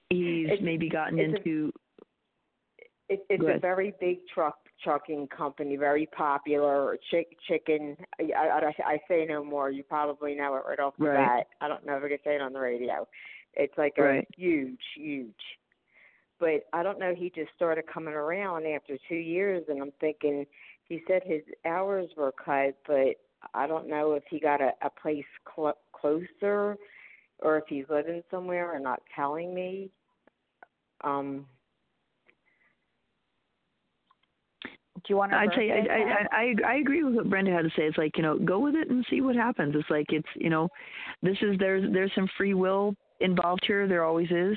he's 0.09 0.47
It's- 0.47 0.59
maybe 0.63 0.89
gotten 0.89 1.19
into 1.19 1.73
it, 3.09 3.25
it's 3.29 3.43
a 3.43 3.59
very 3.59 3.93
big 4.01 4.19
truck 4.33 4.57
trucking 4.83 5.29
company, 5.29 5.77
very 5.77 6.07
popular. 6.07 6.99
Chick, 7.11 7.37
chicken. 7.49 7.97
I, 8.19 8.33
I, 8.35 8.75
I 8.85 8.99
say 9.09 9.25
no 9.29 9.45
more. 9.45 9.71
You 9.71 9.83
probably 9.83 10.35
know 10.35 10.57
it 10.57 10.63
right 10.69 10.81
off 10.81 10.95
the 10.99 11.05
Right. 11.07 11.39
bat. 11.39 11.47
I 11.61 11.69
don't 11.69 11.87
know 11.87 11.97
if 11.97 12.05
I 12.05 12.09
can 12.09 12.19
say 12.25 12.35
it 12.35 12.41
on 12.43 12.53
the 12.53 12.61
radio. 12.61 13.07
It's 13.55 13.77
like 13.79 13.95
a 13.99 14.03
Right. 14.03 14.29
huge, 14.37 14.81
huge. 14.97 15.35
But 16.41 16.67
I 16.73 16.83
don't 16.83 16.99
know. 16.99 17.15
He 17.15 17.31
just 17.31 17.51
started 17.55 17.85
coming 17.87 18.15
around 18.15 18.67
after 18.67 18.99
two 19.09 19.15
years, 19.15 19.65
and 19.69 19.81
I'm 19.81 19.93
thinking. 20.01 20.47
He 20.87 21.01
said 21.07 21.23
his 21.25 21.43
hours 21.65 22.11
were 22.17 22.33
cut, 22.33 22.77
but 22.87 23.17
I 23.55 23.67
don't 23.67 23.89
know 23.89 24.13
if 24.13 24.25
he 24.29 24.39
got 24.39 24.61
a, 24.61 24.73
a 24.83 24.91
place 24.91 25.25
cl- 25.55 25.79
closer, 25.93 26.77
or 27.39 27.57
if 27.59 27.65
he's 27.69 27.87
living 27.89 28.23
somewhere 28.31 28.75
and 28.75 28.85
not 28.85 29.03
telling 29.15 29.55
me. 29.55 29.91
Um. 31.03 31.47
Do 35.07 35.13
you 35.13 35.17
want 35.19 35.33
her 35.33 35.39
I'd 35.39 35.51
say 35.55 35.71
I. 35.71 35.95
I 35.95 36.27
I 36.33 36.55
I 36.67 36.75
agree 36.77 37.05
with 37.05 37.15
what 37.15 37.29
Brenda 37.29 37.53
had 37.53 37.63
to 37.63 37.71
say. 37.71 37.83
It's 37.83 37.99
like 37.99 38.17
you 38.17 38.23
know, 38.23 38.39
go 38.39 38.59
with 38.59 38.75
it 38.75 38.89
and 38.89 39.05
see 39.11 39.21
what 39.21 39.37
happens. 39.37 39.75
It's 39.77 39.91
like 39.91 40.07
it's 40.09 40.29
you 40.35 40.49
know, 40.49 40.69
this 41.23 41.37
is 41.43 41.59
there's 41.59 41.93
there's 41.93 42.13
some 42.15 42.29
free 42.39 42.55
will 42.55 42.95
involved 43.21 43.65
here. 43.67 43.87
There 43.87 44.05
always 44.05 44.31
is. 44.31 44.57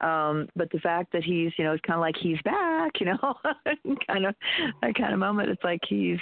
Um, 0.00 0.48
but 0.56 0.70
the 0.70 0.78
fact 0.78 1.12
that 1.12 1.24
he's 1.24 1.52
you 1.58 1.64
know, 1.64 1.72
it's 1.72 1.84
kind 1.84 1.96
of 1.96 2.00
like 2.00 2.16
he's 2.20 2.40
back. 2.44 2.92
You 3.00 3.06
know, 3.06 3.34
kind 4.06 4.26
of 4.26 4.34
that 4.82 4.94
kind 4.94 5.12
of 5.12 5.18
moment. 5.18 5.50
It's 5.50 5.64
like 5.64 5.80
he's. 5.88 6.18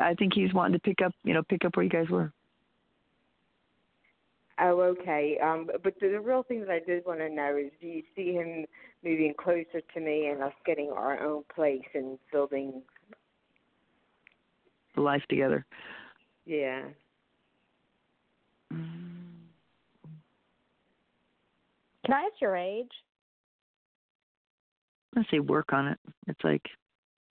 I 0.00 0.14
think 0.14 0.32
he's 0.34 0.52
wanting 0.54 0.72
to 0.72 0.80
pick 0.80 1.02
up 1.04 1.12
you 1.24 1.34
know 1.34 1.42
pick 1.42 1.64
up 1.64 1.76
where 1.76 1.84
you 1.84 1.90
guys 1.90 2.08
were. 2.08 2.32
Oh, 4.60 4.80
okay. 4.80 5.38
Um, 5.42 5.68
but 5.82 5.94
the, 6.00 6.08
the 6.08 6.20
real 6.20 6.44
thing 6.44 6.60
that 6.60 6.70
I 6.70 6.78
did 6.78 7.04
want 7.04 7.18
to 7.20 7.28
know 7.28 7.56
is, 7.56 7.72
do 7.80 7.86
you 7.88 8.02
see 8.14 8.32
him 8.34 8.64
moving 9.02 9.34
closer 9.36 9.80
to 9.92 10.00
me 10.00 10.28
and 10.28 10.42
us 10.42 10.52
getting 10.64 10.90
our 10.90 11.20
own 11.20 11.42
place 11.54 11.82
and 11.94 12.18
building? 12.30 12.82
Life 14.96 15.24
together. 15.28 15.66
Yeah. 16.46 16.82
Can 22.04 22.12
I 22.12 22.28
ask 22.30 22.40
your 22.40 22.54
age? 22.54 22.90
I 25.16 25.24
say 25.30 25.40
work 25.40 25.72
on 25.72 25.88
it. 25.88 25.98
It's 26.28 26.44
like 26.44 26.62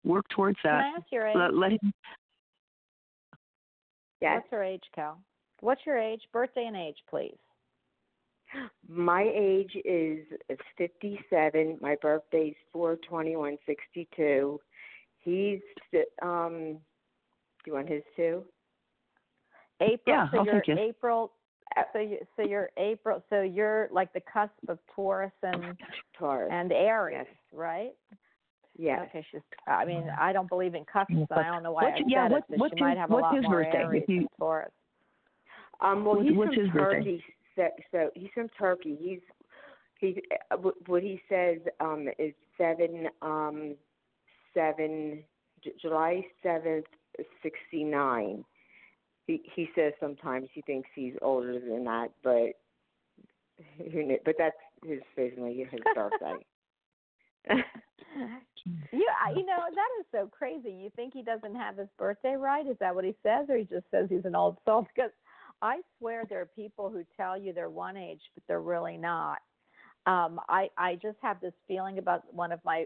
work 0.04 0.26
towards 0.30 0.58
that. 0.64 0.70
Can 0.70 0.78
that. 0.80 0.94
I 0.96 0.98
ask 0.98 1.12
your 1.12 1.28
age? 1.28 1.36
Let, 1.36 1.54
let 1.54 1.72
him. 1.74 1.94
Yes. 4.22 4.38
What's 4.38 4.52
her 4.52 4.64
age, 4.64 4.84
Cal? 4.96 5.20
What's 5.62 5.82
your 5.86 5.98
age? 5.98 6.22
Birthday 6.34 6.66
and 6.66 6.76
age, 6.76 6.98
please. 7.10 7.38
My 8.90 9.32
age 9.34 9.72
is 9.86 10.26
is 10.50 10.58
57. 10.78 11.78
My 11.82 11.96
birthday's 12.02 12.56
42162. 12.74 14.60
He's 15.20 15.60
um. 16.22 16.78
Do 17.64 17.70
you 17.70 17.74
want 17.76 17.88
his 17.90 18.04
too? 18.16 18.44
April. 19.80 20.00
Yeah, 20.08 20.28
so 20.32 20.40
I'll 20.40 20.46
you're 20.46 20.62
take 20.62 20.70
it. 20.78 20.80
April. 20.80 21.32
So 21.94 22.00
you 22.00 22.18
so 22.36 22.42
you're 22.44 22.70
April. 22.76 23.24
So 23.30 23.42
you're 23.42 23.88
like 23.92 24.12
the 24.14 24.22
cusp 24.32 24.52
of 24.68 24.80
Taurus 24.94 25.32
and 25.44 25.78
Taurus. 26.18 26.50
and 26.52 26.72
Aries, 26.74 27.16
Yes. 27.20 27.28
right? 27.54 27.92
Yeah. 28.78 29.04
Okay, 29.04 29.26
she's. 29.32 29.42
I 29.68 29.86
mean, 29.86 30.10
I 30.20 30.34
don't 30.34 30.50
believe 30.50 30.76
in 30.76 30.84
cusps, 30.92 31.12
and 31.14 31.28
I 31.32 31.44
don't 31.44 31.64
know 31.64 31.72
why 31.72 31.84
What's- 31.86 32.02
I 32.02 32.04
yeah, 32.08 32.26
said 32.26 32.32
what- 32.32 32.38
it. 32.40 32.46
But 32.50 32.60
what's 32.60 32.74
she 32.78 32.84
might 32.84 32.90
his- 32.92 32.98
have 33.00 33.12
a 33.12 33.14
what's 33.14 33.24
lot 33.24 33.36
his 33.36 33.44
more 33.46 33.64
birthday? 33.64 33.78
Aries 33.84 34.04
If 34.04 34.10
you- 34.10 34.20
than 34.22 34.28
Taurus. 34.40 34.72
Um, 35.82 36.06
well, 36.06 36.16
What's- 36.16 36.30
he's 36.30 36.38
what's 36.38 36.56
from 36.56 36.64
his? 36.66 36.74
Turkey. 36.74 37.24
So, 37.56 37.68
so 37.92 38.10
he's 38.16 38.30
from 38.34 38.50
Turkey. 38.50 38.98
He's 39.00 39.20
he. 40.00 40.22
uh, 40.52 40.58
What 40.88 41.04
he 41.04 41.22
says 41.28 41.58
um 41.80 42.08
is 42.18 42.34
seven 42.58 43.08
um 43.22 43.76
seven 44.54 45.24
J- 45.64 45.74
July 45.82 46.26
seventh 46.44 46.86
sixty 47.44 47.84
nine. 47.84 48.46
He 49.28 49.42
he 49.56 49.70
says 49.76 49.94
sometimes 50.00 50.50
he 50.54 50.62
thinks 50.62 50.90
he's 50.96 51.14
older 51.22 51.60
than 51.60 51.84
that, 51.86 52.12
but 52.24 52.54
who 53.92 54.04
knew? 54.04 54.18
But 54.26 54.36
that's 54.38 54.56
his 54.86 55.00
basically 55.16 55.66
his 55.70 55.82
dark 55.94 56.14
side. 56.20 56.44
you, 58.92 59.06
you 59.36 59.46
know, 59.46 59.58
that 59.74 59.90
is 60.00 60.06
so 60.12 60.28
crazy. 60.32 60.72
You 60.72 60.90
think 60.96 61.14
he 61.14 61.22
doesn't 61.22 61.56
have 61.56 61.78
his 61.78 61.88
birthday 61.98 62.36
right? 62.36 62.66
Is 62.68 62.78
that 62.80 62.94
what 62.96 63.04
he 63.06 63.16
says, 63.24 63.48
or 63.50 63.58
he 63.58 63.64
just 63.66 63.86
says 63.92 64.08
he's 64.10 64.26
an 64.26 64.36
old 64.36 64.58
soul? 64.66 64.88
Because 64.96 65.12
I 65.62 65.82
swear 65.98 66.26
there 66.30 66.42
are 66.42 66.50
people 66.56 66.90
who 66.90 67.04
tell 67.16 67.38
you 67.38 67.54
they're 67.54 67.70
one 67.70 67.98
age, 67.98 68.22
but 68.34 68.44
they're 68.48 68.62
really 68.62 68.98
not. 68.98 69.40
Um, 70.08 70.40
I 70.50 70.70
I 70.78 70.96
just 70.96 71.18
have 71.22 71.40
this 71.42 71.54
feeling 71.68 72.00
about 72.00 72.34
one 72.34 72.52
of 72.52 72.60
my 72.66 72.86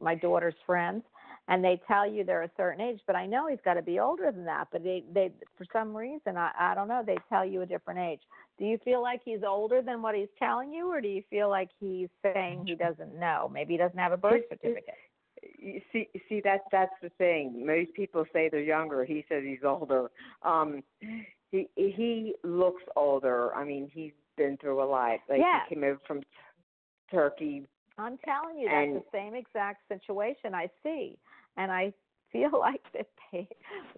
my 0.00 0.14
daughter's 0.14 0.54
friends, 0.64 1.02
and 1.48 1.62
they 1.64 1.80
tell 1.88 2.08
you 2.08 2.24
they're 2.24 2.42
a 2.42 2.50
certain 2.56 2.80
age, 2.80 3.00
but 3.06 3.16
I 3.16 3.26
know 3.26 3.48
he's 3.48 3.58
got 3.64 3.74
to 3.74 3.82
be 3.82 3.98
older 3.98 4.30
than 4.30 4.44
that. 4.44 4.68
But 4.70 4.84
they 4.84 5.02
they 5.12 5.32
for 5.58 5.66
some 5.72 5.96
reason 5.96 6.36
I 6.36 6.50
I 6.58 6.74
don't 6.74 6.88
know 6.88 7.02
they 7.04 7.18
tell 7.28 7.44
you 7.44 7.62
a 7.62 7.66
different 7.66 8.00
age. 8.00 8.20
Do 8.58 8.64
you 8.64 8.78
feel 8.84 9.02
like 9.02 9.20
he's 9.24 9.42
older 9.46 9.82
than 9.82 10.02
what 10.02 10.14
he's 10.14 10.28
telling 10.38 10.72
you, 10.72 10.92
or 10.92 11.00
do 11.00 11.08
you 11.08 11.22
feel 11.30 11.48
like 11.48 11.70
he's 11.80 12.08
saying 12.22 12.64
he 12.66 12.76
doesn't 12.76 13.18
know? 13.18 13.50
Maybe 13.52 13.74
he 13.74 13.78
doesn't 13.78 13.98
have 13.98 14.12
a 14.12 14.16
birth 14.16 14.42
certificate. 14.48 14.94
you 15.58 15.80
see 15.92 16.08
see 16.28 16.40
that's 16.44 16.62
that's 16.70 16.94
the 17.02 17.10
thing 17.18 17.66
most 17.66 17.92
people 17.94 18.24
say 18.32 18.48
they're 18.48 18.60
younger 18.60 19.04
he 19.04 19.24
says 19.28 19.42
he's 19.44 19.64
older 19.64 20.10
um 20.42 20.82
he 21.52 21.68
he 21.76 22.34
looks 22.42 22.82
older 22.96 23.54
i 23.54 23.62
mean 23.64 23.88
he's 23.94 24.12
been 24.36 24.56
through 24.56 24.82
a 24.82 24.84
lot 24.84 25.18
like 25.28 25.38
Yes. 25.38 25.66
he 25.68 25.74
came 25.76 25.84
over 25.84 26.00
from 26.06 26.20
turkey 27.10 27.66
I'm 27.98 28.16
telling 28.24 28.58
you, 28.58 28.68
that's 28.70 28.86
And- 28.86 28.96
the 28.96 29.04
same 29.12 29.34
exact 29.34 29.86
situation 29.86 30.54
I 30.54 30.70
see, 30.82 31.18
and 31.58 31.70
I 31.70 31.92
feel 32.32 32.50
like 32.58 32.82
that 32.94 33.06
they 33.30 33.46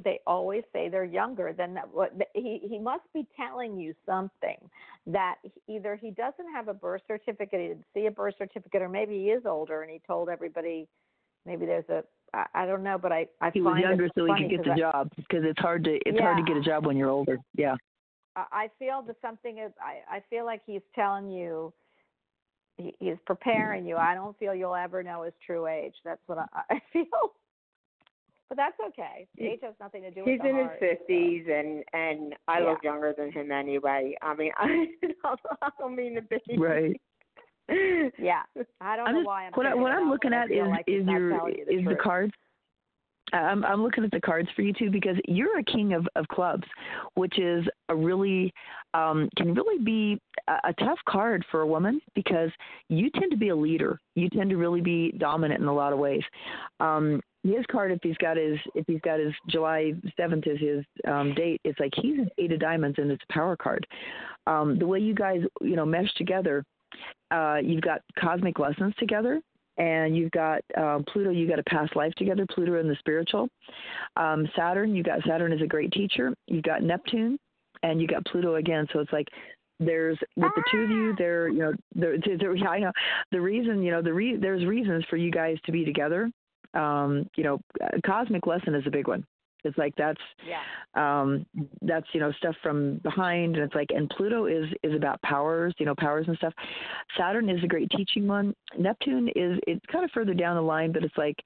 they 0.03 0.19
always 0.27 0.65
say 0.73 0.89
they're 0.89 1.05
younger 1.05 1.53
than 1.53 1.75
that. 1.75 1.89
What 1.95 2.13
he 2.35 2.59
he 2.69 2.81
must 2.81 3.05
be 3.15 3.25
telling 3.37 3.79
you 3.79 3.95
something 4.05 4.59
that 5.07 5.37
either 5.69 5.95
he 5.95 6.11
doesn't 6.11 6.51
have 6.53 6.67
a 6.67 6.75
birth 6.75 7.03
certificate, 7.07 7.61
he 7.61 7.69
didn't 7.69 7.85
see 7.95 8.07
a 8.07 8.11
birth 8.11 8.35
certificate, 8.37 8.83
or 8.83 8.89
maybe 8.89 9.15
he 9.17 9.31
is 9.31 9.47
older 9.47 9.83
and 9.83 9.91
he 9.93 10.01
told 10.05 10.29
everybody. 10.29 10.89
Maybe 11.47 11.65
there's 11.65 11.89
a 11.89 12.03
I, 12.35 12.47
I 12.63 12.67
don't 12.67 12.83
know, 12.83 12.99
but 12.99 13.13
I 13.13 13.27
I 13.41 13.51
He 13.55 13.61
was 13.61 13.79
younger 13.81 14.09
so 14.17 14.25
he 14.27 14.43
could 14.43 14.51
get 14.51 14.65
the 14.65 14.73
I- 14.73 14.79
job 14.79 15.11
because 15.17 15.45
it's 15.45 15.61
hard 15.61 15.85
to 15.85 15.99
it's 16.07 16.19
hard 16.21 16.37
to 16.39 16.43
get 16.43 16.57
a 16.57 16.61
job 16.63 16.85
when 16.87 16.97
you're 16.97 17.11
older. 17.11 17.39
Yeah. 17.57 17.77
I 18.37 18.45
I 18.65 18.71
feel 18.79 19.03
that 19.07 19.17
something 19.23 19.59
is. 19.59 19.73
I 19.81 20.17
I 20.17 20.23
feel 20.31 20.45
like 20.45 20.63
he's 20.67 20.83
telling 20.95 21.31
you. 21.31 21.73
He, 22.77 22.93
he's 22.99 23.19
preparing 23.25 23.87
you. 23.87 23.97
I 23.97 24.17
don't 24.17 24.37
feel 24.37 24.53
you'll 24.53 24.75
ever 24.75 25.01
know 25.05 25.23
his 25.23 25.33
true 25.47 25.69
age. 25.69 25.95
That's 26.05 26.21
what 26.27 26.39
I, 26.39 26.47
I 26.75 26.81
feel. 26.93 27.05
But 28.49 28.57
that's 28.57 28.77
okay. 28.89 29.29
He- 29.37 29.47
Age 29.47 29.61
has 29.63 29.75
nothing 29.81 30.03
to 30.03 30.11
do 30.11 30.23
he's 30.25 30.41
with 30.41 30.43
the 30.43 30.49
in 30.49 30.57
his 30.57 30.67
heart, 30.67 30.79
so. 30.81 30.87
fifties 30.89 31.47
and 31.49 31.85
and 31.93 32.35
i 32.49 32.59
Yeah. 32.59 32.71
look 32.71 32.83
younger 32.83 33.15
than 33.17 33.31
him 33.33 33.51
anyway 33.53 34.17
i 34.23 34.35
mean 34.35 34.51
i 34.59 34.87
I 35.63 35.69
don't 35.79 35.95
mean 35.97 36.17
to 36.17 36.23
be 36.23 36.41
Right. 36.59 37.01
Yeah, 37.69 38.43
I 38.81 38.97
don't 38.97 39.09
I'm 39.09 39.15
know 39.15 39.21
just, 39.21 39.27
why 39.27 39.47
I'm. 39.47 39.53
what 39.53 39.67
I, 39.67 39.75
what 39.75 39.93
I'm 39.93 40.11
looking 40.11 40.33
at 40.33 40.51
is 40.51 40.67
like 40.69 40.85
is 40.87 41.07
your 41.07 41.49
you 41.49 41.65
the 41.67 41.73
is 41.73 41.79
the 41.79 41.85
truth. 41.85 41.99
cards. 42.03 42.33
I'm 43.33 43.65
I'm 43.65 43.83
looking 43.83 44.05
at 44.05 44.11
the 44.11 44.21
cards 44.21 44.49
for 44.55 44.63
you 44.63 44.73
too 44.73 44.91
because 44.91 45.17
you're 45.27 45.59
a 45.59 45.65
king 45.65 45.95
of 45.95 46.07
of 46.15 46.29
clubs, 46.29 46.65
which 47.15 47.39
is 47.39 47.65
a 47.89 47.97
really 47.97 48.53
um 48.93 49.29
can 49.37 49.55
really 49.55 49.83
be 49.83 50.21
a, 50.47 50.69
a 50.69 50.73
tough 50.75 50.99
card 51.09 51.45
for 51.51 51.63
a 51.63 51.67
woman 51.67 52.01
because 52.15 52.51
you 52.89 53.11
tend 53.11 53.31
to 53.31 53.37
be 53.37 53.49
a 53.49 53.57
leader. 53.57 53.99
You 54.15 54.29
tend 54.29 54.51
to 54.51 54.57
really 54.57 54.83
be 54.83 55.13
dominant 55.19 55.61
in 55.61 55.67
a 55.67 55.75
lot 55.75 55.93
of 55.93 55.99
ways. 55.99 56.23
Um 56.81 57.21
his 57.43 57.65
card 57.71 57.93
if 57.93 57.99
he's 58.03 58.17
got 58.19 58.37
his 58.37 58.59
if 58.75 58.85
he's 58.87 59.01
got 59.01 59.19
his 59.19 59.33
July 59.49 59.93
seventh 60.17 60.47
is 60.47 60.61
his 60.61 60.85
um 61.09 61.35
date, 61.35 61.61
it's 61.65 61.81
like 61.81 61.93
he's 61.97 62.19
an 62.19 62.29
eight 62.39 62.53
of 62.53 62.61
diamonds 62.61 62.99
and 62.99 63.11
it's 63.11 63.25
a 63.29 63.33
power 63.33 63.57
card. 63.57 63.87
Um 64.47 64.79
the 64.79 64.87
way 64.87 64.99
you 64.99 65.15
guys, 65.15 65.41
you 65.63 65.77
know, 65.77 65.87
mesh 65.87 66.13
together, 66.15 66.63
uh 67.31 67.57
you've 67.63 67.83
got 67.83 68.01
cosmic 68.19 68.59
lessons 68.59 68.95
together 68.99 69.41
and 69.77 70.17
you've 70.17 70.31
got 70.31 70.61
um, 70.77 71.05
Pluto. 71.13 71.31
You 71.31 71.49
got 71.49 71.59
a 71.59 71.65
past 71.65 71.97
life 71.97 72.13
together. 72.15 72.47
Pluto 72.49 72.79
and 72.79 72.89
the 72.89 72.97
spiritual. 72.99 73.49
Um, 74.17 74.49
Saturn. 74.57 74.95
You 74.95 75.03
got 75.03 75.21
Saturn 75.27 75.53
is 75.53 75.63
a 75.63 75.67
great 75.67 75.93
teacher. 75.93 76.33
You've 76.47 76.63
got 76.63 76.83
Neptune, 76.83 77.39
and 77.83 78.01
you 78.01 78.07
got 78.07 78.25
Pluto 78.27 78.57
again. 78.57 78.87
So 78.93 79.01
it's 79.01 79.13
like 79.13 79.29
there's 79.81 80.19
with 80.37 80.53
the 80.55 80.63
two 80.71 80.83
of 80.83 80.91
you 80.91 81.15
there. 81.19 81.49
You 81.49 81.59
know, 81.59 81.73
there. 81.95 82.17
there, 82.39 82.55
yeah, 82.55 82.69
I 82.69 82.79
know 82.79 82.93
the 83.33 83.41
reason. 83.41 83.83
You 83.83 83.91
know, 83.91 84.03
the 84.03 84.15
re- 84.15 84.37
there's 84.37 84.65
reasons 84.65 85.05
for 85.11 85.17
you 85.17 85.31
guys 85.31 85.57
to 85.67 85.73
be 85.73 85.85
together. 85.85 86.31
Um, 86.75 87.29
you 87.37 87.45
know, 87.45 87.61
cosmic 88.05 88.47
lesson 88.47 88.75
is 88.75 88.87
a 88.87 88.91
big 88.91 89.09
one. 89.09 89.25
It's 89.65 89.79
like 89.79 89.95
that's 89.97 90.21
Yeah. 90.47 90.61
um 90.95 91.47
that's 91.83 92.07
you 92.13 92.21
know 92.21 92.33
stuff 92.33 92.57
from 92.63 92.99
behind 92.99 93.57
and 93.57 93.65
it's 93.65 93.75
like 93.75 93.91
and 93.95 94.09
pluto 94.11 94.47
is 94.47 94.67
is 94.83 94.95
about 94.95 95.21
powers 95.23 95.75
you 95.79 95.87
know 95.87 95.95
powers 95.95 96.27
and 96.29 96.37
stuff. 96.37 96.53
Saturn 97.17 97.49
is 97.49 97.63
a 97.65 97.67
great 97.67 97.91
teaching 97.91 98.27
one. 98.27 98.55
Neptune 98.79 99.29
is 99.35 99.59
it's 99.67 99.85
kind 99.91 100.05
of 100.05 100.11
further 100.13 100.35
down 100.35 100.57
the 100.57 100.63
line 100.63 100.93
but 100.93 101.05
it's 101.05 101.17
like 101.17 101.37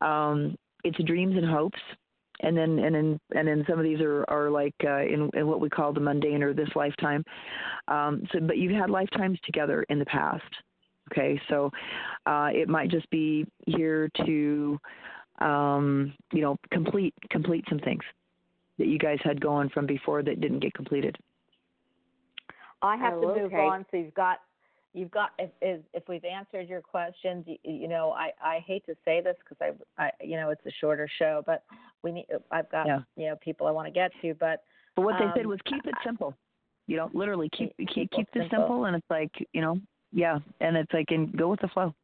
um 0.00 0.56
it's 0.84 1.02
dreams 1.04 1.36
and 1.36 1.46
hopes. 1.46 1.80
And 2.40 2.56
then 2.56 2.78
and 2.80 2.94
then 2.94 3.20
and 3.36 3.46
then 3.46 3.64
some 3.68 3.78
of 3.78 3.84
these 3.84 4.00
are 4.00 4.24
are 4.28 4.50
like 4.50 4.74
uh 4.84 5.02
in, 5.02 5.30
in 5.34 5.46
what 5.46 5.60
we 5.60 5.68
call 5.68 5.92
the 5.92 6.00
mundane 6.00 6.42
or 6.42 6.52
this 6.52 6.70
lifetime. 6.74 7.22
Um 7.88 8.22
so 8.32 8.40
but 8.40 8.58
you've 8.58 8.72
had 8.76 8.90
lifetimes 8.90 9.38
together 9.44 9.84
in 9.90 9.98
the 9.98 10.06
past. 10.06 10.42
Okay 11.12 11.40
so 11.48 11.70
uh 12.26 12.48
it 12.52 12.68
might 12.68 12.90
just 12.90 13.08
be 13.10 13.44
here 13.66 14.10
to 14.26 14.78
um 15.40 16.12
you 16.32 16.40
know 16.42 16.56
complete 16.70 17.14
complete 17.30 17.64
some 17.68 17.78
things 17.78 18.02
that 18.78 18.86
you 18.86 18.98
guys 18.98 19.18
had 19.22 19.40
going 19.40 19.68
from 19.68 19.86
before 19.86 20.22
that 20.22 20.40
didn't 20.40 20.60
get 20.60 20.74
completed. 20.74 21.16
I 22.82 22.96
have 22.96 23.14
Oh, 23.14 23.20
to 23.20 23.26
move 23.26 23.38
okay. 23.46 23.56
on. 23.56 23.86
So 23.90 23.96
you've 23.96 24.14
got, 24.14 24.38
you've 24.92 25.10
got. 25.10 25.30
If 25.38 25.50
if, 25.60 25.80
if 25.92 26.02
we've 26.08 26.24
answered 26.24 26.68
your 26.68 26.80
questions, 26.80 27.44
you, 27.46 27.56
you 27.64 27.88
know, 27.88 28.12
I 28.12 28.30
I 28.42 28.58
hate 28.66 28.84
to 28.86 28.96
say 29.04 29.20
this 29.20 29.36
because 29.38 29.74
I 29.98 30.02
I 30.02 30.10
you 30.22 30.36
know 30.36 30.50
it's 30.50 30.64
a 30.66 30.70
shorter 30.80 31.08
show, 31.18 31.42
but 31.46 31.64
we 32.02 32.12
need. 32.12 32.26
I've 32.50 32.70
got 32.70 32.86
Yeah. 32.86 33.00
you 33.16 33.28
know 33.28 33.36
people 33.36 33.66
I 33.66 33.70
want 33.70 33.86
to 33.86 33.92
get 33.92 34.10
to, 34.22 34.34
but 34.34 34.64
But 34.96 35.02
what 35.02 35.14
they 35.18 35.26
said 35.36 35.44
Um, 35.44 35.50
was 35.50 35.60
keep 35.66 35.86
it 35.86 35.94
simple. 36.04 36.34
You 36.88 36.96
know, 36.96 37.10
literally 37.14 37.48
keep 37.56 37.76
Keep- 37.76 37.88
keep 37.88 37.94
keep 37.94 38.10
keep 38.10 38.30
this 38.32 38.42
simple. 38.44 38.58
simple 38.58 38.84
and 38.86 38.96
it's 38.96 39.10
like, 39.10 39.30
you 39.52 39.60
know, 39.60 39.78
yeah, 40.12 40.40
and 40.60 40.76
it's 40.76 40.92
like 40.92 41.10
and 41.10 41.36
go 41.36 41.48
with 41.48 41.60
the 41.60 41.68
flow. 41.68 41.94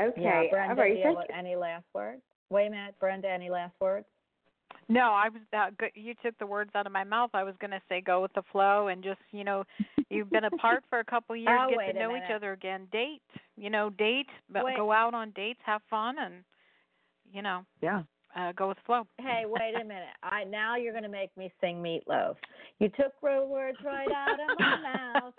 Okay 0.00 0.22
yeah, 0.22 0.36
all 0.42 0.48
Brenda, 0.50 0.80
right 0.82 0.94
do 0.94 0.98
you 1.00 1.16
have 1.16 1.26
any 1.38 1.56
last 1.56 1.84
words? 1.94 2.22
Wait 2.50 2.66
a 2.66 2.70
minute, 2.70 2.94
Brenda, 2.98 3.28
any 3.28 3.50
last 3.50 3.74
words? 3.80 4.06
No, 4.88 5.12
I 5.12 5.28
was 5.28 5.40
that 5.52 5.76
good. 5.78 5.90
You 5.94 6.14
took 6.24 6.36
the 6.38 6.46
words 6.46 6.70
out 6.74 6.86
of 6.86 6.92
my 6.92 7.04
mouth. 7.04 7.30
I 7.32 7.44
was 7.44 7.54
going 7.60 7.70
to 7.70 7.80
say 7.88 8.00
go 8.00 8.20
with 8.22 8.32
the 8.34 8.42
flow 8.50 8.88
and 8.88 9.04
just, 9.04 9.20
you 9.30 9.44
know, 9.44 9.62
you've 10.10 10.30
been 10.30 10.44
apart 10.44 10.82
for 10.90 10.98
a 10.98 11.04
couple 11.04 11.34
of 11.34 11.40
years, 11.42 11.60
Oh, 11.62 11.70
get 11.70 11.92
to 11.92 11.96
a 11.98 12.00
know 12.00 12.16
each 12.16 12.30
other 12.34 12.52
again. 12.52 12.88
Date, 12.90 13.22
you 13.56 13.70
know, 13.70 13.90
date, 13.90 14.26
but 14.52 14.64
Wait. 14.64 14.76
go 14.76 14.90
out 14.90 15.14
on 15.14 15.30
dates, 15.30 15.60
have 15.64 15.80
fun 15.88 16.16
and 16.18 16.34
you 17.32 17.42
know, 17.42 17.64
Yeah. 17.80 18.02
uh 18.34 18.50
go 18.52 18.66
with 18.68 18.78
the 18.78 18.82
flow. 18.84 19.06
Hey, 19.18 19.44
wait 19.46 19.74
a 19.80 19.84
minute. 19.84 20.08
I 20.24 20.42
now 20.44 20.74
you're 20.76 20.92
going 20.92 21.04
to 21.04 21.08
make 21.08 21.36
me 21.36 21.52
sing 21.60 21.80
Meatloaf. 21.82 22.34
You 22.80 22.88
took 22.88 23.12
the 23.22 23.46
words 23.48 23.78
right 23.84 24.08
out 24.10 24.32
of 24.40 24.58
my 24.58 24.80
mouth. 25.14 25.34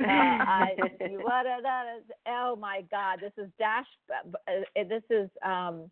Uh, 0.00 0.04
I, 0.06 0.68
you, 1.10 1.20
what 1.22 1.46
a, 1.46 1.58
that 1.62 1.84
is, 1.98 2.04
oh 2.26 2.56
my 2.58 2.82
God! 2.90 3.20
This 3.20 3.32
is 3.38 3.50
dash. 3.58 3.86
Uh, 4.10 4.62
this 4.74 5.02
is 5.10 5.28
um, 5.44 5.90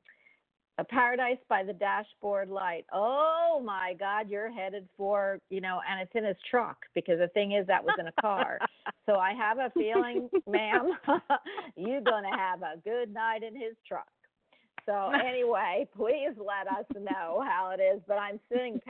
a 0.78 0.84
paradise 0.84 1.38
by 1.48 1.62
the 1.64 1.72
dashboard 1.72 2.48
light. 2.48 2.84
Oh 2.92 3.62
my 3.64 3.94
God! 3.98 4.28
You're 4.28 4.50
headed 4.50 4.88
for 4.96 5.38
you 5.50 5.60
know, 5.60 5.80
and 5.88 6.00
it's 6.00 6.12
in 6.14 6.24
his 6.24 6.36
truck 6.50 6.78
because 6.94 7.18
the 7.18 7.28
thing 7.28 7.52
is 7.52 7.66
that 7.66 7.82
was 7.82 7.94
in 7.98 8.06
a 8.06 8.20
car. 8.20 8.58
so 9.06 9.16
I 9.16 9.32
have 9.34 9.58
a 9.58 9.70
feeling, 9.74 10.28
ma'am, 10.46 10.92
you're 11.76 12.00
gonna 12.00 12.36
have 12.36 12.62
a 12.62 12.76
good 12.84 13.12
night 13.12 13.42
in 13.42 13.54
his 13.54 13.74
truck. 13.86 14.08
So 14.88 15.10
anyway, 15.26 15.86
please 15.94 16.32
let 16.38 16.66
us 16.66 16.86
know 16.94 17.44
how 17.46 17.74
it 17.78 17.82
is. 17.82 18.00
But 18.08 18.18
I'm 18.18 18.40
singing 18.50 18.80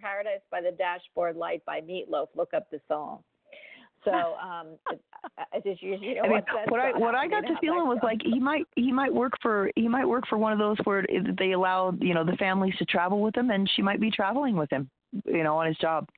"Paradise 0.00 0.40
by 0.50 0.60
the 0.60 0.70
Dashboard 0.70 1.36
Light" 1.36 1.64
by 1.64 1.80
Meatloaf. 1.80 2.28
Look 2.36 2.54
up 2.54 2.70
the 2.70 2.80
song. 2.86 3.24
So 4.04 4.10
um, 4.12 4.66
it, 4.90 5.00
uh, 5.38 5.58
you, 5.64 5.98
you 6.00 6.14
know 6.16 6.22
I 6.22 6.28
mean, 6.28 6.42
what, 6.68 6.80
I 6.80 6.98
what 6.98 7.14
I 7.14 7.26
got 7.26 7.42
know 7.42 7.54
the 7.54 7.56
feeling 7.60 7.86
was 7.86 7.98
like 8.02 8.20
he 8.22 8.38
might 8.38 8.64
he 8.76 8.92
might 8.92 9.12
work 9.12 9.32
for 9.42 9.70
he 9.76 9.88
might 9.88 10.06
work 10.06 10.24
for 10.28 10.38
one 10.38 10.52
of 10.52 10.58
those 10.58 10.76
where 10.84 11.04
they 11.38 11.52
allow 11.52 11.92
you 12.00 12.14
know 12.14 12.24
the 12.24 12.36
families 12.36 12.74
to 12.78 12.84
travel 12.84 13.20
with 13.22 13.36
him 13.36 13.50
and 13.50 13.68
she 13.74 13.82
might 13.82 14.00
be 14.00 14.10
traveling 14.10 14.56
with 14.56 14.70
him 14.70 14.88
you 15.24 15.42
know 15.42 15.56
on 15.56 15.66
his 15.66 15.76
job. 15.78 16.08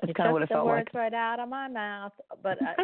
That's 0.00 0.16
kind 0.16 0.28
of 0.28 0.32
what 0.34 0.42
it 0.42 0.48
felt 0.48 0.66
the 0.66 0.70
like. 0.70 0.76
words 0.76 0.88
right 0.94 1.14
out 1.14 1.40
of 1.40 1.48
my 1.48 1.68
mouth. 1.68 2.12
But 2.42 2.58
uh, 2.60 2.74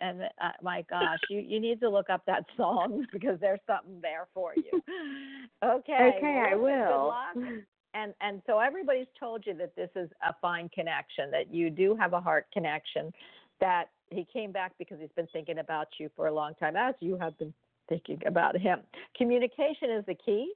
and 0.00 0.22
uh, 0.22 0.50
my 0.60 0.84
gosh, 0.88 1.20
you 1.30 1.40
you 1.40 1.60
need 1.60 1.80
to 1.80 1.88
look 1.88 2.10
up 2.10 2.22
that 2.26 2.44
song 2.56 3.06
because 3.12 3.38
there's 3.40 3.60
something 3.66 4.00
there 4.00 4.28
for 4.34 4.52
you. 4.56 4.82
Okay. 5.64 6.14
okay 6.16 6.42
i 6.50 6.56
well, 6.56 6.64
listen, 6.64 6.88
will 6.88 7.14
Good 7.36 7.52
luck. 7.52 7.62
And 7.94 8.14
and 8.20 8.42
so 8.46 8.58
everybody's 8.58 9.06
told 9.18 9.46
you 9.46 9.54
that 9.54 9.76
this 9.76 9.90
is 9.96 10.10
a 10.26 10.34
fine 10.40 10.68
connection, 10.70 11.30
that 11.30 11.52
you 11.52 11.70
do 11.70 11.94
have 11.94 12.12
a 12.12 12.20
heart 12.20 12.46
connection, 12.52 13.12
that 13.60 13.90
he 14.10 14.26
came 14.32 14.52
back 14.52 14.72
because 14.78 14.98
he's 15.00 15.12
been 15.16 15.28
thinking 15.32 15.58
about 15.58 15.88
you 15.98 16.10
for 16.16 16.26
a 16.26 16.32
long 16.32 16.54
time, 16.54 16.76
as 16.76 16.94
you 17.00 17.16
have 17.18 17.38
been 17.38 17.52
thinking 17.88 18.20
about 18.26 18.56
him. 18.56 18.80
Communication 19.16 19.90
is 19.90 20.04
the 20.06 20.14
key. 20.14 20.52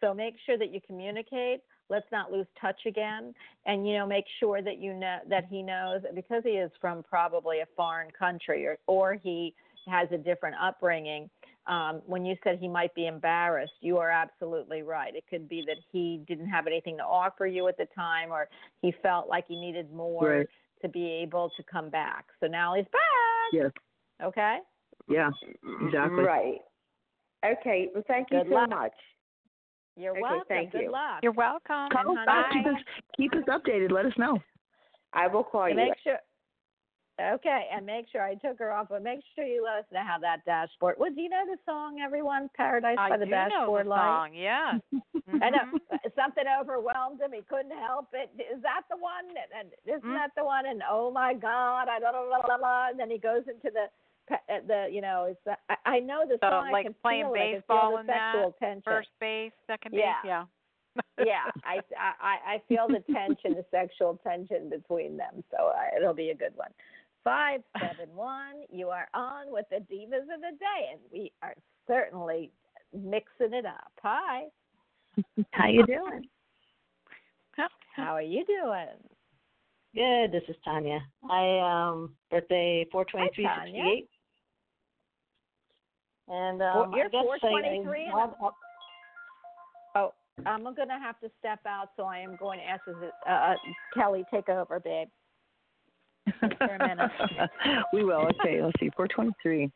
So 0.00 0.14
make 0.14 0.34
sure 0.46 0.56
that 0.56 0.72
you 0.72 0.80
communicate. 0.86 1.60
Let's 1.90 2.06
not 2.12 2.32
lose 2.32 2.46
touch 2.60 2.80
again, 2.86 3.34
and 3.66 3.86
you 3.86 3.98
know, 3.98 4.06
make 4.06 4.24
sure 4.38 4.62
that 4.62 4.78
you 4.78 4.94
know 4.94 5.18
that 5.28 5.46
he 5.50 5.62
knows 5.62 6.02
because 6.14 6.42
he 6.44 6.50
is 6.50 6.70
from 6.80 7.02
probably 7.02 7.60
a 7.60 7.66
foreign 7.76 8.10
country 8.12 8.66
or 8.66 8.78
or 8.86 9.14
he 9.14 9.54
has 9.88 10.08
a 10.12 10.18
different 10.18 10.56
upbringing. 10.62 11.28
Um, 11.66 12.00
when 12.06 12.24
you 12.24 12.36
said 12.42 12.58
he 12.58 12.68
might 12.68 12.94
be 12.94 13.06
embarrassed, 13.06 13.74
you 13.80 13.98
are 13.98 14.10
absolutely 14.10 14.82
right. 14.82 15.14
It 15.14 15.24
could 15.28 15.48
be 15.48 15.62
that 15.66 15.76
he 15.92 16.22
didn't 16.26 16.48
have 16.48 16.66
anything 16.66 16.96
to 16.96 17.04
offer 17.04 17.46
you 17.46 17.68
at 17.68 17.76
the 17.76 17.86
time, 17.94 18.32
or 18.32 18.48
he 18.80 18.92
felt 19.02 19.28
like 19.28 19.46
he 19.46 19.56
needed 19.56 19.92
more 19.92 20.28
Right. 20.38 20.46
to 20.82 20.88
be 20.88 21.06
able 21.06 21.50
to 21.50 21.62
come 21.64 21.90
back. 21.90 22.26
So 22.40 22.46
now 22.46 22.74
he's 22.74 22.86
back. 22.86 23.52
Yes. 23.52 23.70
Okay. 24.22 24.58
Yeah. 25.08 25.30
Exactly. 25.82 26.24
Right. 26.24 26.62
Okay. 27.44 27.88
Well, 27.94 28.04
thank 28.08 28.30
you 28.30 28.38
Good 28.38 28.48
so 28.48 28.54
luck. 28.54 28.70
much. 28.70 28.92
You're 29.96 30.12
Okay, 30.12 30.20
welcome. 30.22 30.44
thank 30.48 30.72
Good 30.72 30.82
you. 30.82 30.90
luck. 30.92 31.20
You're 31.22 31.32
welcome. 31.32 31.90
Call 31.90 32.10
and 32.10 32.18
us 32.20 32.26
back. 32.26 32.52
Keep 32.52 32.66
us, 32.66 32.82
keep 33.16 33.32
us 33.34 33.44
updated. 33.48 33.90
Let 33.92 34.06
us 34.06 34.12
know. 34.16 34.38
I 35.12 35.26
will 35.26 35.44
call 35.44 35.64
And 35.64 35.78
you. 35.78 35.86
make 35.86 35.94
sure. 36.02 36.18
Okay, 37.20 37.68
and 37.72 37.84
make 37.84 38.06
sure 38.10 38.22
I 38.22 38.34
took 38.34 38.58
her 38.58 38.72
off, 38.72 38.88
but 38.90 39.02
make 39.02 39.20
sure 39.34 39.44
you 39.44 39.64
let 39.64 39.78
us 39.78 39.84
know 39.92 40.02
how 40.04 40.18
that 40.18 40.44
dashboard. 40.44 40.96
Well, 40.98 41.10
do 41.14 41.20
you 41.20 41.28
know 41.28 41.44
the 41.46 41.58
song 41.66 42.00
"Everyone"? 42.00 42.48
Paradise 42.56 42.96
I 42.98 43.10
by 43.10 43.16
the 43.18 43.24
do 43.26 43.30
know 43.30 43.48
Dashboard 43.50 43.86
the 43.86 43.90
Light. 43.90 44.08
song. 44.10 44.34
Yeah. 44.34 44.78
I 45.42 45.50
know 45.50 45.64
Mhm. 45.66 46.14
something 46.16 46.44
overwhelmed 46.60 47.20
him. 47.20 47.32
He 47.32 47.42
couldn't 47.42 47.76
help 47.78 48.08
it. 48.14 48.30
Is 48.38 48.62
that 48.62 48.82
the 48.90 48.96
one? 48.96 49.26
And, 49.28 49.52
and 49.52 49.70
isn't 49.84 50.08
Mm. 50.08 50.14
that 50.14 50.34
the 50.34 50.44
one? 50.44 50.66
And 50.66 50.82
oh 50.88 51.10
my 51.10 51.34
God, 51.34 51.88
I 51.88 51.98
don't 52.00 52.12
know. 52.12 52.26
Blah, 52.28 52.42
blah, 52.46 52.58
blah. 52.58 52.88
And 52.88 52.98
then 52.98 53.10
he 53.10 53.18
goes 53.18 53.46
into 53.46 53.70
the 53.70 53.88
uh, 54.34 54.60
the 54.66 54.88
you 54.90 55.00
know 55.00 55.24
it's 55.24 55.40
the, 55.44 55.56
I, 55.68 55.96
I 55.96 55.98
know 56.00 56.24
the 56.26 56.38
So, 56.40 56.48
song. 56.50 56.66
I 56.68 56.72
like 56.72 56.86
can 56.86 56.94
playing 57.02 57.24
feel 57.26 57.34
it. 57.34 57.38
I 57.38 57.40
can 57.46 57.54
baseball 57.56 57.90
feel 57.90 57.98
in 57.98 58.06
the 58.06 58.12
that, 58.12 58.58
tension. 58.58 58.82
First 58.82 59.10
base, 59.20 59.52
second 59.66 59.94
Yeah. 59.94 60.14
base. 60.22 60.28
Yeah. 60.28 60.44
yeah, 61.24 61.46
I, 61.62 61.80
I 62.20 62.54
I 62.54 62.62
feel 62.68 62.88
the 62.88 62.98
tension, 63.12 63.54
the 63.54 63.64
sexual 63.70 64.18
tension 64.24 64.68
between 64.68 65.16
them. 65.16 65.44
So 65.52 65.68
uh, 65.68 65.96
it'll 65.96 66.14
be 66.14 66.30
a 66.30 66.34
good 66.34 66.56
one. 66.56 66.70
Five 67.24 67.60
seven 67.78 68.14
one. 68.14 68.62
You 68.70 68.88
are 68.88 69.08
on 69.14 69.52
with 69.52 69.66
the 69.70 69.76
divas 69.76 70.22
of 70.34 70.40
the 70.40 70.56
day, 70.58 70.88
and 70.92 71.00
we 71.12 71.32
are 71.42 71.54
certainly 71.86 72.50
mixing 72.94 73.52
it 73.52 73.66
up. 73.66 73.92
Hi, 74.02 74.44
How 75.52 75.68
you 75.68 75.84
doing? 75.86 76.28
how 77.96 78.14
are 78.14 78.22
you 78.22 78.44
doing? 78.46 78.96
Good. 79.94 80.32
This 80.32 80.48
is 80.48 80.56
Tanya. 80.64 81.00
I 81.28 81.58
um 81.90 82.14
birthday 82.30 82.86
four 82.90 83.04
twenty 83.04 83.28
three 83.34 83.44
Hi, 83.44 83.64
sixty 83.64 83.78
Tanya. 83.78 83.92
eight. 83.92 84.08
And 86.28 86.62
um, 86.62 86.92
you're 86.94 87.06
I 87.06 87.18
I- 87.18 87.22
423 87.40 88.04
and 88.04 88.14
I- 88.14 88.18
I'm- 88.20 88.52
Oh, 89.96 90.12
I'm 90.46 90.62
gonna 90.62 90.98
have 91.00 91.18
to 91.20 91.30
step 91.40 91.58
out, 91.66 91.88
so 91.96 92.04
I 92.04 92.18
am 92.18 92.36
going 92.36 92.60
to 92.60 92.64
ask 92.64 92.82
uh, 92.86 93.28
uh, 93.28 93.54
Kelly 93.92 94.24
take 94.32 94.48
over, 94.48 94.78
babe. 94.78 95.08
Minute. 96.62 97.10
we 97.92 98.04
will. 98.04 98.28
Okay, 98.40 98.62
let's 98.62 98.78
see. 98.80 98.90
423. 98.96 99.70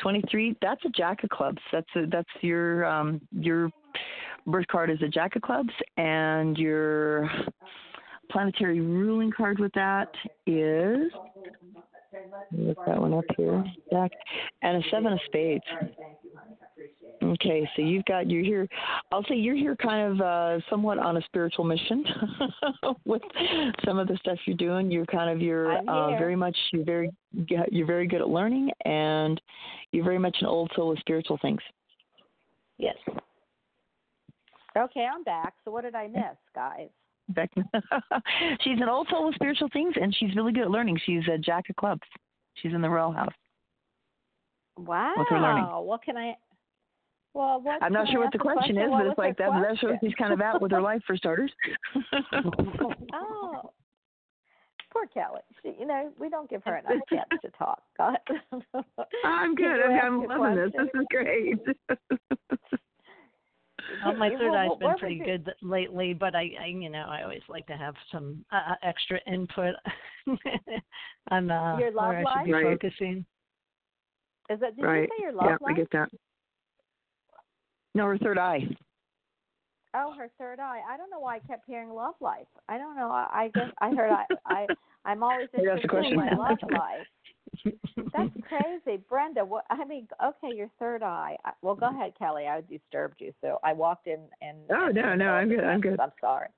23, 0.00 0.56
that's 0.62 0.84
a 0.84 0.88
jack 0.90 1.24
of 1.24 1.30
clubs. 1.30 1.58
That's 1.72 1.88
a, 1.96 2.06
that's 2.06 2.28
your 2.40 2.84
um 2.84 3.20
your 3.32 3.70
birth 4.46 4.66
card 4.68 4.90
is 4.90 5.02
a 5.02 5.08
jack 5.08 5.36
of 5.36 5.42
clubs 5.42 5.72
and 5.96 6.56
your 6.56 7.30
planetary 8.30 8.80
ruling 8.80 9.32
card 9.36 9.58
with 9.58 9.72
that 9.74 10.08
is 10.46 11.10
look 12.52 12.78
that 12.86 13.00
one 13.00 13.14
up 13.14 13.24
here. 13.36 13.64
Jack 13.92 14.10
and 14.62 14.82
a 14.82 14.88
seven 14.90 15.12
of 15.12 15.20
spades. 15.26 15.64
Okay, 17.22 17.68
so 17.76 17.82
you've 17.82 18.04
got 18.06 18.30
you're 18.30 18.42
here. 18.42 18.66
I'll 19.12 19.24
say 19.24 19.34
you're 19.34 19.56
here 19.56 19.76
kind 19.76 20.12
of 20.12 20.20
uh, 20.20 20.64
somewhat 20.70 20.98
on 20.98 21.18
a 21.18 21.22
spiritual 21.22 21.64
mission 21.64 22.04
with 23.04 23.22
some 23.84 23.98
of 23.98 24.08
the 24.08 24.16
stuff 24.16 24.38
you're 24.46 24.56
doing. 24.56 24.90
You're 24.90 25.06
kind 25.06 25.30
of 25.30 25.40
you're 25.40 25.72
uh, 25.88 26.18
very 26.18 26.36
much 26.36 26.56
you're 26.72 26.84
very 26.84 27.10
you're 27.70 27.86
very 27.86 28.06
good 28.06 28.22
at 28.22 28.28
learning, 28.28 28.70
and 28.84 29.40
you're 29.92 30.04
very 30.04 30.18
much 30.18 30.36
an 30.40 30.46
old 30.46 30.70
soul 30.74 30.88
with 30.88 30.98
spiritual 31.00 31.38
things. 31.42 31.60
yes. 32.78 32.96
Okay, 34.76 35.06
I'm 35.12 35.24
back. 35.24 35.54
So 35.64 35.72
what 35.72 35.82
did 35.82 35.96
I 35.96 36.06
miss, 36.06 36.36
guys? 36.54 36.88
Beck- 37.34 37.50
she's 38.60 38.80
an 38.80 38.88
old 38.88 39.08
soul 39.10 39.26
with 39.26 39.34
spiritual 39.34 39.68
things, 39.72 39.94
and 40.00 40.14
she's 40.18 40.34
really 40.36 40.52
good 40.52 40.64
at 40.64 40.70
learning. 40.70 40.98
She's 41.04 41.22
a 41.32 41.38
jack 41.38 41.68
of 41.70 41.76
clubs. 41.76 42.02
She's 42.54 42.72
in 42.72 42.82
the 42.82 42.90
royal 42.90 43.12
house. 43.12 43.32
Wow. 44.76 45.12
What's 45.16 45.30
her 45.30 45.40
learning? 45.40 45.64
What 45.64 46.02
can 46.02 46.16
I? 46.16 46.34
Well, 47.32 47.60
what? 47.60 47.82
I'm 47.82 47.92
not 47.92 48.08
sure 48.08 48.20
what 48.20 48.32
the 48.32 48.38
a 48.38 48.42
question 48.42 48.76
is, 48.76 48.90
but 48.90 49.06
it's 49.06 49.18
like 49.18 49.36
that. 49.38 49.50
That's 49.52 49.82
where 49.82 49.92
question? 49.92 49.98
she's 50.02 50.14
kind 50.16 50.32
of 50.32 50.40
at 50.40 50.60
with 50.60 50.72
her 50.72 50.80
life 50.80 51.02
for 51.06 51.16
starters. 51.16 51.52
Oh, 53.12 53.72
poor 54.92 55.06
Kelly. 55.06 55.40
She, 55.62 55.74
you 55.78 55.86
know, 55.86 56.10
we 56.18 56.28
don't 56.28 56.48
give 56.50 56.62
her 56.64 56.78
enough 56.78 57.02
chance 57.08 57.28
to 57.42 57.50
talk. 57.50 57.82
I'm 59.24 59.54
good. 59.54 59.76
you 59.76 59.84
I'm, 59.84 59.92
ask 59.92 60.04
I'm 60.04 60.30
a 60.30 60.42
loving 60.42 60.56
this. 60.56 60.72
This 60.76 61.00
is 61.00 61.06
great. 61.10 61.58
Well, 64.04 64.14
my 64.16 64.28
Well, 64.30 64.38
third 64.38 64.54
eye's 64.54 64.68
what- 64.70 64.78
been 64.80 64.94
pretty 64.98 65.20
was 65.20 65.28
it- 65.28 65.44
good 65.44 65.54
lately, 65.62 66.14
but 66.14 66.34
I, 66.34 66.50
I, 66.60 66.66
you 66.66 66.88
know, 66.90 67.06
I 67.08 67.22
always 67.22 67.42
like 67.48 67.66
to 67.66 67.76
have 67.76 67.94
some 68.12 68.44
uh, 68.52 68.74
extra 68.82 69.18
input 69.26 69.74
on 71.30 71.50
uh, 71.50 71.76
Your 71.78 71.90
love 71.92 72.08
where 72.08 72.18
I 72.26 72.32
should 72.42 72.44
be 72.46 72.52
life? 72.52 72.64
Right. 72.64 72.80
focusing. 72.80 73.24
Is 74.48 74.60
that? 74.60 74.76
Did 74.76 74.84
right. 74.84 75.02
you 75.02 75.08
say 75.18 75.22
your 75.22 75.32
love 75.32 75.46
yeah, 75.48 75.56
I 75.66 75.72
get 75.74 75.90
that. 75.92 76.08
No, 77.94 78.06
her 78.06 78.18
third 78.18 78.38
eye. 78.38 78.60
Oh, 79.94 80.12
her 80.16 80.28
third 80.38 80.60
eye. 80.60 80.80
I 80.88 80.96
don't 80.96 81.10
know 81.10 81.18
why 81.20 81.36
I 81.36 81.38
kept 81.40 81.64
hearing 81.66 81.90
love 81.90 82.14
life. 82.20 82.46
I 82.68 82.78
don't 82.78 82.94
know. 82.96 83.10
I, 83.10 83.26
I 83.32 83.50
guess 83.52 83.70
I 83.80 83.90
heard. 83.90 84.10
I, 84.12 84.24
I 84.46 84.66
I'm 85.04 85.22
always 85.22 85.48
Maybe 85.56 85.66
that's 85.68 85.82
interested 85.82 86.12
in 86.12 86.16
my 86.18 86.30
love 86.32 86.58
life. 86.70 87.06
That's 87.64 88.30
crazy, 88.48 89.02
Brenda. 89.08 89.44
What 89.44 89.64
I 89.70 89.84
mean, 89.84 90.06
okay, 90.24 90.54
your 90.54 90.70
third 90.78 91.02
eye. 91.02 91.36
Well, 91.62 91.74
go 91.74 91.90
ahead, 91.90 92.12
Kelly. 92.18 92.46
I 92.46 92.60
disturbed 92.62 93.16
you, 93.20 93.32
so 93.40 93.58
I 93.62 93.72
walked 93.72 94.06
in 94.06 94.20
and. 94.42 94.58
Oh, 94.70 94.86
and- 94.86 94.94
no, 94.94 95.14
no, 95.14 95.30
I'm 95.32 95.48
good, 95.48 95.64
I'm 95.64 95.80
good. 95.80 95.98
I'm 96.00 96.12
sorry. 96.20 96.48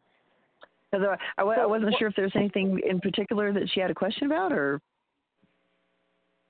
'Cause 0.92 1.00
I, 1.08 1.40
I, 1.40 1.44
I 1.44 1.66
wasn't 1.66 1.90
what- 1.90 1.98
sure 1.98 2.08
if 2.08 2.14
there's 2.16 2.36
anything 2.36 2.78
in 2.86 3.00
particular 3.00 3.50
that 3.52 3.68
she 3.72 3.80
had 3.80 3.90
a 3.90 3.94
question 3.94 4.26
about, 4.26 4.52
or 4.52 4.78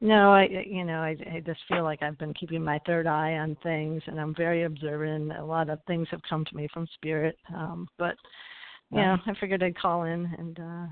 No, 0.01 0.33
I 0.33 0.49
you 0.67 0.83
know, 0.85 1.01
I 1.01 1.17
I 1.33 1.41
just 1.47 1.61
feel 1.69 1.85
like 1.85 2.03
I've 2.03 2.19
been 2.19 2.35
keeping 2.35 2.65
my 2.65 2.81
third 2.85 3.07
eye 3.07 3.35
on 3.35 3.57
things 3.63 4.03
and 4.07 4.21
I'm 4.21 4.35
very 4.35 4.65
observant. 4.65 5.31
A 5.39 5.45
lot 5.45 5.71
of 5.71 5.79
things 5.87 6.09
have 6.11 6.23
come 6.29 6.45
to 6.47 6.57
me 6.57 6.67
from 6.75 6.89
spirit. 6.95 7.39
Um 7.55 7.87
but 7.99 8.17
you 8.91 8.99
Yeah. 8.99 9.15
know, 9.15 9.23
I 9.33 9.35
figured 9.39 9.63
I'd 9.63 9.79
call 9.79 10.03
in 10.05 10.27
and 10.37 10.59
uh 10.59 10.87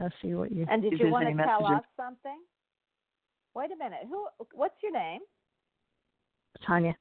I'll 0.00 0.12
see 0.22 0.34
what 0.34 0.52
you 0.52 0.66
And 0.70 0.82
did 0.82 0.98
you 0.98 1.08
want 1.08 1.26
to 1.26 1.34
tell 1.44 1.60
messages. 1.62 1.78
us 1.78 1.84
something? 1.96 2.38
Wait 3.54 3.70
a 3.72 3.76
minute. 3.76 4.00
Who? 4.08 4.26
What's 4.54 4.74
your 4.82 4.92
name? 4.92 5.20
Tanya. 6.66 6.94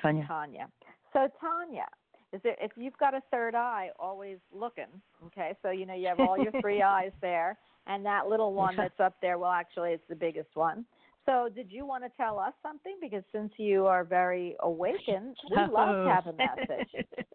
Tanya. 0.00 0.24
Tanya. 0.26 0.68
So 1.12 1.28
Tanya, 1.40 1.86
is 2.32 2.40
there 2.42 2.56
if 2.60 2.72
you've 2.76 2.96
got 2.98 3.14
a 3.14 3.20
third 3.30 3.54
eye 3.54 3.90
always 3.98 4.38
looking, 4.52 4.86
okay? 5.26 5.54
So 5.62 5.70
you 5.70 5.86
know 5.86 5.94
you 5.94 6.08
have 6.08 6.20
all 6.20 6.38
your 6.38 6.52
three 6.60 6.82
eyes 6.96 7.12
there 7.20 7.58
and 7.86 8.04
that 8.06 8.26
little 8.28 8.54
one 8.54 8.76
that's 8.76 8.98
up 9.00 9.14
there, 9.20 9.38
well 9.38 9.50
actually 9.52 9.90
it's 9.90 10.08
the 10.08 10.16
biggest 10.16 10.50
one. 10.54 10.84
So 11.26 11.48
did 11.54 11.70
you 11.70 11.86
want 11.86 12.02
to 12.02 12.10
tell 12.16 12.38
us 12.40 12.52
something 12.62 12.96
because 13.00 13.22
since 13.32 13.52
you 13.56 13.86
are 13.86 14.02
very 14.04 14.56
awakened, 14.60 15.36
we 15.50 15.56
love 15.70 15.70
Oh. 15.74 16.04
to 16.04 16.10
have 16.12 16.26
a 16.26 16.30
oh. 16.30 16.36
message. 16.36 17.06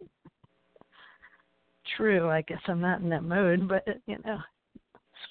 True, 1.95 2.29
I 2.29 2.41
guess 2.41 2.59
I'm 2.67 2.81
not 2.81 2.99
in 3.01 3.09
that 3.09 3.23
mode, 3.23 3.67
but 3.67 3.85
you 4.07 4.17
know. 4.25 4.37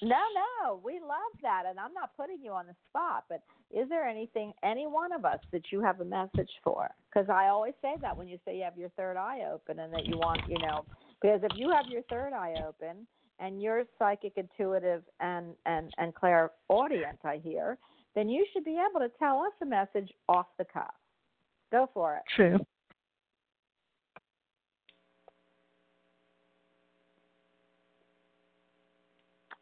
No, 0.01 0.19
no, 0.63 0.81
we 0.83 0.99
love 0.99 1.33
that, 1.41 1.63
and 1.67 1.79
I'm 1.79 1.93
not 1.93 2.15
putting 2.15 2.37
you 2.41 2.51
on 2.51 2.67
the 2.67 2.75
spot. 2.89 3.25
But 3.29 3.41
is 3.71 3.89
there 3.89 4.07
anything, 4.07 4.53
any 4.63 4.87
one 4.87 5.11
of 5.11 5.25
us, 5.25 5.39
that 5.51 5.71
you 5.71 5.81
have 5.81 6.01
a 6.01 6.05
message 6.05 6.49
for? 6.63 6.89
Because 7.11 7.29
I 7.29 7.47
always 7.47 7.73
say 7.81 7.95
that 8.01 8.15
when 8.15 8.27
you 8.27 8.37
say 8.45 8.57
you 8.57 8.63
have 8.63 8.77
your 8.77 8.89
third 8.89 9.17
eye 9.17 9.41
open, 9.51 9.79
and 9.79 9.93
that 9.93 10.05
you 10.05 10.17
want, 10.17 10.41
you 10.47 10.59
know, 10.59 10.85
because 11.21 11.41
if 11.43 11.51
you 11.55 11.71
have 11.71 11.85
your 11.89 12.03
third 12.03 12.33
eye 12.33 12.55
open 12.67 13.07
and 13.39 13.61
you're 13.61 13.83
psychic, 13.99 14.33
intuitive, 14.35 15.03
and 15.19 15.55
and 15.65 15.91
and 15.97 16.13
clairaudient, 16.13 17.19
I 17.23 17.37
hear, 17.43 17.77
then 18.15 18.29
you 18.29 18.45
should 18.53 18.65
be 18.65 18.77
able 18.89 18.99
to 18.99 19.11
tell 19.19 19.39
us 19.39 19.53
a 19.61 19.65
message 19.65 20.11
off 20.27 20.47
the 20.57 20.65
cuff. 20.65 20.93
Go 21.71 21.89
for 21.93 22.15
it. 22.15 22.23
True. 22.35 22.59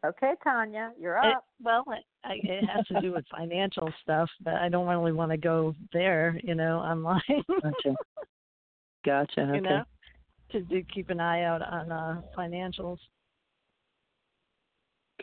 Okay, 0.06 0.32
Tanya, 0.44 0.92
you're 0.98 1.16
It, 1.18 1.36
up. 1.36 1.44
well, 1.60 1.84
it, 1.88 2.04
it 2.44 2.64
has 2.68 2.86
to 2.88 3.00
do 3.00 3.12
with 3.12 3.24
financial 3.36 3.92
stuff, 4.02 4.30
but 4.42 4.54
I 4.54 4.68
don't 4.68 4.86
really 4.86 5.12
want 5.12 5.32
to 5.32 5.36
go 5.36 5.74
there, 5.92 6.38
you 6.42 6.54
know, 6.54 6.78
online. 6.78 7.20
Gotcha. 7.28 7.96
Gotcha. 9.04 9.40
Okay. 9.42 9.54
you 9.54 9.60
know, 9.60 9.84
to 10.50 10.60
do 10.62 10.82
keep 10.92 11.10
an 11.10 11.20
eye 11.20 11.44
out 11.44 11.62
on 11.62 11.92
uh 11.92 12.20
financials. 12.36 12.98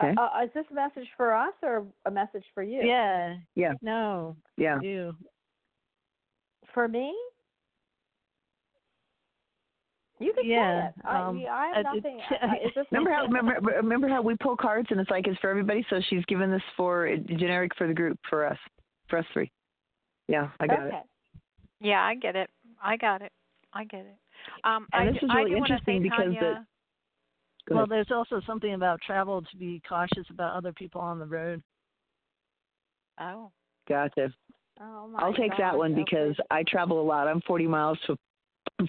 Okay. 0.02 0.16
Uh, 0.18 0.44
is 0.44 0.50
this 0.54 0.66
a 0.72 0.74
message 0.74 1.08
for 1.18 1.36
us 1.36 1.54
or 1.62 1.86
a 2.06 2.12
message 2.12 2.46
for 2.54 2.64
you? 2.64 2.82
Yeah. 2.84 3.36
Yeah. 3.56 3.74
No. 3.82 4.36
Yeah. 4.58 4.80
You. 4.82 5.14
For 6.74 6.88
me? 6.88 7.14
You 10.24 10.34
can 10.34 10.46
Yeah, 10.46 10.82
say 10.82 10.88
it. 10.88 11.06
I, 11.06 11.22
um, 11.22 11.38
yeah, 11.40 11.54
I 11.54 11.68
have 11.68 11.78
it's- 11.78 11.96
nothing. 11.96 12.22
uh, 12.42 12.80
is 12.80 12.86
Remember 12.92 13.12
how 13.12 13.26
remember, 13.26 13.60
remember 13.78 14.08
how 14.08 14.22
we 14.22 14.36
pull 14.38 14.56
cards 14.56 14.88
and 14.92 15.00
it's 15.00 15.10
like 15.10 15.28
it's 15.28 15.40
for 15.40 15.50
everybody. 15.50 15.86
So 15.90 16.00
she's 16.10 16.24
given 16.26 16.50
this 16.52 16.62
for 16.78 17.16
generic 17.18 17.72
for 17.78 17.88
the 17.88 17.94
group 17.94 18.18
for 18.30 18.46
us 18.46 18.58
for 19.10 19.20
us 19.20 19.26
three. 19.34 19.52
Yeah, 20.28 20.50
I 20.60 20.68
got 20.68 20.80
okay. 20.88 20.98
it. 20.98 21.04
Yeah, 21.82 22.02
I 22.02 22.16
get 22.16 22.36
it. 22.36 22.50
I 22.82 22.96
got 22.98 23.22
it. 23.22 23.32
I 23.74 23.84
get 23.86 24.02
it. 24.06 24.16
Um, 24.64 24.88
And 24.94 25.10
I, 25.10 25.12
this 25.12 25.22
is 25.24 25.30
I 25.30 25.36
really 25.40 25.50
do 25.52 25.56
want 25.58 25.68
to 25.68 25.74
interesting 25.74 26.00
say, 26.00 26.04
because 26.04 26.34
the- 26.34 26.40
Tanya, 26.40 26.68
Go 27.70 27.76
well, 27.76 27.88
there's 27.88 28.12
also 28.12 28.42
something 28.46 28.74
about 28.74 29.00
travel 29.02 29.42
to 29.42 29.58
be 29.58 29.82
cautious 29.88 30.30
about 30.30 30.54
other 30.56 30.74
people 30.74 31.00
on 31.00 31.18
the 31.18 31.26
road. 31.26 31.62
oh, 33.20 33.52
Gotcha. 33.88 34.34
Oh 34.82 35.08
my 35.08 35.20
I'll 35.20 35.34
take 35.34 35.52
that 35.52 35.72
gosh, 35.74 35.76
one 35.78 35.92
okay. 35.94 36.04
because 36.04 36.36
I 36.52 36.64
travel 36.68 37.00
a 37.02 37.04
lot. 37.06 37.28
I'm 37.28 37.42
40 37.42 37.68
miles 37.68 37.98
to, 38.08 38.18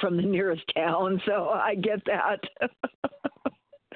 from 0.01 0.17
the 0.17 0.23
nearest 0.23 0.63
town, 0.75 1.21
so 1.27 1.49
I 1.51 1.75
get 1.75 2.01
that. 2.07 2.41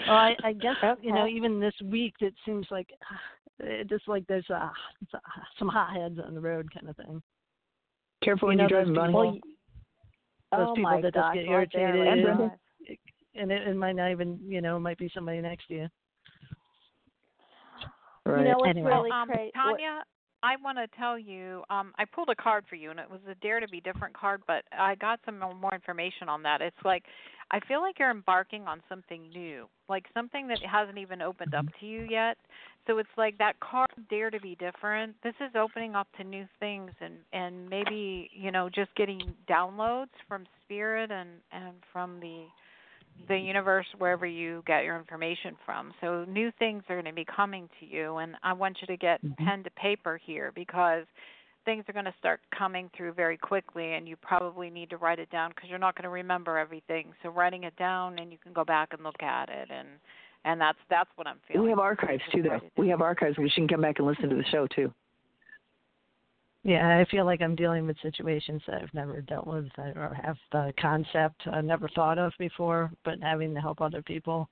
Well, 0.06 0.16
I, 0.16 0.36
I 0.44 0.52
guess 0.52 0.76
you 1.02 1.12
know 1.12 1.26
even 1.26 1.60
this 1.60 1.74
week 1.84 2.14
it 2.20 2.34
seems 2.44 2.66
like 2.70 2.88
it 3.60 3.88
just 3.88 4.06
like 4.08 4.26
there's 4.28 4.48
uh, 4.50 4.68
some 5.58 5.68
hotheads 5.68 6.18
on 6.24 6.34
the 6.34 6.40
road 6.40 6.72
kind 6.72 6.88
of 6.88 6.96
thing. 6.96 7.22
Careful 8.22 8.52
You 8.52 8.58
when 8.58 8.58
know 8.58 8.68
you're 8.70 8.84
those 8.84 8.94
driving, 8.94 9.12
Bonnie. 9.12 9.32
people- 9.34 9.50
those 10.50 10.66
oh 10.70 10.74
people 10.74 10.90
my 10.90 11.00
that 11.02 11.12
just 11.12 11.22
gosh, 11.22 11.34
get 11.34 11.46
well, 11.46 11.64
there 11.74 11.88
irritated 11.90 12.26
And 12.26 12.50
and 13.34 13.52
it, 13.52 13.68
it 13.68 13.76
might 13.76 13.92
not 13.96 14.10
even 14.10 14.38
you 14.42 14.60
know 14.62 14.76
it 14.76 14.80
might 14.80 14.96
be 14.98 15.10
somebody 15.14 15.40
next 15.42 15.66
to 15.68 15.74
you. 15.74 15.88
Right. 18.24 18.40
You 18.40 18.44
know 18.52 18.56
what's 18.58 18.68
Anyway. 18.70 18.90
really 18.90 19.10
um, 19.10 19.28
crazy? 19.28 19.50
Tanya, 19.54 20.02
I 20.42 20.56
want 20.62 20.78
to 20.78 20.86
tell 20.96 21.18
you, 21.18 21.62
um, 21.68 21.92
I 21.98 22.04
pulled 22.04 22.28
a 22.28 22.34
card 22.34 22.64
for 22.68 22.76
you, 22.76 22.90
and 22.90 23.00
it 23.00 23.10
was 23.10 23.20
a 23.30 23.34
Dare 23.36 23.60
to 23.60 23.68
Be 23.68 23.80
Different 23.80 24.16
card, 24.16 24.42
but 24.46 24.64
I 24.76 24.94
got 24.94 25.20
some 25.24 25.38
more 25.38 25.74
information 25.74 26.28
on 26.28 26.42
that. 26.44 26.60
It's 26.60 26.76
like, 26.84 27.04
I 27.50 27.60
feel 27.60 27.80
like 27.80 27.98
you're 27.98 28.10
embarking 28.10 28.66
on 28.68 28.82
something 28.88 29.28
new, 29.30 29.68
like 29.88 30.04
something 30.14 30.46
that 30.48 30.58
hasn't 30.70 30.98
even 30.98 31.22
opened 31.22 31.54
up 31.54 31.66
to 31.80 31.86
you 31.86 32.06
yet. 32.08 32.36
So 32.86 32.98
it's 32.98 33.08
like 33.16 33.36
that 33.38 33.58
card, 33.60 33.90
Dare 34.10 34.30
to 34.30 34.40
Be 34.40 34.54
Different. 34.56 35.14
This 35.22 35.34
is 35.40 35.50
opening 35.56 35.94
up 35.94 36.08
to 36.18 36.24
new 36.24 36.46
things, 36.60 36.90
and 37.00 37.14
and 37.32 37.68
maybe 37.68 38.30
you 38.32 38.50
know 38.50 38.68
just 38.68 38.94
getting 38.96 39.34
downloads 39.48 40.08
from 40.26 40.46
Spirit 40.64 41.10
and 41.10 41.30
and 41.52 41.74
from 41.92 42.20
the 42.20 42.44
the 43.26 43.36
universe 43.36 43.86
wherever 43.98 44.24
you 44.26 44.62
get 44.66 44.84
your 44.84 44.96
information 44.96 45.56
from. 45.66 45.92
So 46.00 46.24
new 46.28 46.52
things 46.58 46.82
are 46.88 46.94
going 46.94 47.04
to 47.06 47.12
be 47.12 47.24
coming 47.24 47.68
to 47.80 47.86
you 47.86 48.18
and 48.18 48.36
I 48.42 48.52
want 48.52 48.78
you 48.80 48.86
to 48.86 48.96
get 48.96 49.22
Mhm. 49.22 49.36
pen 49.44 49.64
to 49.64 49.70
paper 49.70 50.16
here 50.16 50.52
because 50.54 51.04
things 51.64 51.84
are 51.88 51.92
going 51.92 52.04
to 52.04 52.14
start 52.18 52.40
coming 52.50 52.88
through 52.96 53.12
very 53.12 53.36
quickly 53.36 53.94
and 53.94 54.08
you 54.08 54.16
probably 54.16 54.70
need 54.70 54.88
to 54.90 54.96
write 54.96 55.18
it 55.18 55.28
down 55.30 55.50
because 55.50 55.68
you're 55.68 55.78
not 55.78 55.94
going 55.96 56.04
to 56.04 56.08
remember 56.10 56.56
everything. 56.56 57.12
So 57.22 57.30
writing 57.30 57.64
it 57.64 57.76
down 57.76 58.18
and 58.18 58.32
you 58.32 58.38
can 58.38 58.52
go 58.52 58.64
back 58.64 58.92
and 58.92 59.02
look 59.02 59.22
at 59.22 59.48
it 59.48 59.68
and 59.70 59.88
and 60.44 60.60
that's 60.60 60.78
that's 60.88 61.10
what 61.16 61.26
I'm 61.26 61.40
feeling. 61.48 61.64
we 61.64 61.70
have 61.70 61.80
archives 61.80 62.22
too, 62.32 62.42
though. 62.42 62.60
We 62.76 62.88
have 62.88 63.02
archives. 63.02 63.36
We 63.38 63.50
can 63.50 63.66
come 63.66 63.80
back 63.80 63.98
and 63.98 64.06
listen 64.06 64.30
to 64.30 64.36
the 64.36 64.44
show 64.44 64.66
too. 64.68 64.92
Yeah, 66.68 66.98
I 66.98 67.06
feel 67.10 67.24
like 67.24 67.40
I'm 67.40 67.56
dealing 67.56 67.86
with 67.86 67.96
situations 68.02 68.60
that 68.66 68.82
I've 68.82 68.92
never 68.92 69.22
dealt 69.22 69.46
with 69.46 69.64
or 69.78 70.14
have 70.22 70.36
the 70.52 70.70
concept 70.78 71.40
I 71.50 71.62
never 71.62 71.88
thought 71.94 72.18
of 72.18 72.34
before, 72.38 72.90
but 73.06 73.14
having 73.22 73.54
to 73.54 73.60
help 73.60 73.80
other 73.80 74.02
people 74.02 74.50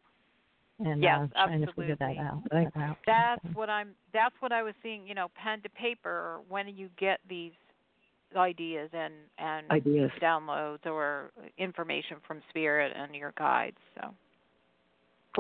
and 0.79 1.03
Yes, 1.03 1.29
uh, 1.37 1.45
trying 1.45 1.61
to 1.67 1.73
figure 1.75 1.97
that 1.97 2.17
out. 2.17 2.43
That 2.51 2.73
out. 2.75 2.97
That's 3.07 3.45
what 3.55 3.69
I'm 3.69 3.91
that's 4.15 4.35
what 4.41 4.51
I 4.51 4.63
was 4.63 4.73
seeing, 4.83 5.07
you 5.07 5.15
know, 5.15 5.27
pen 5.35 5.61
to 5.61 5.69
paper 5.69 6.41
when 6.49 6.69
you 6.75 6.89
get 6.99 7.21
these 7.29 7.53
ideas 8.35 8.89
and 8.95 9.13
and 9.37 9.71
Ideas. 9.71 10.11
downloads 10.19 10.87
or 10.87 11.33
information 11.59 12.17
from 12.27 12.41
spirit 12.49 12.95
and 12.97 13.15
your 13.15 13.35
guides. 13.37 13.77
So 13.95 14.09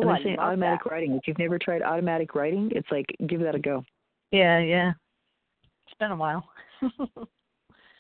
Ooh, 0.05 0.09
and 0.09 0.11
I 0.11 0.23
say 0.23 0.29
love 0.37 0.41
automatic 0.41 0.85
that. 0.85 0.91
writing. 0.91 1.15
If 1.15 1.27
you've 1.27 1.39
never 1.39 1.59
tried 1.59 1.81
automatic 1.81 2.35
writing, 2.35 2.71
it's 2.75 2.89
like 2.91 3.07
give 3.27 3.41
that 3.41 3.55
a 3.55 3.59
go. 3.59 3.83
Yeah, 4.31 4.59
yeah. 4.59 4.93
It's 5.87 5.99
been 5.99 6.11
a 6.11 6.17
while. 6.17 6.45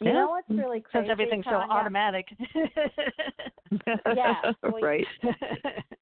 You 0.01 0.12
Yeah. 0.12 0.12
know 0.12 0.29
what's 0.29 0.49
really 0.57 0.81
crazy? 0.81 1.09
Since 1.09 1.11
everything's 1.11 1.45
so 1.49 1.57
automatic. 1.70 2.27
Yeah, 4.14 4.43
well, 4.62 4.83
right. 4.83 5.07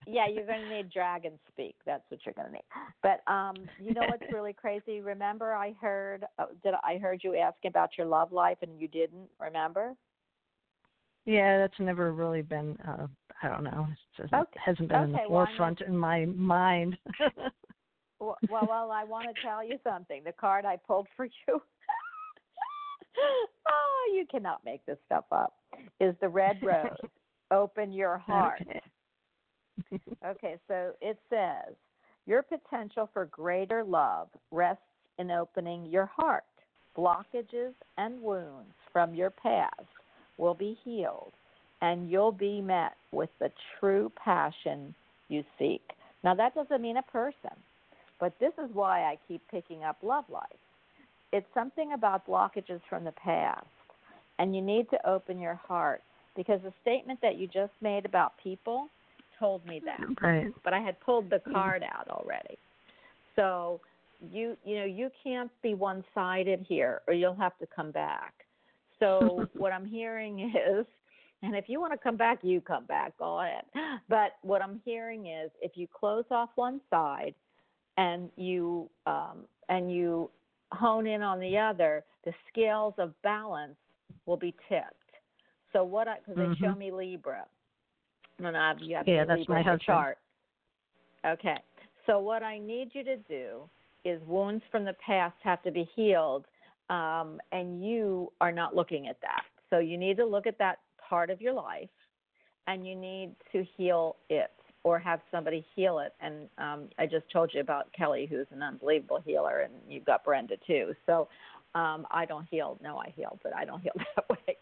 Yeah, 0.07 0.27
you're 0.27 0.47
going 0.47 0.63
to 0.63 0.69
need 0.69 0.91
dragon 0.91 1.39
speak. 1.49 1.77
That's 1.87 2.03
what 2.11 2.21
you're 2.27 2.35
going 2.35 2.49
to 2.49 2.53
need. 2.55 2.65
But 3.03 3.21
um, 3.31 3.69
you 3.79 3.93
know 3.93 4.05
what's 4.05 4.31
really 4.31 4.53
crazy? 4.53 5.01
Remember, 5.01 5.55
I 5.55 5.73
heard 5.81 6.25
uh, 6.39 6.47
did 6.63 6.75
I 6.83 6.99
heard 6.99 7.23
you 7.25 7.35
asking 7.37 7.71
about 7.71 7.91
your 7.97 8.07
love 8.07 8.33
life, 8.33 8.59
and 8.63 8.79
you 8.79 8.89
didn't 8.89 9.29
remember? 9.41 9.95
yeah, 11.27 11.59
that's 11.59 11.79
never 11.79 12.13
really 12.13 12.43
been 12.43 12.77
uh 12.87 13.07
I 13.43 13.49
don't 13.49 13.65
know. 13.65 13.87
It 14.19 14.31
Okay. 14.35 14.61
hasn't 14.65 14.89
been 14.89 15.03
in 15.03 15.13
the 15.13 15.19
Okay, 15.19 15.27
well, 15.29 15.47
forefront 15.47 15.81
in 15.83 15.97
my 15.97 16.25
mind. 16.27 16.97
Well, 18.21 18.39
well, 18.49 18.67
well, 18.69 18.91
I 18.91 19.05
want 19.05 19.29
to 19.29 19.43
tell 19.47 19.63
you 19.65 19.79
something. 19.85 20.23
The 20.25 20.33
card 20.33 20.65
I 20.65 20.77
pulled 20.77 21.09
for 21.17 21.27
you. 21.27 21.63
oh, 23.69 24.13
you 24.15 24.27
cannot 24.31 24.65
make 24.65 24.85
this 24.87 24.99
stuff 25.07 25.25
up. 25.33 25.55
Is 26.01 26.15
the 26.21 26.29
red 26.29 26.59
rose? 26.63 26.89
Open 27.51 27.93
your 27.93 28.19
heart. 28.19 28.61
Okay. 28.63 28.81
Okay, 30.25 30.57
so 30.69 30.93
it 31.03 31.19
says 31.29 31.75
your 32.27 32.43
potential 32.43 33.11
for 33.13 33.27
greater 33.27 33.85
love 33.85 34.29
rests 34.51 34.83
in 35.19 35.31
opening 35.31 35.87
your 35.87 36.07
heart. 36.07 36.45
Blockages 36.97 37.75
and 37.99 38.21
wounds 38.23 38.73
from 38.93 39.15
your 39.15 39.31
past 39.31 39.83
will 40.39 40.55
be 40.55 40.79
healed, 40.85 41.33
and 41.83 42.11
you'll 42.11 42.33
be 42.33 42.61
met 42.61 42.95
with 43.13 43.31
the 43.41 43.51
true 43.79 44.11
passion 44.17 44.95
you 45.29 45.45
seek. 45.59 45.83
Now, 46.23 46.35
that 46.35 46.55
doesn't 46.55 46.81
mean 46.81 46.97
a 46.97 47.03
person, 47.03 47.57
but 48.19 48.33
this 48.41 48.53
is 48.63 48.71
why 48.73 49.03
I 49.03 49.19
keep 49.29 49.43
picking 49.51 49.85
up 49.85 49.99
love 50.03 50.25
life. 50.31 50.45
It's 51.35 51.47
something 51.53 51.95
about 51.95 52.29
blockages 52.29 52.81
from 52.89 53.03
the 53.03 53.11
past, 53.11 53.67
and 54.39 54.55
you 54.55 54.63
need 54.63 54.89
to 54.91 55.09
open 55.09 55.41
your 55.41 55.57
heart 55.57 56.01
because 56.37 56.61
the 56.63 56.73
statement 56.81 57.19
that 57.23 57.39
you 57.39 57.49
just 57.49 57.73
made 57.81 58.05
about 58.05 58.35
people 58.41 58.87
told 59.37 59.67
me 59.67 59.83
that 59.85 60.01
Right. 60.23 60.53
but 60.63 60.73
I 60.73 60.79
had 60.79 61.01
pulled 61.01 61.31
the 61.31 61.41
card 61.53 61.83
out 61.83 62.09
already. 62.09 62.57
So 63.35 63.81
you 64.31 64.57
you 64.65 64.79
know 64.79 64.85
you 64.85 65.11
can't 65.25 65.51
be 65.61 65.75
one 65.75 66.05
sided 66.15 66.65
here, 66.69 67.03
or 67.09 67.15
you'll 67.15 67.35
have 67.35 67.59
to 67.59 67.67
come 67.67 67.91
back. 67.91 68.33
So 69.01 69.49
what 69.57 69.73
I'm 69.73 69.85
hearing 69.85 70.53
is, 70.55 70.87
and 71.43 71.57
if 71.57 71.65
you 71.67 71.81
want 71.81 71.95
to 71.95 71.99
come 71.99 72.17
back, 72.17 72.39
you 72.43 72.61
come 72.61 72.85
back. 72.85 73.19
Go 73.19 73.41
ahead. 73.41 73.65
But 74.09 74.37
what 74.43 74.63
I'm 74.63 74.81
hearing 74.85 75.27
is, 75.27 75.51
if 75.61 75.73
you 75.75 75.89
close 75.93 76.27
off 76.31 76.51
one 76.55 76.81
side, 76.91 77.35
and 77.97 78.31
you 78.37 78.89
um, 79.09 79.47
and 79.69 79.91
you 79.91 80.31
hone 80.73 81.07
in 81.07 81.23
on 81.23 81.41
the 81.41 81.59
other, 81.59 82.05
the 82.25 82.33
scales 82.51 82.95
of 82.99 83.21
balance 83.23 83.77
will 84.27 84.37
be 84.37 84.55
tipped. 84.69 84.95
So 85.73 85.85
what 85.85 86.09
I 86.09 86.19
because 86.19 86.37
they 86.37 86.55
show 86.67 86.73
Mhm. 86.73 86.79
me 86.79 86.91
Libra. 86.91 87.47
No, 88.39 88.51
no, 88.51 88.59
I've- 88.59 88.85
you 88.85 88.97
have 88.97 89.07
Yeah, 89.07 89.25
that's 89.25 89.41
Libra 89.41 89.57
my 89.57 89.63
husband. 89.63 89.81
chart. 89.83 90.19
Okay. 91.25 91.59
So 92.07 92.19
what 92.21 92.43
I 92.43 92.59
need 92.59 92.95
you 92.95 93.03
to 93.05 93.17
do 93.17 93.69
is 94.05 94.23
wounds 94.25 94.65
from 94.67 94.85
the 94.85 94.93
past 94.95 95.41
have 95.43 95.63
to 95.63 95.71
be 95.71 95.85
healed, 95.85 96.47
um, 96.91 97.41
and 97.53 97.85
you 97.85 98.33
are 98.41 98.53
not 98.53 98.75
looking 98.75 99.09
at 99.09 99.21
that. 99.21 99.45
So 99.71 99.79
you 99.79 99.97
need 99.97 100.17
to 100.19 100.25
look 100.27 100.47
at 100.47 100.59
that 100.59 100.81
part 100.99 101.31
of 101.31 101.41
your 101.41 101.55
life, 101.55 101.91
and 102.67 102.87
you 102.87 102.95
need 102.95 103.35
to 103.53 103.65
heal 103.65 104.17
it 104.29 104.54
or 104.85 104.99
have 104.99 105.21
somebody 105.31 105.67
heal 105.75 105.99
it. 105.99 106.13
And 106.21 106.49
um, 106.59 106.89
I 106.99 107.07
just 107.07 107.31
told 107.33 107.51
you 107.53 107.61
about 107.61 107.93
Kelly, 107.93 108.27
who's 108.31 108.47
an 108.53 108.63
unbelievable 108.63 109.21
healer, 109.25 109.61
and 109.61 109.73
you've 109.89 110.05
got 110.05 110.25
Brenda 110.25 110.57
too. 110.67 110.95
So 111.07 111.29
um, 111.75 112.07
I 112.11 112.25
don't 112.27 112.47
heal. 112.51 112.79
No, 112.83 112.99
I 112.99 113.13
heal, 113.17 113.39
but 113.43 113.55
I 113.57 113.65
don't 113.65 113.81
heal 113.81 113.95
that 114.17 114.29
way. 114.29 114.57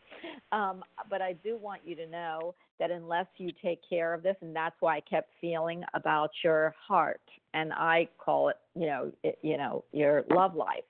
Um, 0.53 0.85
but 1.11 1.21
I 1.21 1.35
do 1.35 1.57
want 1.57 1.83
you 1.85 1.97
to 1.97 2.07
know 2.07 2.55
that 2.79 2.91
unless 2.91 3.27
you 3.37 3.51
take 3.63 3.81
care 3.89 4.15
of 4.15 4.23
this, 4.23 4.37
and 4.41 4.55
that's 4.55 4.77
why 4.81 4.97
I 4.97 5.01
kept 5.01 5.31
feeling 5.41 5.83
about 5.95 6.31
your 6.43 6.75
heart, 6.87 7.21
and 7.53 7.73
I 7.73 8.09
call 8.19 8.49
it, 8.49 8.57
you 8.75 8.87
know, 8.87 9.13
it, 9.23 9.39
you 9.43 9.57
know, 9.57 9.85
your 9.93 10.25
love 10.31 10.55
life, 10.55 10.85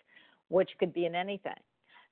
which 0.49 0.71
could 0.79 0.93
be 0.93 1.07
in 1.07 1.15
anything. 1.15 1.53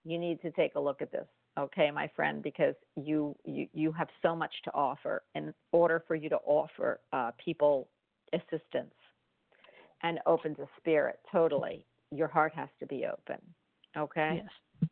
You 0.05 0.19
need 0.19 0.41
to 0.43 0.51
take 0.53 0.75
a 0.75 0.81
look 0.81 1.03
at 1.03 1.13
this, 1.13 1.27
okay, 1.61 1.91
my 1.91 2.11
friend, 2.17 2.43
because 2.43 2.75
you 2.97 3.35
you 3.45 3.67
you 3.73 3.93
have 3.93 4.09
so 4.23 4.35
much 4.35 4.53
to 4.65 4.71
offer. 4.73 5.23
In 5.35 5.55
order 5.73 6.03
for 6.07 6.15
you 6.15 6.29
to 6.29 6.39
offer 6.45 7.01
uh, 7.13 7.31
people 7.45 7.89
assistance 8.33 8.95
and 10.03 10.19
open 10.27 10.55
to 10.57 10.67
spirit, 10.79 11.21
totally, 11.31 11.85
your 12.11 12.29
heart 12.29 12.53
has 12.55 12.69
to 12.81 12.87
be 12.87 13.07
open. 13.07 13.39
Okay. 13.97 14.43
Yes. 14.43 14.89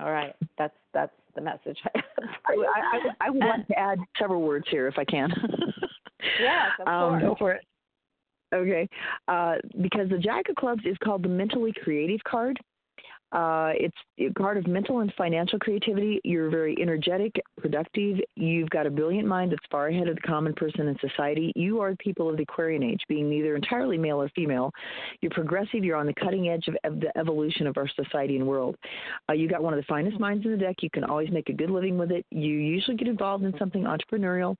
All 0.00 0.10
right. 0.12 0.34
That's 0.58 0.76
that's 0.94 1.12
the 1.34 1.40
message. 1.40 1.78
I 1.94 2.00
I, 2.46 2.54
for. 2.54 2.66
I, 2.66 2.80
I 2.92 3.04
would- 3.04 3.16
I 3.20 3.30
would 3.30 3.44
like 3.44 3.66
to 3.68 3.78
add 3.78 3.98
several 4.18 4.42
words 4.42 4.66
here 4.70 4.86
if 4.88 4.98
I 4.98 5.04
can. 5.04 5.30
Yes, 6.40 6.70
of 6.80 6.86
Um, 6.86 7.10
course. 7.10 7.22
Go 7.22 7.34
for 7.36 7.52
it. 7.52 7.64
Okay, 8.54 8.88
uh, 9.28 9.56
because 9.80 10.08
the 10.08 10.18
Jack 10.18 10.48
of 10.48 10.54
Clubs 10.56 10.82
is 10.84 10.96
called 11.02 11.22
the 11.24 11.28
mentally 11.28 11.72
creative 11.82 12.22
card. 12.24 12.58
Uh, 13.32 13.72
it's 13.74 13.96
card 14.36 14.58
of 14.58 14.66
mental 14.66 15.00
and 15.00 15.12
financial 15.16 15.58
creativity. 15.58 16.20
You're 16.22 16.50
very 16.50 16.76
energetic, 16.80 17.40
productive. 17.58 18.18
You've 18.36 18.68
got 18.70 18.86
a 18.86 18.90
brilliant 18.90 19.26
mind 19.26 19.52
that's 19.52 19.64
far 19.70 19.88
ahead 19.88 20.08
of 20.08 20.16
the 20.16 20.20
common 20.22 20.52
person 20.52 20.88
in 20.88 20.96
society. 21.00 21.52
You 21.56 21.80
are 21.80 21.94
people 21.96 22.28
of 22.28 22.36
the 22.36 22.42
Aquarian 22.42 22.82
age, 22.82 23.00
being 23.08 23.30
neither 23.30 23.56
entirely 23.56 23.96
male 23.96 24.20
or 24.20 24.28
female. 24.30 24.70
You're 25.20 25.30
progressive. 25.30 25.82
You're 25.82 25.96
on 25.96 26.06
the 26.06 26.14
cutting 26.14 26.48
edge 26.48 26.68
of, 26.68 27.00
the 27.00 27.16
evolution 27.16 27.66
of 27.66 27.76
our 27.78 27.88
society 27.88 28.36
and 28.36 28.46
world. 28.46 28.76
Uh, 29.28 29.32
you 29.32 29.48
got 29.48 29.62
one 29.62 29.72
of 29.72 29.80
the 29.80 29.86
finest 29.86 30.20
minds 30.20 30.44
in 30.44 30.52
the 30.52 30.58
deck. 30.58 30.76
You 30.82 30.90
can 30.90 31.04
always 31.04 31.30
make 31.30 31.48
a 31.48 31.52
good 31.52 31.70
living 31.70 31.96
with 31.96 32.10
it. 32.10 32.26
You 32.30 32.54
usually 32.54 32.96
get 32.96 33.08
involved 33.08 33.44
in 33.44 33.54
something 33.58 33.84
entrepreneurial. 33.84 34.56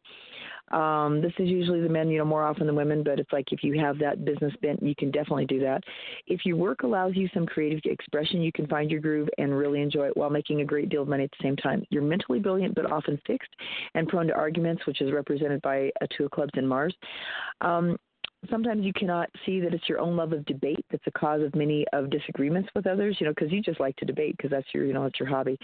Um, 0.71 1.21
this 1.21 1.33
is 1.39 1.49
usually 1.49 1.83
the 1.83 1.89
men, 1.89 2.09
you 2.09 2.19
know, 2.19 2.25
more 2.25 2.45
often 2.45 2.67
than 2.67 2.77
women, 2.77 3.03
but 3.03 3.19
it's 3.19 3.33
like 3.33 3.53
if 3.53 3.63
you 3.63 3.79
have 3.79 3.99
that 3.99 4.25
business 4.25 4.55
bent, 4.63 4.83
you 4.83 4.95
can 4.95 5.11
definitely 5.11 5.45
do 5.45 5.61
that. 5.61 5.83
If 6.27 6.47
your 6.47 6.57
work 6.57 6.83
allows 6.83 7.15
you 7.15 7.29
some 7.35 7.47
creative 7.47 7.81
expression, 7.85 8.41
you 8.41 8.53
can 8.53 8.67
find 8.67 8.91
your 8.91 9.01
groove 9.01 9.29
and 9.39 9.57
really 9.57 9.83
enjoy 9.83 10.07
it 10.07 10.17
while 10.17 10.31
making 10.31 10.61
a 10.61 10.65
great 10.65 10.89
deal 10.89 11.03
of 11.03 11.09
money 11.09 11.25
at 11.25 11.31
the 11.31 11.43
same 11.43 11.57
time. 11.57 11.85
You're 11.91 12.03
mentally 12.03 12.39
brilliant, 12.39 12.75
but 12.75 12.91
often 12.91 13.21
fixed 13.27 13.51
and 13.95 14.09
prone 14.09 14.29
to 14.29 14.35
arguments, 14.35 14.87
which 14.87 15.01
is 15.01 15.13
represented 15.13 15.61
by 15.63 15.91
a 16.01 16.09
two 16.17 16.25
of 16.25 16.31
clubs 16.31 16.53
in 16.55 16.67
Mars. 16.67 16.95
Um, 17.61 17.97
sometimes 18.51 18.85
you 18.85 18.93
cannot 18.93 19.29
see 19.47 19.61
that 19.61 19.73
it's 19.75 19.89
your 19.89 20.01
own 20.01 20.17
love 20.17 20.33
of 20.33 20.45
debate 20.47 20.85
that's 20.91 21.05
the 21.05 21.11
cause 21.13 21.43
of 21.43 21.55
many 21.55 21.85
of 21.93 22.11
disagreements 22.11 22.69
with 22.75 22.87
others 22.87 23.17
you 23.21 23.27
know 23.27 23.33
because 23.33 23.53
you 23.53 23.63
just 23.63 23.81
like 23.81 23.95
to 23.97 24.05
debate 24.05 24.37
because 24.37 24.51
that's 24.51 24.67
your 24.75 24.85
you 24.85 24.93
know 24.93 25.05
it's 25.05 25.19
your 25.19 25.29
hobby. 25.29 25.59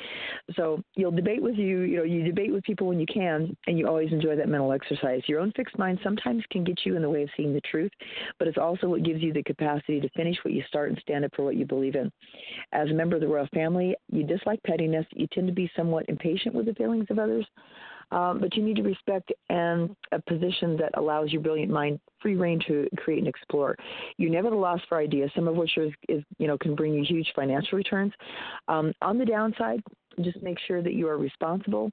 So 0.54 0.82
you'll 0.94 1.10
debate 1.10 1.42
with 1.42 1.56
you 1.56 1.80
you 1.80 1.96
know 1.96 2.02
you 2.04 2.24
debate 2.24 2.52
with 2.52 2.64
people 2.64 2.86
when 2.86 3.00
you 3.00 3.06
can 3.06 3.56
and 3.66 3.78
you 3.78 3.86
always 3.86 4.12
enjoy 4.12 4.36
that 4.36 4.48
mental 4.48 4.72
exercise. 4.72 5.22
Your 5.26 5.40
own 5.40 5.52
fixed 5.56 5.78
mind 5.78 5.98
sometimes 6.02 6.42
can 6.50 6.64
get 6.64 6.80
you 6.84 6.96
in 6.96 7.02
the 7.02 7.10
way 7.10 7.22
of 7.22 7.30
seeing 7.36 7.52
the 7.52 7.60
truth 7.62 7.92
but 8.38 8.48
it's 8.48 8.58
also 8.58 8.88
what 8.88 9.02
gives 9.02 9.22
you 9.22 9.32
the 9.32 9.42
capacity 9.42 10.00
to 10.00 10.08
finish 10.10 10.36
what 10.42 10.54
you 10.54 10.62
start 10.68 10.90
and 10.90 10.98
stand 11.00 11.24
up 11.24 11.32
for 11.34 11.44
what 11.44 11.56
you 11.56 11.66
believe 11.66 11.94
in. 11.94 12.10
As 12.72 12.88
a 12.90 12.94
member 12.94 13.16
of 13.16 13.22
the 13.22 13.28
royal 13.28 13.48
family 13.52 13.96
you 14.10 14.24
dislike 14.24 14.60
pettiness. 14.64 15.06
You 15.12 15.26
tend 15.32 15.46
to 15.48 15.52
be 15.52 15.70
somewhat 15.76 16.08
impatient 16.08 16.54
with 16.54 16.66
the 16.66 16.74
feelings 16.74 17.06
of 17.10 17.18
others 17.18 17.46
um, 18.10 18.40
but 18.40 18.56
you 18.56 18.62
need 18.62 18.76
to 18.76 18.82
respect 18.82 19.32
and 19.50 19.94
a 20.12 20.20
position 20.22 20.76
that 20.76 20.96
allows 20.96 21.32
your 21.32 21.42
brilliant 21.42 21.70
mind 21.70 22.00
free 22.20 22.36
rein 22.36 22.60
to 22.66 22.88
create 22.96 23.18
and 23.18 23.28
explore. 23.28 23.76
You're 24.16 24.30
never 24.30 24.48
at 24.48 24.52
a 24.52 24.56
loss 24.56 24.80
for 24.88 24.98
ideas, 24.98 25.30
some 25.34 25.48
of 25.48 25.56
which 25.56 25.76
is, 25.76 25.92
is 26.08 26.22
you 26.38 26.46
know 26.46 26.58
can 26.58 26.74
bring 26.74 26.94
you 26.94 27.04
huge 27.04 27.30
financial 27.34 27.76
returns. 27.76 28.12
Um, 28.68 28.92
on 29.02 29.18
the 29.18 29.24
downside, 29.24 29.82
just 30.22 30.42
make 30.42 30.58
sure 30.66 30.82
that 30.82 30.94
you 30.94 31.08
are 31.08 31.18
responsible 31.18 31.90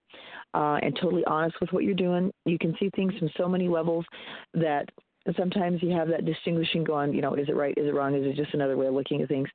uh, 0.53 0.80
and 0.82 0.97
totally 0.99 1.24
honest 1.26 1.55
with 1.61 1.72
what 1.72 1.84
you're 1.84 1.93
doing. 1.93 2.32
You 2.45 2.57
can 2.57 2.76
see 2.80 2.89
things 2.95 3.13
from 3.20 3.30
so 3.38 3.47
many 3.47 3.68
levels 3.68 4.05
that 4.53 4.89
sometimes 5.38 5.82
you 5.82 5.91
have 5.91 6.07
that 6.09 6.26
distinguishing 6.26 6.84
going, 6.84 7.13
you 7.13 7.21
know, 7.21 7.34
is 7.34 7.49
it 7.49 7.55
right, 7.55 7.73
is 7.78 7.88
it 7.88 7.93
wrong, 7.93 8.15
is 8.15 8.26
it 8.26 8.36
just 8.36 8.53
another 8.53 8.78
way 8.78 8.88
of 8.88 8.93
looking 8.93 9.21
at 9.21 9.28
things? 9.28 9.47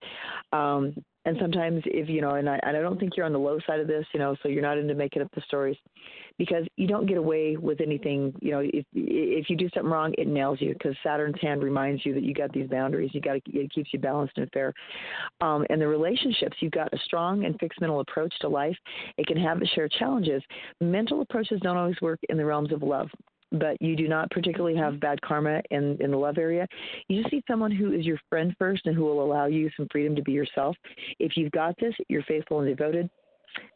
Um, 0.53 0.95
and 1.27 1.37
sometimes 1.41 1.83
if 1.87 2.09
you 2.09 2.21
know 2.21 2.31
and 2.31 2.49
I, 2.49 2.59
and 2.63 2.77
I 2.77 2.81
don't 2.81 2.99
think 2.99 3.17
you're 3.17 3.27
on 3.27 3.33
the 3.33 3.39
low 3.39 3.59
side 3.67 3.81
of 3.81 3.87
this 3.87 4.07
you 4.13 4.21
know 4.21 4.37
so 4.43 4.49
you're 4.49 4.63
not 4.63 4.79
into 4.79 4.95
making 4.95 5.23
up 5.23 5.31
the 5.35 5.43
stories 5.43 5.77
because 6.39 6.65
you 6.77 6.87
don't 6.87 7.07
get 7.07 7.19
away 7.19 7.57
with 7.57 7.81
anything 7.81 8.35
you 8.41 8.53
know 8.53 8.61
if 8.61 8.85
if 8.95 9.51
you 9.51 9.57
do 9.57 9.69
something 9.75 9.91
wrong 9.91 10.15
it 10.17 10.27
nails 10.27 10.59
you 10.61 10.73
because 10.73 10.97
saturn's 11.03 11.41
hand 11.41 11.63
reminds 11.63 12.05
you 12.07 12.15
that 12.15 12.23
you 12.23 12.33
got 12.33 12.53
these 12.53 12.69
boundaries 12.69 13.11
you 13.13 13.21
got 13.21 13.45
to 13.45 13.53
it 13.53 13.73
keeps 13.73 13.93
you 13.93 13.99
balanced 13.99 14.37
and 14.39 14.51
fair. 14.53 14.73
Um, 15.41 15.67
and 15.71 15.81
the 15.81 15.87
relationships 15.87 16.57
you've 16.61 16.73
got 16.73 16.93
a 16.93 16.99
strong 17.05 17.45
and 17.45 17.59
fixed 17.59 17.81
mental 17.81 18.01
approach 18.01 18.33
to 18.41 18.49
life. 18.49 18.77
It 19.19 19.27
can 19.27 19.37
have 19.37 19.61
share 19.75 19.89
challenges. 19.89 20.43
Mental 20.81 21.21
approaches 21.21 21.61
don't 21.63 21.77
always 21.77 22.01
work 22.01 22.21
in 22.29 22.37
the 22.37 22.45
realms 22.45 22.73
of 22.73 22.83
love 22.83 23.09
but 23.53 23.81
you 23.81 23.97
do 23.97 24.09
not 24.09 24.31
particularly 24.31 24.77
have 24.77 25.01
bad 25.01 25.21
karma 25.23 25.61
in, 25.71 25.97
in 26.01 26.11
the 26.11 26.17
love 26.17 26.39
area. 26.39 26.67
You 27.09 27.23
just 27.23 27.33
need 27.33 27.45
someone 27.49 27.73
who 27.73 27.93
is 27.93 28.07
your 28.07 28.19
friend 28.29 28.55
first 28.59 28.87
and 28.87 28.95
who 28.95 29.05
will 29.05 29.23
allow 29.23 29.47
you 29.47 29.71
some 29.77 29.89
freedom 29.91 30.15
to 30.17 30.23
be 30.23 30.33
yourself. 30.33 30.77
If 31.19 31.37
you've 31.37 31.53
got 31.53 31.77
this, 31.79 31.95
you're 32.09 32.23
faithful 32.23 32.61
and 32.61 32.69
devoted. 32.69 33.11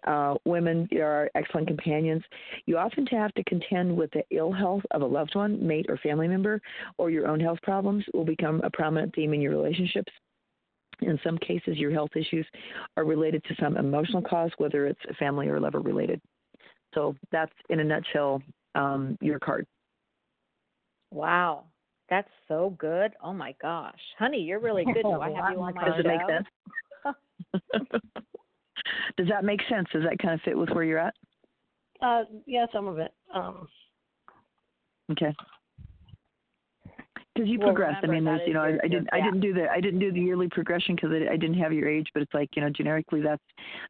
Uh, 0.07 0.35
women 0.45 0.89
are 0.95 1.31
excellent 1.35 1.67
companions. 1.67 2.23
You 2.67 2.79
often 2.79 3.07
have 3.07 3.35
to 3.35 3.45
contend 3.45 3.97
with 3.97 4.11
the 4.13 4.23
ill 4.31 4.53
health 4.53 4.83
of 4.93 5.03
a 5.03 5.07
loved 5.07 5.35
one, 5.35 5.65
mate, 5.67 5.87
or 5.89 5.97
family 5.99 6.29
member, 6.29 6.61
or 6.99 7.11
your 7.11 7.27
own 7.27 7.41
health 7.41 7.59
problems 7.63 8.05
will 8.15 8.25
become 8.25 8.61
a 8.63 8.71
prominent 8.71 9.15
theme 9.15 9.35
in 9.35 9.41
your 9.41 9.53
relationships. 9.53 10.13
In 11.01 11.19
some 11.25 11.39
cases, 11.39 11.77
your 11.77 11.91
health 11.91 12.11
issues 12.15 12.47
are 12.97 13.05
related 13.05 13.43
to 13.45 13.55
some 13.61 13.77
emotional 13.77 14.23
cause, 14.23 14.53
whether 14.59 14.87
it's 14.87 15.01
family 15.19 15.49
or 15.49 15.59
lover 15.59 15.81
related. 15.81 16.21
So 16.95 17.17
that's 17.33 17.53
in 17.69 17.81
a 17.81 17.85
nutshell 17.85 18.41
um, 18.75 19.19
your 19.21 19.39
card. 19.39 19.67
Wow. 21.11 21.65
That's 22.11 22.29
so 22.49 22.75
good. 22.79 23.13
Oh 23.23 23.33
my 23.33 23.55
gosh. 23.63 24.01
Honey, 24.19 24.41
you're 24.41 24.61
really 24.61 24.85
good. 24.95 25.03
Do 25.03 25.21
I 25.21 25.31
have 25.31 25.53
you 25.53 25.61
on 25.61 25.75
my 25.75 25.85
Does 25.85 26.01
it 26.01 26.07
make 26.07 26.21
sense? 26.29 26.47
Does 29.17 29.29
that 29.29 29.45
make 29.45 29.61
sense? 29.69 29.89
Does 29.93 30.03
that 30.03 30.19
kind 30.19 30.35
of 30.35 30.41
fit 30.43 30.59
with 30.59 30.71
where 30.71 30.85
you're 30.85 30.99
at? 30.99 31.15
Uh, 32.03 32.25
yeah, 32.47 32.67
some 32.73 32.87
of 32.87 32.99
it. 32.99 33.13
Um, 33.33 33.69
okay. 35.13 35.35
Because 37.35 37.49
you 37.49 37.59
Well, 37.59 37.69
progress. 37.69 37.97
I 38.03 38.07
mean, 38.07 38.25
there's 38.25 38.43
you 38.47 38.55
know, 38.55 38.63
I, 38.63 38.79
I 38.85 38.89
didn't 38.89 39.09
I 39.13 39.21
didn't 39.21 39.41
do 39.41 39.53
the 39.53 39.69
I 39.69 39.81
didn't 39.81 39.99
do 39.99 40.13
the 40.13 40.21
yearly 40.21 40.49
progression 40.49 40.95
because 40.95 41.11
I, 41.11 41.33
I 41.33 41.37
didn't 41.37 41.59
have 41.59 41.73
your 41.73 41.89
age, 41.89 42.09
but 42.15 42.23
it's 42.23 42.33
like 42.33 42.51
you 42.55 42.63
know, 42.63 42.71
generically 42.71 43.23
that's 43.23 43.43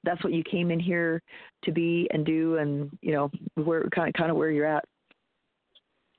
that's 0.02 0.22
what 0.24 0.32
you 0.32 0.42
came 0.42 0.70
in 0.70 0.80
here 0.80 1.20
to 1.64 1.72
be 1.72 2.08
and 2.12 2.24
do, 2.24 2.56
and 2.56 2.90
you 3.02 3.12
know, 3.12 3.30
where 3.62 3.82
kind 3.90 4.08
of 4.08 4.14
kind 4.14 4.30
of 4.30 4.36
where 4.38 4.50
you're 4.50 4.66
at. 4.66 4.84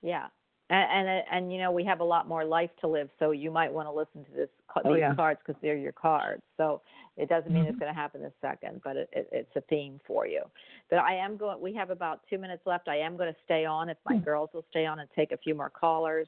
Yeah. 0.01 0.27
And, 0.69 1.07
and 1.07 1.23
and 1.31 1.53
you 1.53 1.59
know 1.59 1.71
we 1.71 1.83
have 1.83 1.99
a 1.99 2.03
lot 2.03 2.27
more 2.27 2.43
life 2.43 2.71
to 2.81 2.87
live, 2.87 3.09
so 3.19 3.29
you 3.31 3.51
might 3.51 3.71
want 3.71 3.87
to 3.87 3.91
listen 3.91 4.25
to 4.25 4.31
this 4.35 4.49
Oh, 4.83 4.93
these 4.93 4.99
yeah. 4.99 5.13
cards 5.15 5.39
because 5.45 5.59
they're 5.61 5.77
your 5.77 5.91
cards. 5.91 6.41
So 6.57 6.81
it 7.17 7.29
doesn't 7.29 7.53
mean 7.53 7.65
it's 7.65 7.79
going 7.79 7.93
to 7.93 7.99
happen 7.99 8.21
this 8.21 8.33
second, 8.41 8.81
but 8.83 8.97
it, 8.97 9.09
it, 9.13 9.29
it's 9.31 9.55
a 9.55 9.61
theme 9.61 9.99
for 10.05 10.27
you. 10.27 10.41
But 10.89 10.99
I 10.99 11.15
am 11.15 11.37
going. 11.37 11.61
We 11.61 11.73
have 11.75 11.91
about 11.91 12.21
two 12.29 12.37
minutes 12.37 12.63
left. 12.65 12.87
I 12.87 12.97
am 12.97 13.15
going 13.15 13.31
to 13.31 13.39
stay 13.45 13.63
on 13.63 13.89
if 13.89 13.97
my 14.05 14.17
Hmm. 14.17 14.23
girls 14.23 14.49
will 14.53 14.65
stay 14.69 14.85
on 14.85 14.99
and 14.99 15.09
take 15.15 15.31
a 15.31 15.37
few 15.37 15.55
more 15.55 15.69
callers. 15.69 16.27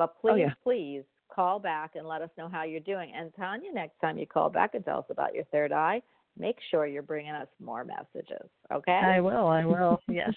But 0.00 0.18
please, 0.18 0.32
Oh, 0.32 0.36
yeah. 0.36 0.54
please 0.62 1.02
call 1.30 1.58
back 1.58 1.94
and 1.94 2.08
let 2.08 2.22
us 2.22 2.30
know 2.38 2.48
how 2.48 2.62
you're 2.62 2.80
doing. 2.80 3.12
And 3.14 3.34
Tanya, 3.34 3.70
next 3.70 4.00
time 4.00 4.16
you 4.16 4.26
call 4.26 4.48
back 4.48 4.74
and 4.74 4.82
tell 4.82 5.00
us 5.00 5.04
about 5.10 5.34
your 5.34 5.44
third 5.52 5.72
eye, 5.72 6.00
make 6.40 6.56
sure 6.70 6.86
you're 6.86 7.02
bringing 7.02 7.32
us 7.32 7.46
more 7.62 7.84
messages. 7.84 8.48
Okay. 8.72 8.92
I 8.92 9.20
will. 9.20 9.46
I 9.46 9.64
will. 9.64 10.00
Yes. 10.08 10.32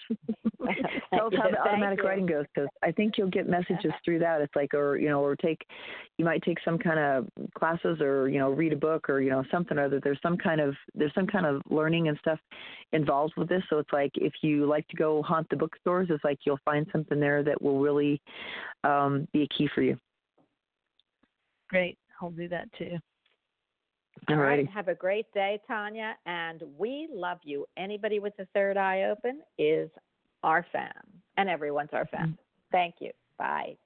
Tell 1.12 1.26
us 1.26 1.32
how 1.36 1.50
the 1.50 1.60
automatic 1.60 1.98
you. 1.98 2.04
writing 2.04 2.26
goes 2.26 2.46
because 2.54 2.68
I 2.82 2.90
think 2.90 3.14
you'll 3.18 3.28
get 3.28 3.48
messages 3.48 3.92
through 4.04 4.20
that. 4.20 4.40
It's 4.40 4.54
like, 4.54 4.72
or 4.72 4.96
you 4.96 5.08
know, 5.08 5.22
or 5.22 5.36
take, 5.36 5.60
you 6.16 6.24
might 6.24 6.42
take 6.42 6.58
some 6.64 6.78
kind 6.78 6.98
of 6.98 7.28
classes, 7.58 8.00
or 8.00 8.28
you 8.28 8.38
know, 8.38 8.50
read 8.50 8.72
a 8.72 8.76
book, 8.76 9.10
or 9.10 9.20
you 9.20 9.30
know, 9.30 9.44
something 9.50 9.76
or 9.78 9.84
other. 9.84 10.00
There's 10.02 10.20
some 10.22 10.38
kind 10.38 10.60
of 10.60 10.74
there's 10.94 11.12
some 11.14 11.26
kind 11.26 11.44
of 11.44 11.60
learning 11.68 12.08
and 12.08 12.16
stuff 12.18 12.38
involved 12.92 13.34
with 13.36 13.48
this. 13.48 13.62
So 13.68 13.78
it's 13.78 13.92
like 13.92 14.12
if 14.14 14.32
you 14.42 14.66
like 14.66 14.86
to 14.88 14.96
go 14.96 15.22
haunt 15.22 15.48
the 15.50 15.56
bookstores, 15.56 16.08
it's 16.10 16.24
like 16.24 16.38
you'll 16.46 16.60
find 16.64 16.86
something 16.92 17.20
there 17.20 17.42
that 17.42 17.60
will 17.60 17.80
really 17.80 18.20
um, 18.84 19.26
be 19.32 19.42
a 19.42 19.48
key 19.48 19.68
for 19.74 19.82
you. 19.82 19.98
Great. 21.68 21.98
I'll 22.20 22.30
do 22.30 22.48
that 22.48 22.72
too. 22.78 22.98
All 24.28 24.36
right. 24.36 24.68
Have 24.70 24.88
a 24.88 24.94
great 24.94 25.32
day, 25.34 25.60
Tanya. 25.66 26.14
And 26.26 26.62
we 26.78 27.08
love 27.12 27.38
you. 27.42 27.66
Anybody 27.76 28.18
with 28.20 28.36
the 28.36 28.46
third 28.54 28.76
eye 28.76 29.02
open 29.10 29.40
is 29.58 29.90
our 30.42 30.64
fan, 30.72 30.92
and 31.36 31.48
everyone's 31.48 31.90
our 31.92 32.06
fan. 32.06 32.36
Thank 32.72 32.96
you. 33.00 33.10
Bye. 33.38 33.76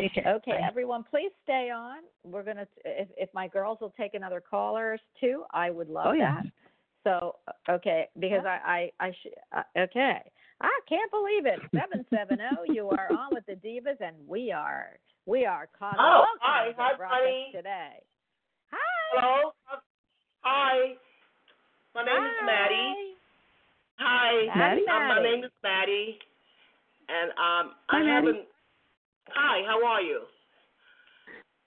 Okay, 0.00 0.52
Bye. 0.52 0.60
everyone, 0.66 1.04
please 1.10 1.30
stay 1.44 1.70
on. 1.74 1.98
We're 2.24 2.42
gonna. 2.42 2.66
If 2.84 3.08
if 3.16 3.28
my 3.34 3.48
girls 3.48 3.78
will 3.80 3.92
take 3.98 4.14
another 4.14 4.40
callers 4.40 5.00
too, 5.20 5.44
I 5.52 5.70
would 5.70 5.88
love 5.88 6.06
Oh, 6.08 6.12
yeah. 6.12 6.42
that. 6.42 6.52
So 7.04 7.36
okay, 7.68 8.08
because 8.18 8.44
I 8.46 8.90
I 9.00 9.06
I 9.06 9.10
sh- 9.12 9.38
uh, 9.56 9.62
okay. 9.78 10.20
I 10.60 10.80
can't 10.88 11.10
believe 11.10 11.46
it. 11.46 11.60
Seven 11.74 12.04
seven 12.10 12.38
zero. 12.38 12.64
You 12.66 12.88
are 12.90 13.08
on 13.12 13.28
with 13.32 13.44
the 13.46 13.54
divas, 13.54 14.00
and 14.00 14.16
we 14.26 14.50
are 14.52 14.98
we 15.26 15.44
are 15.46 15.68
caught 15.78 15.96
Oh, 15.98 16.22
up 16.22 16.38
hi, 16.40 16.72
hi, 16.76 16.96
broadcast 16.96 17.20
buddy. 17.22 17.52
today. 17.52 18.02
Hi. 18.72 18.78
Hello. 19.12 19.52
Hi. 20.42 20.94
My 21.94 22.02
name 22.04 22.16
is 22.16 22.46
Maddie. 22.46 23.14
Hi. 23.98 24.46
Maddie. 24.56 24.84
Um, 24.88 25.08
my 25.08 25.22
name 25.22 25.44
is 25.44 25.50
Maddie, 25.62 26.18
and 27.08 27.30
um, 27.32 27.74
Hi, 27.88 28.00
I 28.00 28.04
Maddie. 28.04 28.26
haven't. 28.26 28.48
Hi. 29.30 29.62
How 29.66 29.84
are 29.84 30.02
you? 30.02 30.22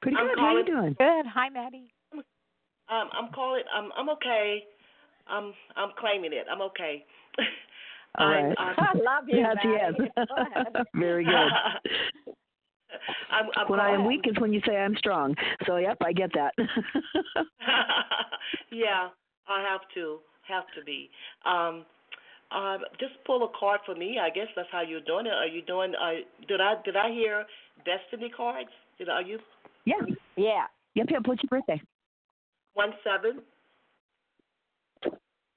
Pretty 0.01 0.17
I'm 0.17 0.27
good. 0.27 0.39
How 0.39 0.57
you 0.57 0.65
doing? 0.65 0.95
Good. 0.97 1.25
Hi, 1.33 1.49
Maddie. 1.49 1.93
Um, 2.13 3.09
I'm 3.13 3.31
calling. 3.33 3.63
Um, 3.75 3.91
I'm 3.97 4.09
okay. 4.09 4.63
Um, 5.31 5.53
I'm 5.75 5.91
claiming 5.99 6.33
it. 6.33 6.45
I'm 6.51 6.61
okay. 6.63 7.05
All 8.19 8.27
I'm, 8.27 8.45
right. 8.45 8.55
I'm, 8.57 8.75
I 8.79 8.93
love 9.03 9.29
you, 9.29 9.37
Yes, 9.37 9.55
yes. 9.63 9.93
Go 10.27 10.35
ahead. 10.43 10.87
Very 10.95 11.25
good. 11.25 11.35
I'm, 13.31 13.45
I'm 13.55 13.67
when 13.67 13.79
I 13.79 13.89
am 13.89 14.01
calling- 14.01 14.07
weak 14.07 14.25
is 14.25 14.35
when 14.39 14.53
you 14.53 14.61
say 14.65 14.77
I'm 14.77 14.95
strong. 14.97 15.35
So 15.65 15.77
yep, 15.77 15.97
I 16.03 16.13
get 16.13 16.31
that. 16.33 16.53
yeah, 18.71 19.09
I 19.47 19.61
have 19.69 19.81
to 19.95 20.19
have 20.47 20.65
to 20.77 20.83
be. 20.83 21.09
Um, 21.45 21.85
um, 22.51 22.79
just 22.99 23.13
pull 23.25 23.43
a 23.45 23.49
card 23.57 23.79
for 23.85 23.95
me. 23.95 24.19
I 24.21 24.29
guess 24.29 24.47
that's 24.55 24.67
how 24.71 24.81
you're 24.81 25.01
doing 25.01 25.25
it. 25.25 25.33
Are 25.33 25.47
you 25.47 25.61
doing? 25.61 25.93
Uh, 25.95 26.21
did 26.47 26.59
I 26.59 26.75
did 26.83 26.95
I 26.95 27.11
hear 27.11 27.45
destiny 27.85 28.29
cards? 28.29 28.69
Did 28.97 29.09
are 29.09 29.21
you 29.21 29.39
yeah. 29.85 29.95
Yeah. 30.35 30.65
Yep. 30.95 31.07
Yep. 31.11 31.21
What's 31.25 31.43
your 31.43 31.49
birthday? 31.49 31.81
one 32.73 32.91
seven? 33.03 33.41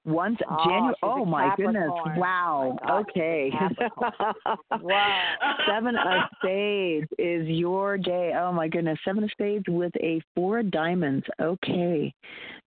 Once 0.07 0.39
Oh, 0.51 0.65
January. 0.65 0.95
Oh 1.03 1.25
my 1.25 1.55
goodness! 1.57 1.91
Wow. 2.17 2.77
Oh 2.83 2.87
my 2.87 3.01
okay. 3.01 3.51
Wow. 4.83 5.55
Seven 5.67 5.97
of 5.97 6.23
spades 6.37 7.09
is 7.19 7.49
your 7.49 7.97
day. 7.97 8.33
Oh 8.39 8.53
my 8.53 8.69
goodness. 8.69 8.99
Seven 9.05 9.25
of 9.25 9.31
spades 9.31 9.65
with 9.67 9.93
a 9.97 10.21
four 10.35 10.59
of 10.59 10.71
diamonds. 10.71 11.25
Okay. 11.41 12.13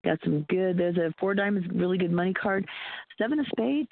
Got 0.03 0.19
some 0.23 0.45
good. 0.49 0.77
There's 0.77 0.97
a 0.97 1.13
four 1.19 1.35
diamonds, 1.35 1.67
really 1.73 1.97
good 1.97 2.11
money 2.11 2.33
card. 2.33 2.65
Seven 3.19 3.39
of 3.39 3.45
spades. 3.47 3.89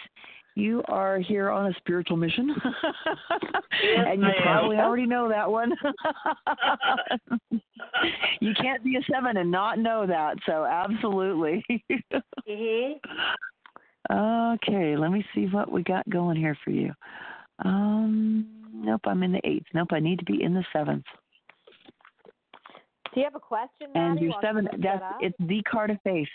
You 0.56 0.82
are 0.88 1.20
here 1.20 1.50
on 1.50 1.68
a 1.68 1.74
spiritual 1.78 2.18
mission. 2.18 2.56
Yes, 3.84 4.06
and 4.10 4.22
you 4.22 4.28
I 4.28 4.32
am. 4.32 4.42
probably 4.42 4.78
already 4.78 5.06
know 5.06 5.28
that 5.28 5.52
one. 5.52 5.74
you 8.40 8.54
can't 8.54 8.82
be 8.86 8.96
a 8.96 9.02
seven 9.12 9.36
and 9.36 9.52
not 9.52 9.80
know 9.80 10.08
that. 10.08 10.38
So, 10.46 10.64
absolutely. 10.64 11.64
mhm. 12.50 12.94
Okay, 14.10 14.96
let 14.96 15.12
me 15.12 15.26
see 15.36 15.48
what 15.48 15.70
we 15.70 15.84
got 15.84 16.10
going 16.10 16.38
here 16.38 16.58
for 16.64 16.72
you. 16.72 16.94
Um, 17.66 18.48
nope, 18.74 19.02
I'm 19.06 19.24
in 19.24 19.34
the 19.34 19.42
eighth. 19.44 19.68
Nope, 19.74 19.90
I 19.92 20.00
need 20.00 20.20
to 20.20 20.26
be 20.26 20.42
in 20.42 20.54
the 20.54 20.64
seventh. 20.72 21.06
Do 23.14 23.20
you 23.20 23.26
have 23.26 23.36
a 23.36 23.40
question, 23.40 23.88
And 23.94 24.20
your 24.20 24.32
while 24.32 24.42
seven, 24.42 24.64
looks 24.66 24.78
that's 24.82 25.02
that 25.02 25.18
it's 25.20 25.36
the 25.40 25.62
card 25.64 25.90
of 25.90 25.98
faith. 26.04 26.28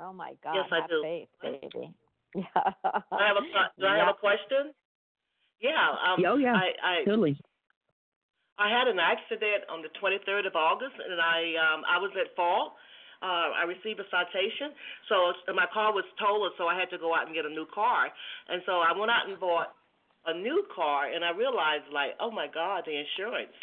Oh 0.00 0.12
my 0.12 0.32
God! 0.42 0.54
Yes, 0.54 0.66
I 0.72 0.80
have 0.80 0.90
do. 0.90 1.02
faith, 1.02 1.28
baby. 1.42 1.92
Do 2.44 3.16
I 3.16 3.26
have 3.26 3.36
a 3.36 3.44
do 3.80 3.86
I 3.86 3.96
have 3.98 4.08
a 4.08 4.18
question? 4.18 4.72
Yeah. 5.60 5.72
Um, 6.04 6.20
Oh, 6.24 6.36
yeah. 6.36 6.54
I 6.54 6.68
I 6.82 7.04
Totally. 7.04 7.36
I 8.58 8.72
had 8.72 8.88
an 8.88 8.98
accident 8.98 9.68
on 9.68 9.84
the 9.84 9.92
23rd 10.00 10.46
of 10.48 10.56
August, 10.56 10.96
and 10.96 11.20
I 11.20 11.56
um 11.60 11.84
I 11.88 11.98
was 11.98 12.12
at 12.16 12.34
fault. 12.36 12.72
Uh, 13.24 13.48
I 13.56 13.64
received 13.64 13.96
a 13.96 14.04
citation, 14.12 14.76
so 15.08 15.32
my 15.56 15.64
car 15.72 15.88
was 15.88 16.04
totaled, 16.20 16.52
so 16.60 16.68
I 16.68 16.76
had 16.76 16.92
to 16.92 16.98
go 17.00 17.16
out 17.16 17.24
and 17.24 17.32
get 17.34 17.48
a 17.48 17.48
new 17.48 17.64
car. 17.72 18.12
And 18.48 18.60
so 18.68 18.84
I 18.84 18.92
went 18.92 19.08
out 19.08 19.24
and 19.24 19.40
bought 19.40 19.72
a 20.28 20.36
new 20.36 20.64
car, 20.68 21.08
and 21.08 21.24
I 21.24 21.32
realized 21.32 21.88
like, 21.88 22.12
oh 22.20 22.30
my 22.30 22.44
God, 22.44 22.84
the 22.84 22.92
insurance 22.92 23.56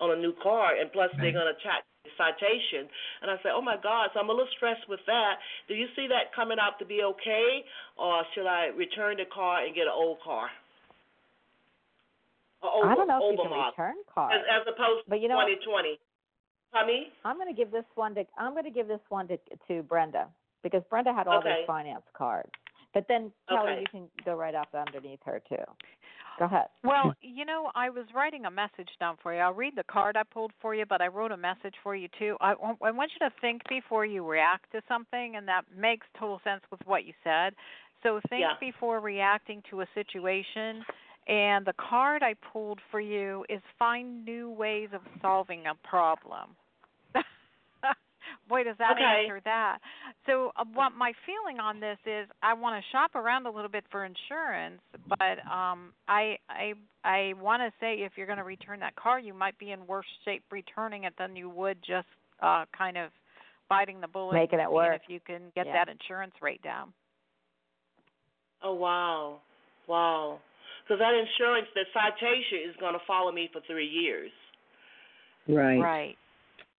on 0.00 0.16
a 0.16 0.18
new 0.20 0.32
car, 0.42 0.76
and 0.80 0.90
plus 0.92 1.10
they're 1.20 1.32
gonna 1.32 1.52
the 1.60 1.95
citation. 2.16 2.86
And 3.22 3.30
I 3.30 3.36
said, 3.42 3.52
oh 3.54 3.62
my 3.62 3.76
God, 3.76 4.10
so 4.14 4.20
I'm 4.20 4.30
a 4.30 4.32
little 4.32 4.48
stressed 4.56 4.86
with 4.88 5.00
that. 5.06 5.42
Do 5.68 5.74
you 5.74 5.86
see 5.96 6.06
that 6.08 6.30
coming 6.34 6.58
out 6.58 6.78
to 6.78 6.86
be 6.86 7.02
okay, 7.02 7.64
or 7.98 8.22
should 8.34 8.46
I 8.46 8.66
return 8.74 9.18
the 9.18 9.26
car 9.26 9.64
and 9.64 9.74
get 9.74 9.90
an 9.90 9.94
old 9.94 10.18
car? 10.22 10.48
I 12.62 12.94
don't 12.94 13.06
know 13.08 13.18
if 13.18 13.32
you 13.32 13.38
can 13.42 13.50
model. 13.50 13.70
return 13.70 13.94
cards, 14.12 14.34
as, 14.34 14.62
as 14.62 14.62
opposed 14.66 15.04
to 15.04 15.10
but 15.10 15.20
you 15.20 15.28
know 15.28 15.36
what? 15.36 15.46
2020. 15.46 15.98
Honey? 16.72 17.12
I'm 17.24 17.36
going 17.36 17.48
to 17.48 17.54
give 17.56 17.70
this 17.70 17.84
one 17.94 18.14
to 18.16 18.24
I'm 18.38 18.52
going 18.52 18.64
to 18.64 18.70
give 18.70 18.88
this 18.88 19.00
one 19.08 19.28
to 19.28 19.38
to 19.68 19.82
Brenda 19.82 20.26
because 20.62 20.82
Brenda 20.90 21.12
had 21.14 21.26
all 21.28 21.38
Okay. 21.38 21.62
those 21.62 21.66
finance 21.66 22.04
cards. 22.16 22.50
But 22.92 23.06
then 23.08 23.30
Kelly, 23.48 23.72
Okay. 23.72 23.80
you 23.82 23.86
can 23.88 24.08
go 24.24 24.34
right 24.34 24.54
up 24.54 24.68
underneath 24.74 25.20
her 25.24 25.40
too. 25.48 25.62
Go 26.38 26.44
ahead. 26.44 26.66
Well, 26.84 27.14
you 27.20 27.44
know, 27.44 27.70
I 27.74 27.90
was 27.90 28.04
writing 28.14 28.44
a 28.44 28.50
message 28.50 28.90
down 29.00 29.16
for 29.22 29.34
you. 29.34 29.40
I'll 29.40 29.52
read 29.52 29.74
the 29.76 29.84
card 29.84 30.16
I 30.16 30.22
pulled 30.22 30.52
for 30.60 30.74
you, 30.74 30.84
but 30.86 31.00
I 31.00 31.08
wrote 31.08 31.32
a 31.32 31.36
message 31.36 31.74
for 31.82 31.96
you 31.96 32.08
too. 32.18 32.36
I, 32.40 32.52
I 32.52 32.90
want 32.90 33.10
you 33.18 33.28
to 33.28 33.34
think 33.40 33.62
before 33.68 34.06
you 34.06 34.24
react 34.24 34.70
to 34.72 34.82
something, 34.86 35.34
and 35.36 35.48
that 35.48 35.62
makes 35.76 36.06
total 36.18 36.40
sense 36.44 36.62
with 36.70 36.80
what 36.84 37.04
you 37.04 37.12
said. 37.24 37.54
So 38.02 38.20
think 38.28 38.42
Yeah. 38.42 38.54
before 38.60 39.00
reacting 39.00 39.62
to 39.70 39.80
a 39.80 39.86
situation. 39.94 40.84
And 41.28 41.66
the 41.66 41.72
card 41.72 42.22
I 42.22 42.34
pulled 42.52 42.80
for 42.90 43.00
you 43.00 43.44
is 43.48 43.60
find 43.78 44.24
new 44.24 44.50
ways 44.50 44.90
of 44.92 45.00
solving 45.20 45.66
a 45.66 45.74
problem. 45.88 46.54
Boy, 48.48 48.62
does 48.62 48.76
that 48.78 48.92
Okay. 48.92 49.04
answer 49.24 49.40
that. 49.44 49.78
So, 50.24 50.52
uh, 50.56 50.64
what 50.72 50.92
my 50.92 51.12
feeling 51.24 51.58
on 51.58 51.80
this 51.80 51.98
is, 52.06 52.28
I 52.42 52.54
want 52.54 52.82
to 52.82 52.90
shop 52.90 53.14
around 53.16 53.46
a 53.46 53.50
little 53.50 53.68
bit 53.70 53.84
for 53.90 54.04
insurance, 54.04 54.80
but 55.08 55.44
um, 55.50 55.92
I 56.06 56.38
I 56.48 56.74
I 57.04 57.32
want 57.40 57.62
to 57.62 57.72
say 57.80 58.02
if 58.02 58.12
you're 58.16 58.26
going 58.26 58.38
to 58.38 58.44
return 58.44 58.78
that 58.80 58.94
car, 58.96 59.18
you 59.18 59.34
might 59.34 59.58
be 59.58 59.72
in 59.72 59.84
worse 59.86 60.06
shape 60.24 60.44
returning 60.52 61.04
it 61.04 61.14
than 61.18 61.34
you 61.34 61.50
would 61.50 61.78
just 61.82 62.06
uh, 62.40 62.66
kind 62.76 62.96
of 62.96 63.10
biting 63.68 64.00
the 64.00 64.06
bullet, 64.08 64.34
Making 64.34 64.60
it 64.60 64.66
seeing 64.66 64.74
work. 64.74 65.02
if 65.02 65.08
you 65.10 65.18
can 65.20 65.50
get 65.56 65.66
Yeah. 65.66 65.72
that 65.84 65.88
insurance 65.88 66.34
rate 66.40 66.62
down. 66.62 66.92
Oh 68.62 68.74
wow, 68.74 69.40
wow. 69.88 70.38
Because 70.84 71.00
that 71.00 71.14
insurance, 71.14 71.66
that 71.74 71.86
citation 71.92 72.70
is 72.70 72.76
going 72.78 72.94
to 72.94 73.00
follow 73.08 73.32
me 73.32 73.48
for 73.52 73.60
three 73.66 73.88
years. 73.88 74.30
Right. 75.48 75.80
Right. 75.80 76.18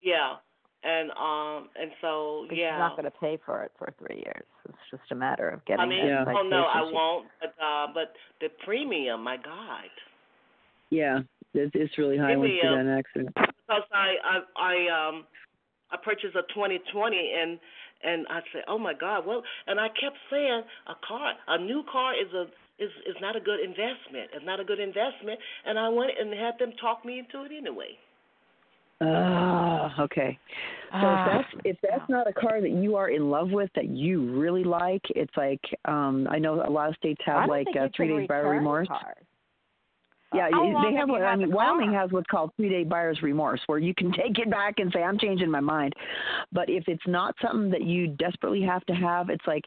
Yeah, 0.01 0.35
and 0.83 1.11
um, 1.11 1.69
and 1.79 1.91
so 2.01 2.45
But 2.47 2.57
yeah. 2.57 2.75
She's 2.75 2.79
not 2.79 2.97
going 2.97 3.05
to 3.05 3.19
pay 3.19 3.39
for 3.45 3.63
it 3.63 3.71
for 3.77 3.93
three 3.99 4.17
years. 4.17 4.45
It's 4.67 4.77
just 4.91 5.11
a 5.11 5.15
matter 5.15 5.49
of 5.49 5.63
getting 5.65 5.81
I 5.81 5.85
mean, 5.85 6.07
that 6.07 6.27
oh 6.27 6.47
no, 6.47 6.63
I 6.63 6.81
won't. 6.81 7.27
But 7.39 7.53
uh, 7.63 7.87
but 7.93 8.13
the 8.41 8.49
premium, 8.65 9.23
my 9.23 9.37
God. 9.37 9.89
Yeah, 10.89 11.19
it's, 11.53 11.71
it's 11.73 11.97
really 11.97 12.17
high 12.17 12.35
once 12.35 12.49
you 12.49 12.59
Maybe, 12.63 12.75
get 12.75 12.79
an 12.79 12.89
accident. 12.89 13.33
Because 13.35 13.83
I 13.91 14.15
I 14.23 14.35
I 14.55 15.07
um 15.09 15.25
I 15.91 15.97
purchased 16.03 16.35
a 16.35 16.43
2020 16.53 17.17
and 17.17 17.59
and 18.03 18.27
I 18.29 18.39
said, 18.53 18.61
oh 18.67 18.77
my 18.77 18.93
God, 18.93 19.25
well, 19.25 19.41
and 19.65 19.79
I 19.79 19.87
kept 19.87 20.17
saying 20.29 20.61
a 20.87 20.93
car, 21.07 21.33
a 21.47 21.57
new 21.57 21.83
car 21.91 22.13
is 22.13 22.31
a 22.33 22.45
is 22.81 22.91
is 23.09 23.15
not 23.21 23.35
a 23.35 23.39
good 23.39 23.59
investment. 23.59 24.29
It's 24.33 24.45
not 24.45 24.59
a 24.59 24.63
good 24.63 24.79
investment, 24.79 25.39
and 25.65 25.79
I 25.79 25.89
went 25.89 26.11
and 26.19 26.31
had 26.33 26.59
them 26.59 26.73
talk 26.79 27.03
me 27.03 27.19
into 27.19 27.43
it 27.45 27.51
anyway. 27.55 27.97
Ah, 29.01 30.01
okay. 30.01 30.37
So 30.89 30.97
Ah, 30.99 31.13
if 31.13 31.25
that's 31.25 31.65
if 31.65 31.77
that's 31.83 32.09
not 32.09 32.27
a 32.27 32.33
car 32.33 32.61
that 32.61 32.71
you 32.71 32.95
are 32.95 33.09
in 33.09 33.29
love 33.29 33.51
with 33.51 33.69
that 33.75 33.89
you 33.89 34.31
really 34.39 34.63
like, 34.63 35.03
it's 35.09 35.35
like 35.37 35.61
um 35.85 36.27
I 36.31 36.39
know 36.39 36.55
a 36.65 36.69
lot 36.69 36.89
of 36.89 36.95
states 36.95 37.21
have 37.25 37.47
like 37.47 37.67
uh, 37.79 37.89
three 37.95 38.07
days 38.07 38.27
buyer 38.27 38.49
remorse. 38.49 38.87
Cars. 38.87 39.26
Yeah, 40.33 40.49
How 40.51 40.63
you- 40.63 40.73
long 40.73 40.83
they 40.91 40.97
have 40.97 41.09
have. 41.09 41.21
I 41.21 41.35
mean, 41.37 41.51
Wyoming 41.51 41.91
car? 41.91 42.01
has 42.01 42.11
what's 42.11 42.27
called 42.27 42.51
three 42.57 42.67
day 42.69 42.83
buyer's 42.83 43.21
remorse, 43.21 43.61
where 43.67 43.79
you 43.79 43.93
can 43.95 44.11
take 44.13 44.37
it 44.39 44.49
back 44.49 44.79
and 44.79 44.91
say, 44.91 45.01
"I'm 45.01 45.17
changing 45.17 45.49
my 45.49 45.61
mind." 45.61 45.93
But 46.51 46.69
if 46.69 46.83
it's 46.87 47.05
not 47.07 47.33
something 47.41 47.69
that 47.71 47.83
you 47.83 48.07
desperately 48.07 48.61
have 48.63 48.85
to 48.87 48.93
have, 48.93 49.29
it's 49.29 49.45
like 49.47 49.63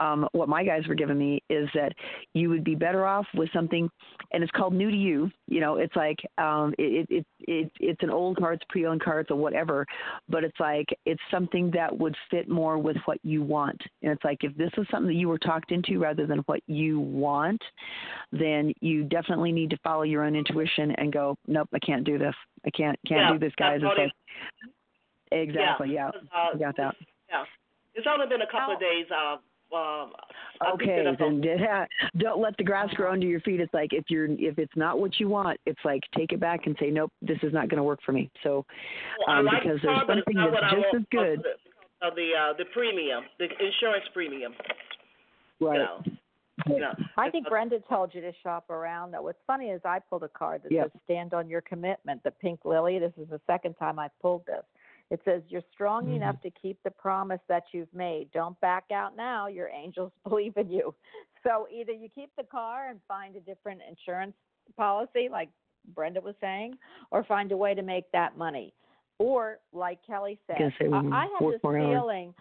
um, 0.00 0.28
what 0.32 0.48
my 0.48 0.64
guys 0.64 0.86
were 0.88 0.96
giving 0.96 1.18
me 1.18 1.42
is 1.48 1.68
that 1.74 1.92
you 2.34 2.48
would 2.48 2.64
be 2.64 2.74
better 2.74 3.06
off 3.06 3.26
with 3.34 3.50
something, 3.52 3.88
and 4.32 4.42
it's 4.42 4.50
called 4.52 4.74
new 4.74 4.90
to 4.90 4.96
you. 4.96 5.30
You 5.46 5.60
know, 5.60 5.76
it's 5.76 5.94
like 5.94 6.18
um, 6.38 6.74
it, 6.76 7.06
it, 7.08 7.16
it, 7.18 7.26
it 7.40 7.72
it's 7.78 8.02
an 8.02 8.10
old 8.10 8.36
car, 8.36 8.52
it's 8.52 8.64
pre-owned 8.68 9.02
car, 9.02 9.20
it's 9.20 9.30
a 9.30 9.36
whatever, 9.36 9.86
but 10.28 10.42
it's 10.42 10.58
like 10.58 10.86
it's 11.06 11.22
something 11.30 11.70
that 11.72 11.96
would 11.96 12.16
fit 12.30 12.48
more 12.48 12.78
with 12.78 12.96
what 13.04 13.18
you 13.22 13.42
want. 13.42 13.80
And 14.02 14.10
it's 14.10 14.24
like 14.24 14.38
if 14.42 14.56
this 14.56 14.70
is 14.76 14.86
something 14.90 15.08
that 15.08 15.18
you 15.18 15.28
were 15.28 15.38
talked 15.38 15.70
into 15.70 16.00
rather 16.00 16.26
than 16.26 16.40
what 16.46 16.60
you 16.66 16.98
want, 16.98 17.62
then 18.32 18.72
you 18.80 19.04
definitely 19.04 19.52
need 19.52 19.70
to 19.70 19.78
follow 19.84 19.99
your 20.04 20.24
own 20.24 20.34
intuition 20.36 20.92
and 20.92 21.12
go, 21.12 21.36
nope, 21.46 21.68
I 21.72 21.78
can't 21.78 22.04
do 22.04 22.18
this. 22.18 22.34
I 22.66 22.70
can't 22.70 22.98
can't 23.06 23.20
Yeah, 23.20 23.32
do 23.32 23.38
this, 23.38 23.52
guys. 23.56 23.80
It's 23.82 23.98
like 23.98 24.12
exactly, 25.32 25.92
yeah, 25.94 26.10
because, 26.12 26.28
Uh, 26.34 26.56
got 26.58 26.76
that. 26.76 26.94
Yeah, 27.28 27.44
it's 27.94 28.06
only 28.06 28.26
been 28.26 28.42
a 28.42 28.46
couple 28.46 28.60
How- 28.60 28.72
of 28.74 28.80
days. 28.80 29.06
Uh, 29.10 29.36
um, 29.74 30.12
Okay, 30.74 31.04
then 31.04 31.16
on- 31.22 31.40
don't 32.18 32.40
let 32.40 32.56
the 32.56 32.64
grass 32.64 32.92
grow 32.94 33.12
under 33.12 33.26
your 33.26 33.40
feet. 33.40 33.60
It's 33.60 33.72
like 33.72 33.92
if 33.92 34.04
you're 34.10 34.26
if 34.26 34.58
it's 34.58 34.74
not 34.76 34.98
what 34.98 35.18
you 35.20 35.28
want, 35.28 35.58
it's 35.64 35.78
like 35.84 36.02
take 36.16 36.32
it 36.32 36.40
back 36.40 36.66
and 36.66 36.76
say, 36.80 36.90
nope, 36.90 37.12
this 37.22 37.38
is 37.42 37.52
not 37.52 37.68
going 37.68 37.76
to 37.78 37.84
work 37.84 38.00
for 38.04 38.12
me. 38.12 38.30
So 38.42 38.66
Well, 39.26 39.38
um, 39.38 39.44
like 39.46 39.62
because 39.62 39.80
the 39.80 39.86
there's 39.86 39.98
car, 39.98 40.06
but 40.06 40.18
it's 40.18 40.26
something 40.26 40.50
that's 40.52 40.74
just 40.74 40.94
as 40.96 41.02
good, 41.12 41.38
of 42.02 42.14
the 42.16 42.30
uh, 42.34 42.52
the 42.58 42.64
premium, 42.72 43.24
the 43.38 43.44
insurance 43.64 44.04
premium. 44.12 44.54
right? 45.60 45.78
You 45.78 45.84
know, 45.84 46.02
you 46.68 46.80
know. 46.80 46.92
I 47.16 47.30
think 47.30 47.48
Brenda 47.48 47.80
told 47.88 48.14
you 48.14 48.20
to 48.20 48.32
shop 48.42 48.70
around. 48.70 49.12
Though 49.12 49.22
what's 49.22 49.42
funny 49.46 49.66
is 49.70 49.80
I 49.84 49.98
pulled 49.98 50.22
a 50.22 50.28
card 50.28 50.62
that 50.64 50.72
Yeah. 50.72 50.84
says 50.84 50.92
"Stand 51.04 51.34
on 51.34 51.48
your 51.48 51.60
commitment." 51.60 52.22
The 52.22 52.30
pink 52.30 52.64
lily. 52.64 52.98
This 52.98 53.12
is 53.16 53.28
the 53.28 53.40
second 53.46 53.74
time 53.74 53.98
I've 53.98 54.16
pulled 54.20 54.44
this. 54.46 54.64
It 55.10 55.20
says 55.24 55.42
you're 55.48 55.62
strong 55.72 56.06
Mhm. 56.06 56.16
enough 56.16 56.40
to 56.42 56.50
keep 56.50 56.80
the 56.82 56.90
promise 56.90 57.40
that 57.48 57.64
you've 57.72 57.92
made. 57.92 58.30
Don't 58.30 58.58
back 58.60 58.90
out 58.92 59.16
now. 59.16 59.46
Your 59.48 59.68
angels 59.68 60.12
believe 60.24 60.56
in 60.56 60.70
you. 60.70 60.94
So 61.42 61.66
either 61.70 61.92
you 61.92 62.08
keep 62.08 62.34
the 62.36 62.44
car 62.44 62.88
and 62.88 63.00
find 63.08 63.34
a 63.36 63.40
different 63.40 63.82
insurance 63.82 64.36
policy, 64.76 65.28
like 65.28 65.48
Brenda 65.94 66.20
was 66.20 66.36
saying, 66.40 66.78
or 67.10 67.24
find 67.24 67.50
a 67.52 67.56
way 67.56 67.74
to 67.74 67.82
make 67.82 68.10
that 68.12 68.36
money. 68.36 68.72
Or 69.18 69.58
like 69.72 70.02
Kelly 70.06 70.38
said, 70.46 70.72
I, 70.80 70.96
I 71.12 71.26
have 71.38 71.50
this 71.50 71.62
more 71.62 71.76
hours. 71.78 72.34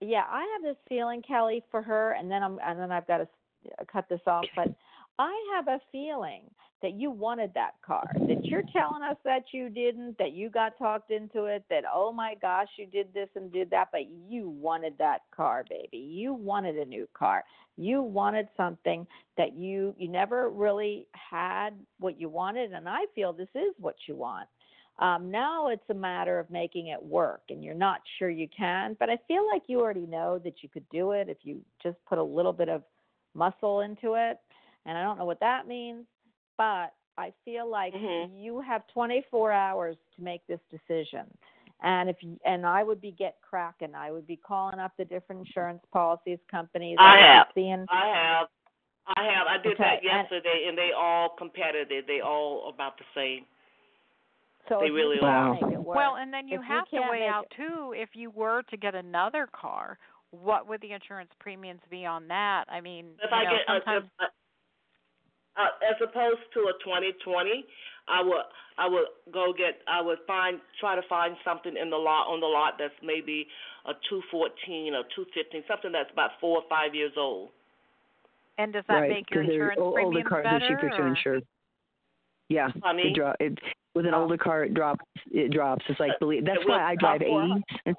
Yeah, 0.00 0.24
I 0.28 0.40
have 0.54 0.62
this 0.62 0.82
feeling, 0.88 1.22
Kelly, 1.22 1.62
for 1.70 1.82
her, 1.82 2.12
and 2.12 2.30
then 2.30 2.42
I'm 2.42 2.58
and 2.64 2.78
then 2.78 2.90
I've 2.90 3.06
got 3.06 3.18
to 3.18 3.22
s- 3.24 3.72
uh, 3.80 3.84
cut 3.90 4.08
this 4.08 4.20
off. 4.26 4.48
But 4.56 4.70
I 5.18 5.32
have 5.54 5.68
a 5.68 5.80
feeling 5.92 6.50
that 6.82 6.92
you 6.94 7.10
wanted 7.10 7.52
that 7.54 7.72
car. 7.82 8.16
That 8.26 8.38
you're 8.50 8.64
telling 8.72 9.02
us 9.02 9.16
that 9.24 9.44
you 9.52 9.68
didn't. 9.68 10.16
That 10.18 10.32
you 10.32 10.48
got 10.48 10.78
talked 10.78 11.10
into 11.10 11.44
it. 11.44 11.64
That 11.68 11.84
oh 11.92 12.12
my 12.12 12.34
gosh, 12.40 12.68
you 12.78 12.86
did 12.86 13.12
this 13.12 13.28
and 13.36 13.52
did 13.52 13.70
that. 13.70 13.88
But 13.92 14.08
you 14.08 14.48
wanted 14.48 14.94
that 14.98 15.20
car, 15.36 15.64
baby. 15.68 15.98
You 15.98 16.32
wanted 16.32 16.76
a 16.76 16.84
new 16.86 17.06
car. 17.12 17.44
You 17.76 18.02
wanted 18.02 18.48
something 18.56 19.06
that 19.36 19.54
you 19.54 19.94
you 19.98 20.08
never 20.08 20.48
really 20.48 21.06
had 21.12 21.70
what 21.98 22.18
you 22.18 22.30
wanted. 22.30 22.72
And 22.72 22.88
I 22.88 23.00
feel 23.14 23.32
this 23.34 23.48
is 23.54 23.74
what 23.78 23.96
you 24.06 24.16
want. 24.16 24.48
Um, 25.00 25.30
now 25.30 25.68
it's 25.68 25.88
a 25.88 25.94
matter 25.94 26.38
of 26.38 26.50
making 26.50 26.88
it 26.88 27.02
work, 27.02 27.40
and 27.48 27.64
you're 27.64 27.74
not 27.74 28.00
sure 28.18 28.28
you 28.30 28.46
can. 28.54 28.96
But 29.00 29.08
I 29.08 29.16
feel 29.26 29.46
like 29.48 29.62
you 29.66 29.80
already 29.80 30.06
know 30.06 30.38
that 30.44 30.62
you 30.62 30.68
could 30.68 30.86
do 30.90 31.12
it 31.12 31.28
if 31.28 31.38
you 31.42 31.60
just 31.82 31.96
put 32.06 32.18
a 32.18 32.22
little 32.22 32.52
bit 32.52 32.68
of 32.68 32.82
muscle 33.34 33.80
into 33.80 34.14
it. 34.14 34.38
And 34.84 34.96
I 34.98 35.02
don't 35.02 35.18
know 35.18 35.24
what 35.24 35.40
that 35.40 35.66
means, 35.66 36.04
but 36.58 36.92
I 37.16 37.32
feel 37.44 37.66
like 37.66 37.94
Mhm. 37.94 38.38
you 38.38 38.60
have 38.60 38.86
24 38.88 39.52
hours 39.52 39.96
to 40.16 40.22
make 40.22 40.46
this 40.46 40.60
decision. 40.70 41.26
And 41.82 42.10
if 42.10 42.22
you, 42.22 42.38
and 42.44 42.66
I 42.66 42.82
would 42.82 43.00
be 43.00 43.10
get 43.12 43.40
cracking. 43.40 43.94
I 43.94 44.10
would 44.10 44.26
be 44.26 44.36
calling 44.36 44.78
up 44.78 44.92
the 44.98 45.04
different 45.06 45.46
insurance 45.46 45.82
policies 45.92 46.38
companies. 46.50 46.98
I 47.00 47.16
be 47.16 47.22
have. 47.22 47.50
seeing. 47.54 47.86
I 47.88 48.06
have. 48.08 48.48
I 49.16 49.24
have. 49.24 49.46
I 49.46 49.56
did 49.56 49.72
Okay, 49.72 49.82
that 49.84 49.94
and- 49.96 50.04
yesterday, 50.04 50.66
and 50.68 50.76
they 50.76 50.92
all 50.92 51.30
competitive. 51.30 52.06
They 52.06 52.20
all 52.20 52.68
about 52.68 52.98
the 52.98 53.04
same. 53.14 53.46
So 54.70 54.78
They 54.80 54.90
really 54.90 55.18
can't 55.18 55.26
are. 55.26 55.54
make 55.54 55.74
it 55.74 55.82
work, 55.82 55.96
Well, 55.96 56.14
and 56.16 56.32
then 56.32 56.46
you 56.46 56.54
If 56.54 56.60
you 56.62 56.74
have 56.74 56.88
to 56.90 57.00
weigh 57.10 57.26
out 57.26 57.46
it- 57.50 57.56
too 57.56 57.92
if 57.96 58.14
you 58.14 58.30
were 58.30 58.62
to 58.70 58.76
get 58.76 58.94
another 58.94 59.48
car, 59.48 59.98
what 60.30 60.68
would 60.68 60.80
the 60.80 60.92
insurance 60.92 61.32
premiums 61.40 61.80
be 61.90 62.06
on 62.06 62.28
that? 62.28 62.66
I 62.70 62.80
mean, 62.80 63.18
If 63.20 63.30
you 63.32 63.36
I 63.36 63.44
know, 63.44 63.50
get 63.50 63.60
a, 63.62 63.72
sometimes 63.80 64.10
if, 64.20 64.30
uh, 65.56 65.68
as 65.90 65.96
opposed 66.00 66.40
to 66.54 66.60
a 66.68 66.72
2020, 66.84 67.66
I 68.06 68.22
would 68.22 68.42
I 68.78 68.86
would 68.86 69.06
go 69.32 69.52
get 69.52 69.82
I 69.88 70.00
would 70.00 70.20
find 70.28 70.60
try 70.78 70.94
to 70.94 71.02
find 71.08 71.36
something 71.44 71.76
in 71.76 71.90
the 71.90 71.96
lot 71.98 72.28
on 72.28 72.38
the 72.38 72.46
lot 72.46 72.78
that's 72.78 72.94
maybe 73.02 73.48
a 73.86 73.92
214 74.08 74.94
or 74.94 75.02
215, 75.16 75.64
something 75.66 75.90
that's 75.90 76.10
about 76.12 76.38
four 76.40 76.58
or 76.58 76.64
five 76.68 76.94
years 76.94 77.12
old. 77.16 77.50
and 78.58 78.72
does 78.72 78.84
that 78.86 79.00
right, 79.00 79.10
make 79.10 79.30
your 79.30 79.42
because 79.42 79.52
insurance 79.54 79.80
older 79.80 79.94
premiums 79.94 80.28
cars 80.28 80.44
better? 80.44 80.64
are 80.64 80.68
cheaper 80.68 80.90
to 80.90 81.02
or- 81.02 81.08
insure. 81.08 81.40
Yeah, 82.48 82.68
I 82.84 82.92
mean, 82.92 83.08
it 83.08 83.14
dro- 83.14 83.34
it 83.40 83.58
with 83.94 84.06
an 84.06 84.14
Oh. 84.14 84.22
older 84.22 84.36
car 84.38 84.64
it 84.64 84.74
drops 84.74 85.04
it 85.32 85.50
drops. 85.52 85.84
It's 85.88 86.00
like 86.00 86.12
uh, 86.12 86.18
believe 86.20 86.44
that's 86.44 86.64
why 86.66 86.82
I 86.82 86.94
drive 86.96 87.20
80s. 87.20 87.62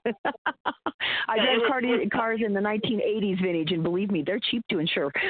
I 1.28 1.36
drive 1.38 1.68
car 1.68 1.82
cars 2.12 2.42
in 2.46 2.54
the 2.54 2.60
1980s 2.60 3.42
vintage, 3.42 3.72
and 3.72 3.84
believe 3.84 4.12
me, 4.12 4.24
they're 4.26 4.40
cheap 4.52 4.64
to 4.70 4.80
insure. 4.80 5.12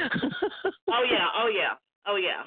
Oh 0.92 1.04
yeah, 1.10 1.26
oh 1.34 1.48
yeah, 1.48 1.72
oh 2.06 2.16
yeah. 2.16 2.42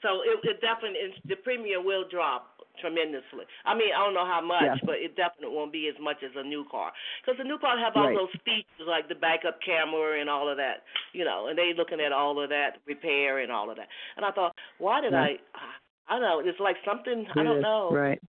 So 0.00 0.22
it, 0.24 0.40
it 0.48 0.60
definitely 0.62 0.98
the 1.28 1.36
premium 1.36 1.84
will 1.84 2.04
drop 2.10 2.48
tremendously. 2.80 3.44
I 3.66 3.74
mean, 3.76 3.90
I 3.94 4.02
don't 4.02 4.14
know 4.14 4.24
how 4.24 4.40
much, 4.40 4.62
Yeah. 4.64 4.74
but 4.86 4.96
it 4.96 5.14
definitely 5.14 5.54
won't 5.54 5.72
be 5.72 5.88
as 5.88 5.94
much 6.00 6.16
as 6.24 6.30
a 6.36 6.42
new 6.42 6.64
car 6.70 6.90
because 7.20 7.36
the 7.36 7.44
new 7.44 7.58
car 7.58 7.76
have 7.78 7.92
all 7.96 8.06
Right. 8.08 8.16
those 8.16 8.32
features 8.46 8.86
like 8.88 9.08
the 9.08 9.14
backup 9.14 9.60
camera 9.60 10.18
and 10.20 10.30
all 10.30 10.48
of 10.48 10.56
that, 10.56 10.84
you 11.12 11.24
know. 11.24 11.48
And 11.48 11.58
they 11.58 11.74
looking 11.76 12.00
at 12.00 12.12
all 12.12 12.40
of 12.42 12.48
that 12.48 12.78
repair 12.86 13.40
and 13.40 13.52
all 13.52 13.68
of 13.70 13.76
that. 13.76 13.88
And 14.16 14.24
I 14.24 14.30
thought, 14.30 14.56
why 14.78 15.02
did 15.02 15.12
Yeah. 15.12 15.20
I? 15.22 15.38
Ah, 15.54 15.74
I 16.12 16.18
don't 16.18 16.22
know. 16.22 16.42
It's 16.50 16.60
like 16.60 16.76
something 16.84 17.26
I 17.34 17.42
don't 17.42 17.62
know. 17.62 17.90
Right. 17.92 18.20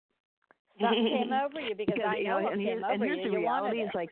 something 0.81 1.05
came 1.23 1.33
over 1.33 1.61
you 1.61 1.75
because, 1.75 1.99
I 2.07 2.17
you 2.19 2.25
know 2.25 2.39
know, 2.39 2.45
what 2.45 2.53
and 2.53 2.63
came 2.63 2.69
here's, 2.69 2.85
over 2.85 2.93
and 2.93 3.03
here's 3.03 3.19
you. 3.19 3.31
the 3.33 3.39
you 3.39 3.45
wanted 3.45 3.73
reality 3.73 3.79
it. 3.81 3.85
is 3.85 3.91
like 3.95 4.11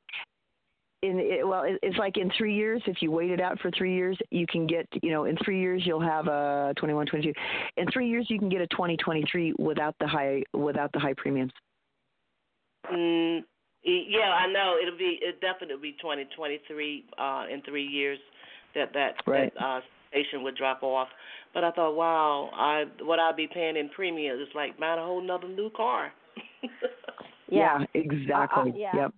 in 1.03 1.19
it, 1.19 1.47
well 1.47 1.63
it, 1.63 1.79
it's 1.83 1.97
like 1.97 2.17
in 2.17 2.31
three 2.37 2.55
years 2.55 2.83
if 2.87 2.97
you 3.01 3.11
wait 3.11 3.31
it 3.31 3.41
out 3.41 3.59
for 3.61 3.71
three 3.71 3.95
years 3.95 4.19
you 4.31 4.47
can 4.47 4.67
get 4.67 4.87
you 5.03 5.11
know 5.11 5.25
in 5.25 5.37
three 5.45 5.61
years 5.61 5.83
you'll 5.87 6.01
have 6.01 6.27
a 6.27 6.75
21 6.77 7.07
22 7.07 7.33
in 7.79 7.91
three 7.91 8.09
years 8.09 8.27
you 8.29 8.39
can 8.39 8.49
get 8.51 8.61
a 8.61 8.67
2023 8.67 9.55
without 9.59 9.95
the 10.01 10.07
high 10.07 10.43
without 10.53 10.93
the 10.93 10.99
high 10.99 11.15
premiums 11.17 11.53
Mm, 12.93 13.41
yeah, 13.85 14.33
I 14.33 14.47
know. 14.53 14.77
It'll 14.81 14.99
be 14.99 15.19
it 15.23 15.41
definitely 15.41 15.77
be 15.93 15.97
twenty 16.01 16.27
twenty 16.37 16.61
three 16.67 17.05
uh 17.19 17.45
in 17.53 17.63
three 17.63 17.85
years 17.87 18.19
that 18.75 18.93
that 18.95 19.15
Right. 19.27 19.53
that 19.55 19.63
uh 19.63 19.81
station 20.11 20.43
would 20.43 20.57
drop 20.57 20.83
off. 20.83 21.09
But 21.55 21.65
I 21.65 21.71
thought, 21.73 21.95
wow, 21.95 22.51
I 22.55 22.85
what 23.03 23.19
I'd 23.19 23.37
be 23.37 23.49
paying 23.53 23.77
in 23.77 23.89
premium 23.91 24.39
is 24.39 24.49
like 24.55 24.79
buying 24.79 24.99
a 25.01 25.05
whole 25.05 25.23
nother 25.23 25.49
new 25.49 25.71
car. 25.71 26.13
yeah. 27.49 27.79
exactly 27.95 28.75
yeah. 28.77 28.95
yep 28.95 29.15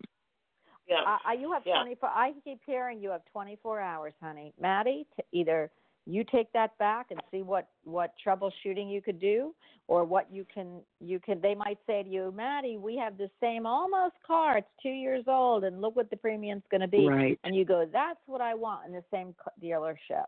yeah. 0.89 1.03
Uh, 1.07 1.31
uh, 1.31 1.33
you 1.33 1.53
have 1.53 1.63
Yeah. 1.65 1.83
24. 1.83 2.09
I 2.09 2.33
keep 2.45 2.61
hearing 2.67 3.01
you 3.01 3.11
have 3.11 3.25
24 3.33 3.81
hours, 3.81 4.15
honey. 4.21 4.53
Maddie, 4.61 5.07
to 5.17 5.25
either 5.33 5.71
you 6.05 6.25
take 6.25 6.53
that 6.53 6.77
back 6.79 7.11
and 7.11 7.21
see 7.31 7.43
what 7.43 7.69
what 7.85 8.15
troubleshooting 8.25 8.91
you 8.91 9.01
could 9.01 9.21
do, 9.21 9.55
or 9.87 10.05
what 10.05 10.31
you 10.33 10.45
can 10.53 10.83
you 11.01 11.21
can. 11.21 11.41
They 11.41 11.55
might 11.55 11.79
say 11.87 12.03
to 12.03 12.09
you, 12.09 12.33
Maddie, 12.33 12.77
we 12.77 12.97
have 12.97 13.17
the 13.17 13.31
same 13.41 13.67
almost 13.67 14.17
car. 14.27 14.59
It's 14.59 14.69
two 14.83 14.91
years 14.91 15.25
old, 15.29 15.65
and 15.65 15.81
look 15.81 15.95
what 15.95 16.11
the 16.11 16.17
premium's 16.17 16.65
going 16.71 16.81
to 16.81 16.89
be. 16.89 17.09
right 17.09 17.39
And 17.45 17.55
you 17.55 17.65
go, 17.65 17.87
that's 17.91 18.21
what 18.27 18.41
I 18.41 18.55
want 18.55 18.87
in 18.87 18.93
the 18.93 19.05
same 19.13 19.35
dealership. 19.63 20.27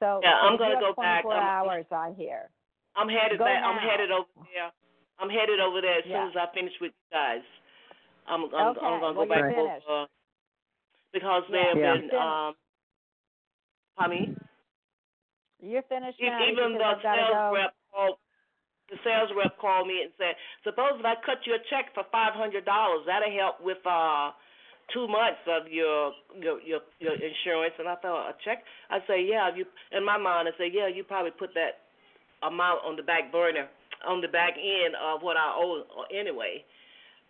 So 0.00 0.20
Yeah, 0.22 0.36
I'm 0.42 0.56
gonna 0.56 0.80
go 0.80 0.94
back. 0.94 1.22
24 1.22 1.34
I'm- 1.34 1.44
hours, 1.44 1.86
I 1.92 2.12
hear. 2.16 2.50
I'm 2.96 3.08
headed 3.08 3.38
Go 3.38 3.44
back 3.44 3.62
I'm 3.62 3.78
headed 3.78 4.10
over 4.10 4.28
there. 4.54 4.72
I'm 5.18 5.30
headed 5.30 5.60
over 5.60 5.80
there 5.80 5.98
as 5.98 6.06
Yeah. 6.06 6.22
soon 6.24 6.30
as 6.30 6.36
I 6.36 6.46
finish 6.54 6.72
with 6.80 6.92
you 6.92 7.10
guys. 7.12 7.42
I'm 8.26 8.44
I'm, 8.54 8.68
Okay, 8.76 8.80
I'm 8.86 9.00
gonna 9.00 9.00
well, 9.00 9.14
go 9.14 9.26
back 9.26 9.38
you're 9.38 9.52
over 9.52 9.68
finished. 9.68 9.86
because 11.12 11.44
they 11.50 11.58
Yeah. 11.58 11.64
have 11.68 11.78
Yeah. 11.78 11.96
been 11.96 12.14
um 12.16 12.56
I 13.98 14.08
mean 14.08 14.36
You're 15.60 15.82
finished, 15.82 16.20
Maddie, 16.20 16.52
Even 16.52 16.72
the 16.72 16.78
because 16.78 16.96
I've 16.96 17.02
got 17.02 17.14
to 17.16 17.20
sales 17.22 17.32
go. 17.34 17.52
rep 17.52 17.74
called, 17.92 18.18
the 18.88 18.98
sales 19.04 19.30
rep 19.36 19.58
called 19.58 19.86
me 19.88 20.02
and 20.04 20.12
said, 20.16 20.36
"Suppose 20.64 20.98
if 20.98 21.04
I 21.04 21.16
cut 21.16 21.46
you 21.46 21.54
a 21.54 21.58
check 21.70 21.92
for 21.94 22.04
five 22.04 22.32
hundred 22.34 22.64
dollars, 22.64 23.04
that'll 23.06 23.30
help 23.30 23.60
with 23.60 23.84
uh 23.86 24.32
two 24.92 25.06
months 25.08 25.40
of 25.46 25.66
your 25.70 26.12
your 26.38 26.60
your 26.60 26.80
your 26.98 27.14
insurance." 27.14 27.74
And 27.78 27.88
I 27.88 27.96
thought, 27.96 28.30
a 28.30 28.34
check? 28.44 28.64
I 28.90 28.98
say, 29.06 29.22
yeah. 29.22 29.48
You 29.54 29.64
in 29.92 30.04
my 30.04 30.16
mind, 30.18 30.48
I 30.48 30.56
say, 30.58 30.70
yeah. 30.72 30.88
You 30.88 31.04
probably 31.04 31.32
put 31.32 31.50
that 31.54 31.84
amount 32.42 32.84
on 32.84 32.96
the 32.96 33.02
back 33.02 33.30
burner, 33.32 33.68
on 34.06 34.20
the 34.20 34.28
back 34.28 34.54
end 34.56 34.94
of 35.00 35.22
what 35.22 35.36
I 35.36 35.52
owe 35.56 35.82
anyway. 36.14 36.64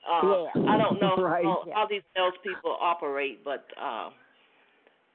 Uh, 0.09 0.47
Yeah. 0.55 0.71
I 0.73 0.79
don't 0.79 1.01
know 1.01 1.17
Right. 1.19 1.45
how, 1.45 1.65
Yeah. 1.67 1.75
how 1.75 1.87
these 1.87 2.03
salespeople 2.17 2.77
operate, 2.81 3.45
but 3.45 3.67
uh, 3.81 4.11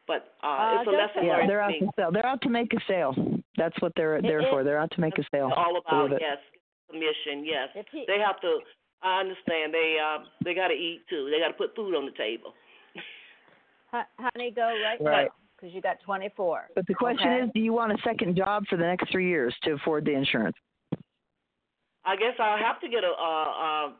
but 0.08 0.34
uh, 0.44 0.48
Uh, 0.48 0.78
it's 0.82 0.88
a 0.88 0.92
lesson 0.92 1.26
yeah 1.26 1.48
they're 1.48 1.62
out 1.62 1.72
to 1.80 1.90
sell 1.96 2.12
they're 2.12 2.26
out 2.26 2.42
to 2.44 2.50
make 2.50 2.72
a 2.74 2.82
sale 2.88 3.16
that's 3.58 3.74
what 3.82 3.92
they're 3.96 4.18
It- 4.18 4.22
there 4.22 4.42
it- 4.42 4.50
for 4.52 4.64
they're 4.64 4.78
out 4.78 4.92
to 4.92 5.02
make 5.02 5.18
a 5.18 5.24
sale 5.32 5.50
all 5.56 5.78
about 5.82 6.12
it. 6.14 6.20
yes 6.22 6.38
commission 6.92 7.44
yes 7.44 7.70
he, 7.92 8.04
they 8.06 8.20
have 8.20 8.40
to 8.42 8.60
i 9.06 9.20
understand 9.20 9.74
they 9.74 9.98
um 10.02 10.26
they 10.44 10.54
got 10.54 10.68
to 10.70 10.74
eat 10.74 11.02
too 11.10 11.30
they 11.32 11.40
got 11.40 11.48
to 11.48 11.54
put 11.54 11.76
food 11.76 11.96
on 11.96 12.06
the 12.06 12.12
table 12.12 12.54
Hu- 13.92 14.12
honey, 14.36 14.52
go 14.52 14.78
right, 14.84 15.00
Right. 15.00 15.30
because 15.56 15.74
you 15.74 15.82
got 15.82 15.98
24. 16.06 16.70
but 16.76 16.86
the 16.88 16.94
question 16.94 17.32
Okay. 17.32 17.42
is 17.46 17.50
do 17.54 17.60
you 17.62 17.72
want 17.74 17.92
a 17.92 17.98
second 18.04 18.36
job 18.36 18.64
for 18.70 18.78
the 18.78 18.84
next 18.84 19.12
three 19.12 19.28
years 19.30 19.56
to 19.64 19.72
afford 19.74 20.04
the 20.06 20.12
insurance 20.12 20.58
i 22.04 22.16
guess 22.16 22.34
i'll 22.40 22.58
have 22.58 22.80
to 22.82 22.90
get 22.90 23.04
a 23.04 23.08
a 23.08 23.32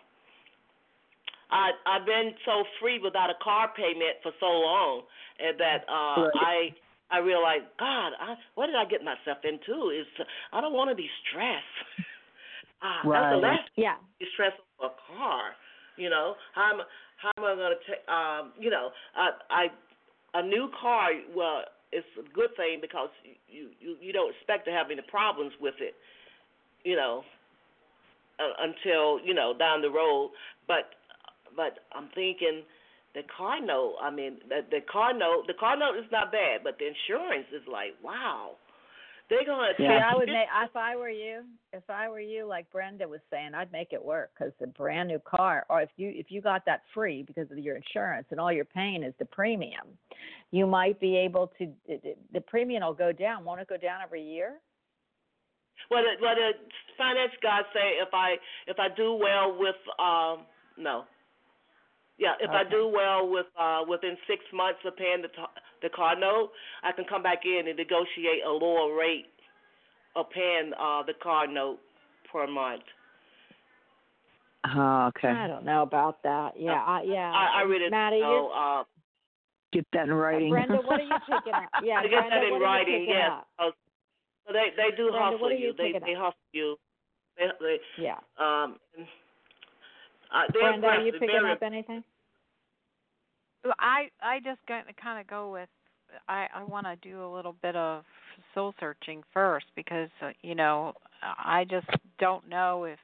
i 1.51 1.70
i've 1.87 2.07
been 2.07 2.33
so 2.45 2.64
free 2.81 2.99
without 3.03 3.29
a 3.31 3.39
car 3.43 3.70
payment 3.77 4.16
for 4.22 4.33
so 4.41 4.47
long 4.47 5.03
and 5.41 5.59
that 5.59 5.83
uh 5.89 6.22
Right. 6.22 6.31
i 6.37 6.75
I 7.11 7.18
realized, 7.18 7.64
God, 7.79 8.12
I, 8.18 8.35
what 8.55 8.66
did 8.66 8.75
I 8.77 8.87
get 8.87 9.05
myself 9.05 9.39
into? 9.45 9.91
Is 9.91 10.07
I 10.53 10.61
don't 10.61 10.72
want 10.72 10.88
to 10.91 10.96
be 10.96 11.09
stressed. 11.29 11.79
ah, 12.85 13.01
That's 13.03 13.33
the 13.33 13.41
last 13.41 13.71
Yeah. 13.77 13.97
be 14.21 14.27
stressed 14.35 14.61
over 14.79 14.93
a 14.93 15.17
car. 15.17 15.57
You 15.97 16.11
know, 16.11 16.35
how 16.55 16.71
am 16.75 16.81
how 17.17 17.31
am 17.39 17.45
I 17.45 17.55
going 17.55 17.73
to 17.73 17.83
take? 17.89 18.05
Um, 18.09 18.53
you 18.59 18.71
know, 18.71 18.91
I, 19.17 19.31
I 19.51 19.63
a 20.35 20.43
new 20.43 20.69
car. 20.81 21.11
Well, 21.35 21.63
it's 21.93 22.07
a 22.19 22.27
good 22.35 22.51
thing 22.57 22.79
because 22.81 23.09
you 23.49 23.71
you 23.81 23.97
you 24.01 24.13
don't 24.13 24.35
expect 24.35 24.67
to 24.67 24.73
have 24.73 24.91
any 24.91 25.03
problems 25.09 25.53
with 25.61 25.75
it. 25.81 25.95
You 26.85 26.97
know, 26.97 27.25
uh, 28.39 28.53
until 28.61 29.25
you 29.25 29.35
know 29.35 29.55
down 29.57 29.83
the 29.83 29.91
road. 29.91 30.33
But 30.67 30.91
but 31.57 31.87
I'm 31.95 32.09
thinking 32.15 32.63
the 33.15 33.23
car 33.37 33.61
note. 33.65 33.97
I 34.03 34.11
mean, 34.11 34.39
the 34.49 34.61
the 34.71 34.81
car 34.91 35.15
note. 35.15 35.45
The 35.47 35.55
car 35.55 35.77
note 35.79 35.97
is 35.99 36.11
not 36.11 36.33
bad, 36.33 36.61
but 36.65 36.79
the 36.79 36.91
insurance 36.91 37.47
is 37.55 37.63
like 37.71 37.95
wow. 38.03 38.57
They're 39.30 39.45
gonna 39.45 39.68
See, 39.79 39.87
I 39.87 40.14
would 40.14 40.29
make 40.29 40.49
if 40.64 40.76
I 40.76 40.96
were 40.96 41.09
you, 41.09 41.45
if 41.72 41.88
I 41.88 42.09
were 42.09 42.21
you, 42.21 42.46
like 42.46 42.71
Brenda 42.71 43.09
was 43.09 43.21
saying, 43.30 43.55
I'd 43.55 43.72
make 43.72 43.92
it 43.92 44.05
work 44.05 44.30
because 44.38 44.53
a 44.63 44.67
brand 44.67 45.09
new 45.09 45.18
car, 45.18 45.64
or 45.71 45.80
if 45.80 45.88
you 45.96 46.13
if 46.14 46.26
you 46.30 46.42
got 46.42 46.64
that 46.67 46.83
free 46.92 47.22
because 47.22 47.51
of 47.51 47.59
your 47.59 47.76
insurance 47.76 48.26
and 48.30 48.38
all 48.38 48.53
you're 48.53 48.67
paying 48.67 49.03
is 49.03 49.14
the 49.18 49.25
premium, 49.25 49.87
you 50.51 50.67
might 50.67 51.01
be 51.01 51.17
able 51.17 51.49
to. 51.59 51.64
it- 51.87 52.05
it- 52.05 52.18
The 52.33 52.41
premium 52.42 52.83
will 52.84 52.92
go 52.92 53.13
down. 53.13 53.45
Won't 53.45 53.61
it 53.61 53.67
go 53.68 53.79
down 53.79 54.03
every 54.03 54.22
year? 54.22 54.61
Well, 55.91 56.03
the, 56.03 56.22
well, 56.22 56.34
the 56.34 56.53
finance 56.96 57.33
guys 57.42 57.64
say 57.72 57.96
if 58.01 58.13
I 58.13 58.37
if 58.67 58.79
I 58.79 58.88
do 58.95 59.14
well 59.14 59.57
with 59.59 59.76
um 59.99 60.46
no, 60.76 61.05
yeah, 62.18 62.34
if 62.41 62.50
I 62.50 62.62
do 62.64 62.86
well 62.88 63.28
with 63.28 63.46
uh 63.58 63.82
within 63.88 64.16
six 64.26 64.41
months 64.53 64.80
of 64.84 64.96
paying 64.96 65.22
the 65.22 65.28
t- 65.28 65.54
the 65.82 65.88
car 65.91 66.18
note, 66.18 66.50
I 66.82 66.92
can 66.92 67.04
come 67.04 67.22
back 67.22 67.45
in 67.45 67.68
and 67.68 67.76
negotiate 67.76 68.42
a 68.46 68.50
lower 68.50 68.95
rate 68.96 69.26
of 70.16 70.30
paying 70.30 70.72
uh 70.78 71.03
the 71.03 71.14
car 71.22 71.46
note 71.46 71.78
per 72.32 72.46
month. 72.46 72.82
oh 74.74 75.07
okay 75.08 75.28
I 75.28 75.46
don't 75.46 75.64
know 75.64 75.82
about 75.82 76.22
that. 76.22 76.53
Yeah, 76.58 76.72
I, 76.82 77.03
yeah. 77.03 77.30
I, 77.32 77.61
I 77.61 77.62
really 77.62 77.91
Maddie, 77.91 78.20
don't 78.20 78.49
know. 78.50 78.50
Uh, 78.80 78.84
get 79.72 79.86
that 79.92 80.04
in 80.08 80.14
writing 80.14 80.50
Brenda, 80.50 80.76
what 80.76 81.00
are 81.00 81.03
you 81.03 81.11
picking 81.28 81.53
up? 81.53 81.68
Yeah, 81.82 82.00
to 82.00 82.08
get 82.08 82.28
Brenda, 82.28 82.36
that 82.36 82.45
in 82.46 82.53
what 82.53 82.57
are 82.57 82.58
you 82.58 82.64
writing, 82.64 83.00
picking 83.00 83.14
yes. 83.14 83.30
up? 83.32 83.46
because- 83.58 83.74
So 84.46 84.53
they 84.53 84.68
they 84.76 84.96
do 84.96 85.11
Brenda, 85.11 85.32
hustle 85.38 85.50
you 85.53 85.58
you. 85.58 85.72
They 85.76 85.92
picking 85.92 86.07
they 86.07 86.14
hustle 86.14 86.50
you. 86.53 86.76
They, 87.36 87.46
they, 87.61 87.76
Yeah. 88.03 88.18
um, 88.38 88.76
and, 88.96 89.07
uh, 90.35 90.41
they're 90.53 90.63
Brenda, 90.63 90.87
are 90.89 91.01
you 91.01 91.13
picking 91.13 91.49
up 91.51 91.63
anything? 91.63 92.03
Well, 93.65 93.75
I 93.79 94.09
I 94.23 94.41
just 94.41 94.61
kind 94.67 95.21
of 95.21 95.27
go 95.27 95.53
with 95.53 95.69
I 96.29 96.47
I 96.55 96.65
want 96.65 96.87
to 96.87 96.97
do 96.97 97.25
a 97.25 97.31
little 97.33 97.55
bit 97.63 97.77
of 97.77 98.05
soul 98.55 98.75
searching 98.81 99.23
first 99.33 99.67
because 99.77 100.11
uh, 100.23 100.31
you 100.43 100.55
know 100.55 100.93
I 101.23 101.65
just 101.65 101.87
don't 102.19 102.49
know 102.49 102.85
if 102.85 102.99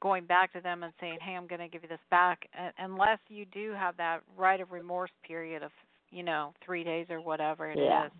going 0.00 0.24
back 0.26 0.52
to 0.52 0.60
them 0.60 0.82
and 0.82 0.92
saying 1.00 1.18
hey 1.22 1.32
I'm 1.32 1.46
going 1.46 1.60
to 1.60 1.68
give 1.68 1.82
you 1.82 1.88
this 1.88 1.98
back 2.10 2.48
uh, 2.58 2.70
unless 2.78 3.18
you 3.28 3.46
do 3.46 3.72
have 3.72 3.96
that 3.96 4.20
right 4.36 4.60
of 4.60 4.72
remorse 4.72 5.10
period 5.26 5.62
of 5.62 5.70
you 6.10 6.22
know 6.22 6.52
3 6.64 6.84
days 6.84 7.06
or 7.08 7.20
whatever 7.20 7.70
it 7.70 7.78
is. 8.06 8.12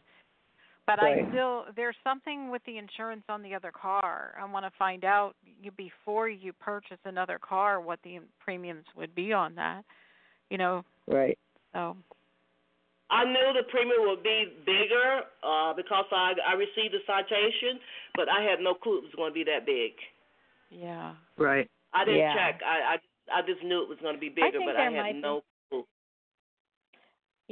Yeah. 0.88 0.96
But 0.96 1.02
Right. 1.02 1.24
I 1.24 1.28
still 1.30 1.64
there's 1.76 1.96
something 2.04 2.50
with 2.50 2.62
the 2.64 2.78
insurance 2.78 3.24
on 3.28 3.42
the 3.42 3.54
other 3.54 3.70
car. 3.72 4.34
I 4.40 4.44
want 4.44 4.64
to 4.66 4.72
find 4.78 5.04
out 5.04 5.34
you 5.62 5.70
before 5.72 6.28
you 6.28 6.52
purchase 6.52 6.98
another 7.04 7.38
car 7.38 7.80
what 7.80 8.00
the 8.02 8.20
premiums 8.40 8.84
would 8.96 9.14
be 9.14 9.32
on 9.32 9.54
that. 9.56 9.84
You 10.50 10.58
know, 10.58 10.84
Right. 11.06 11.38
so 11.72 11.96
I 13.10 13.24
knew 13.24 13.52
the 13.54 13.64
premium 13.70 14.08
would 14.08 14.22
be 14.22 14.52
bigger 14.66 15.22
uh, 15.42 15.72
because 15.74 16.06
I 16.12 16.34
I 16.46 16.54
received 16.54 16.94
a 16.94 17.04
citation, 17.06 17.78
but 18.14 18.28
I 18.28 18.42
had 18.42 18.60
no 18.60 18.74
clue 18.74 18.98
it 18.98 19.02
was 19.04 19.12
going 19.16 19.30
to 19.30 19.34
be 19.34 19.44
that 19.44 19.64
big. 19.66 19.92
yeah. 20.70 21.14
Right. 21.36 21.70
I 21.94 22.04
didn't 22.04 22.20
Yeah. 22.20 22.34
check. 22.34 22.60
I, 22.64 22.96
I 22.96 23.38
I 23.38 23.42
just 23.42 23.62
knew 23.62 23.82
it 23.82 23.88
was 23.88 23.98
going 24.02 24.14
to 24.14 24.20
be 24.20 24.28
bigger, 24.30 24.50
think 24.58 24.64
but 24.66 24.76
I 24.76 24.90
had 24.90 25.14
be. 25.14 25.20
no 25.20 25.40
clue. 25.40 25.42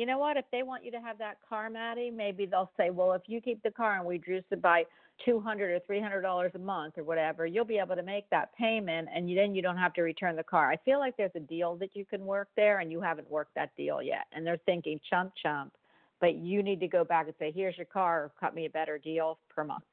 You 0.00 0.06
know 0.06 0.16
what? 0.16 0.38
If 0.38 0.46
they 0.50 0.62
want 0.62 0.82
you 0.82 0.90
to 0.92 1.00
have 1.00 1.18
that 1.18 1.36
car, 1.46 1.68
Maddie, 1.68 2.10
maybe 2.10 2.46
they'll 2.46 2.70
say, 2.78 2.88
"Well, 2.88 3.12
if 3.12 3.20
you 3.26 3.38
keep 3.42 3.62
the 3.62 3.70
car 3.70 3.96
and 3.96 4.06
we 4.06 4.14
reduce 4.14 4.44
it 4.50 4.62
by 4.62 4.86
two 5.26 5.38
hundred 5.38 5.72
or 5.72 5.80
three 5.80 6.00
hundred 6.00 6.22
dollars 6.22 6.52
a 6.54 6.58
month 6.58 6.96
or 6.96 7.04
whatever, 7.04 7.44
you'll 7.44 7.66
be 7.66 7.76
able 7.76 7.96
to 7.96 8.02
make 8.02 8.24
that 8.30 8.48
payment, 8.56 9.10
and 9.14 9.28
you, 9.28 9.36
then 9.36 9.54
you 9.54 9.60
don't 9.60 9.76
have 9.76 9.92
to 9.92 10.00
return 10.00 10.36
the 10.36 10.42
car." 10.42 10.70
I 10.70 10.78
feel 10.86 11.00
like 11.00 11.18
there's 11.18 11.34
a 11.34 11.40
deal 11.40 11.76
that 11.76 11.94
you 11.94 12.06
can 12.06 12.24
work 12.24 12.48
there, 12.56 12.78
and 12.78 12.90
you 12.90 13.02
haven't 13.02 13.30
worked 13.30 13.54
that 13.56 13.76
deal 13.76 14.00
yet, 14.00 14.24
and 14.32 14.46
they're 14.46 14.56
thinking 14.64 14.98
chump 15.10 15.34
chump, 15.42 15.74
but 16.18 16.34
you 16.34 16.62
need 16.62 16.80
to 16.80 16.88
go 16.88 17.04
back 17.04 17.26
and 17.26 17.34
say, 17.38 17.52
"Here's 17.54 17.76
your 17.76 17.84
car, 17.84 18.24
or 18.24 18.32
cut 18.40 18.54
me 18.54 18.64
a 18.64 18.70
better 18.70 18.96
deal 18.96 19.38
per 19.50 19.64
month." 19.64 19.84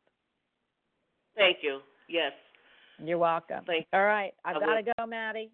Thank 1.36 1.58
you. 1.62 1.82
Yes. 2.08 2.32
You're 2.98 3.18
welcome. 3.18 3.66
Thank 3.68 3.88
All 3.92 4.06
right, 4.06 4.34
I've 4.46 4.58
got 4.62 4.76
to 4.76 4.94
go, 4.98 5.06
Maddie. 5.06 5.52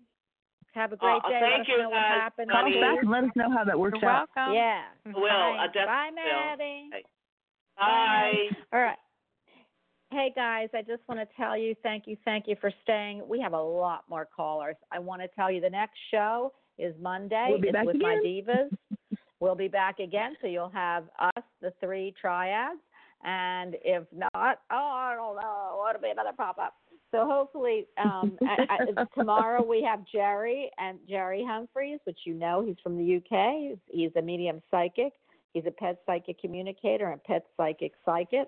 Have 0.73 0.91
a 0.91 0.97
great 0.97 1.21
Uh, 1.23 1.29
day. 1.29 1.39
thank 1.39 1.51
Let 1.51 1.61
us 1.61 1.67
you, 1.67 1.77
know 1.77 1.89
what 1.89 2.01
guys. 2.01 2.21
happened. 2.21 2.51
Call 2.51 2.65
us 2.67 2.73
back 2.81 2.99
and 3.01 3.09
let 3.11 3.23
us 3.25 3.29
know 3.35 3.49
how 3.51 3.63
that 3.63 3.79
works 3.79 3.99
You're 4.01 4.09
out. 4.09 4.29
welcome. 4.35 4.53
Yeah. 4.55 4.83
Will, 5.05 5.25
I 5.29 5.67
Bye. 5.67 5.73
definitely 5.73 5.85
Bye, 5.85 6.11
will. 6.25 6.57
Maddie. 6.57 6.89
Okay. 6.93 7.03
Bye. 7.77 8.49
All 8.73 8.81
right. 8.81 8.97
Hey 10.11 10.31
guys, 10.35 10.69
I 10.75 10.83
just 10.83 11.01
want 11.07 11.19
to 11.19 11.35
tell 11.35 11.57
you 11.57 11.73
thank 11.81 12.05
you, 12.05 12.15
thank 12.23 12.47
you 12.47 12.55
for 12.61 12.71
staying. 12.83 13.27
We 13.27 13.39
have 13.41 13.53
a 13.53 13.61
lot 13.61 14.03
more 14.07 14.27
callers. 14.35 14.75
I 14.91 14.99
want 14.99 15.23
to 15.23 15.27
tell 15.29 15.49
you 15.49 15.59
the 15.59 15.69
next 15.71 15.97
show 16.11 16.53
is 16.77 16.93
Monday. 17.01 17.47
We'll 17.49 17.59
be 17.59 17.69
it's 17.69 17.73
back 17.73 17.85
with 17.87 17.95
my 17.95 18.21
divas. 18.23 18.69
we'll 19.39 19.55
be 19.55 19.67
back 19.67 19.97
again, 19.97 20.35
so 20.39 20.45
you'll 20.45 20.69
have 20.69 21.05
us, 21.19 21.43
the 21.61 21.73
three 21.79 22.13
triads, 22.21 22.79
and 23.23 23.75
if 23.83 24.03
not, 24.13 24.59
oh, 24.69 24.75
I 24.93 25.15
don't 25.15 25.35
know, 25.35 25.83
it'll 25.89 26.01
be 26.01 26.09
another 26.11 26.33
pop 26.37 26.59
up. 26.59 26.75
So 27.13 27.27
hopefully 27.27 27.85
um, 28.03 28.37
I, 28.41 28.65
I, 28.69 29.05
tomorrow 29.17 29.63
we 29.63 29.83
have 29.83 29.99
Jerry 30.11 30.71
and 30.79 30.97
Jerry 31.07 31.45
Humphreys, 31.47 31.99
which 32.05 32.19
you 32.25 32.33
know 32.33 32.65
he's 32.65 32.75
from 32.81 32.97
the 32.97 33.17
UK. 33.17 33.53
He's, 33.69 33.77
he's 33.87 34.11
a 34.17 34.21
medium 34.21 34.61
psychic. 34.71 35.13
He's 35.53 35.65
a 35.67 35.71
pet 35.71 35.99
psychic 36.07 36.41
communicator 36.41 37.11
and 37.11 37.23
pet 37.23 37.45
psychic 37.55 37.91
psychic. 38.03 38.47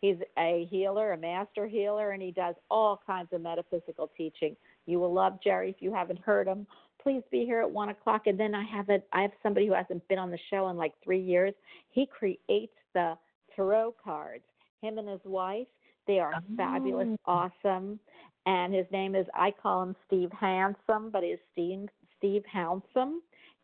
He's 0.00 0.18
a 0.38 0.68
healer, 0.70 1.14
a 1.14 1.18
master 1.18 1.66
healer, 1.66 2.12
and 2.12 2.22
he 2.22 2.30
does 2.30 2.54
all 2.70 3.00
kinds 3.04 3.32
of 3.32 3.40
metaphysical 3.40 4.10
teaching. 4.16 4.54
You 4.86 5.00
will 5.00 5.12
love 5.12 5.40
Jerry 5.42 5.70
if 5.70 5.76
you 5.80 5.92
haven't 5.92 6.20
heard 6.20 6.46
him. 6.46 6.66
Please 7.02 7.22
be 7.32 7.44
here 7.44 7.60
at 7.60 7.70
one 7.70 7.88
o'clock. 7.88 8.26
And 8.26 8.38
then 8.38 8.54
I 8.54 8.62
have 8.64 8.88
a 8.88 9.02
I 9.12 9.22
have 9.22 9.32
somebody 9.42 9.66
who 9.66 9.72
hasn't 9.72 10.06
been 10.06 10.18
on 10.18 10.30
the 10.30 10.38
show 10.48 10.68
in 10.68 10.76
like 10.76 10.92
three 11.02 11.20
years. 11.20 11.54
He 11.90 12.06
creates 12.06 12.76
the 12.94 13.14
tarot 13.56 13.96
cards. 14.04 14.44
Him 14.80 14.98
and 14.98 15.08
his 15.08 15.20
wife. 15.24 15.66
They 16.06 16.20
are 16.20 16.42
fabulous, 16.56 17.18
oh. 17.26 17.50
awesome. 17.64 17.98
And 18.46 18.72
his 18.72 18.86
name 18.92 19.14
is 19.14 19.26
I 19.34 19.50
call 19.50 19.82
him 19.82 19.94
Steve 20.06 20.30
Handsome, 20.38 21.10
but 21.10 21.22
he's 21.22 21.38
Steve 21.52 21.88
Steve 22.18 22.44
Handsome. 22.50 23.20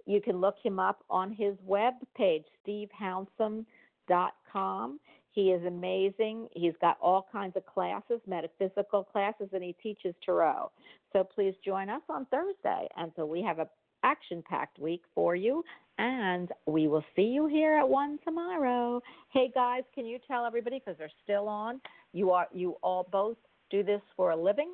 You 0.07 0.21
can 0.21 0.41
look 0.41 0.57
him 0.63 0.79
up 0.81 1.05
on 1.09 1.33
his 1.33 1.55
web 1.65 1.95
page, 2.17 2.45
stevehandsome.com. 2.67 5.01
He 5.31 5.53
is 5.53 5.65
amazing. 5.65 6.49
He's 6.53 6.75
got 6.81 6.99
all 7.01 7.29
kinds 7.33 7.57
of 7.57 7.65
classes, 7.65 8.21
metaphysical 8.27 9.05
classes, 9.05 9.49
and 9.53 9.63
he 9.63 9.75
teaches 9.83 10.15
tarot. 10.25 10.71
So 11.13 11.25
please 11.25 11.55
join 11.65 11.89
us 11.89 12.03
on 12.11 12.27
Thursday. 12.27 12.87
And 12.97 13.13
so 13.17 13.25
we 13.25 13.41
have 13.43 13.59
a 13.59 13.67
action-packed 14.05 14.79
week 14.79 15.03
for 15.15 15.35
you, 15.37 15.65
and 15.99 16.51
we 16.67 16.89
will 16.89 17.05
see 17.15 17.23
you 17.23 17.47
here 17.47 17.79
at 17.79 17.89
one 17.89 18.19
tomorrow. 18.25 19.01
Hey 19.31 19.51
guys, 19.55 19.85
can 19.95 20.07
you 20.07 20.19
tell 20.27 20.45
everybody 20.45 20.81
because 20.81 20.99
they're 20.99 21.09
still 21.23 21.47
on? 21.49 21.81
You 22.13 22.31
are 22.31 22.47
you 22.53 22.77
all 22.83 23.09
both 23.11 23.37
do 23.71 23.83
this 23.83 24.03
for 24.17 24.31
a 24.31 24.37
living. 24.37 24.73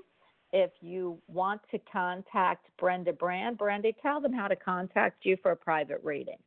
If 0.52 0.70
you 0.80 1.18
want 1.28 1.62
to 1.70 1.78
contact 1.90 2.66
Brenda 2.78 3.12
Brand, 3.12 3.56
Brenda, 3.58 3.92
tell 4.02 4.20
them 4.20 4.32
how 4.32 4.48
to 4.48 4.56
contact 4.56 5.24
you 5.24 5.36
for 5.42 5.52
a 5.52 5.56
private 5.56 6.00
reading. 6.02 6.38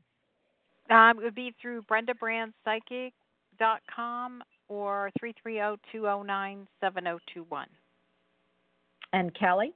Um, 0.89 1.19
it 1.19 1.23
would 1.23 1.35
be 1.35 1.55
through 1.61 1.83
brendabrandpsychic.com 1.83 4.43
or 4.67 5.11
330-209-7021. 5.21 6.65
And 9.13 9.33
Kelly 9.35 9.73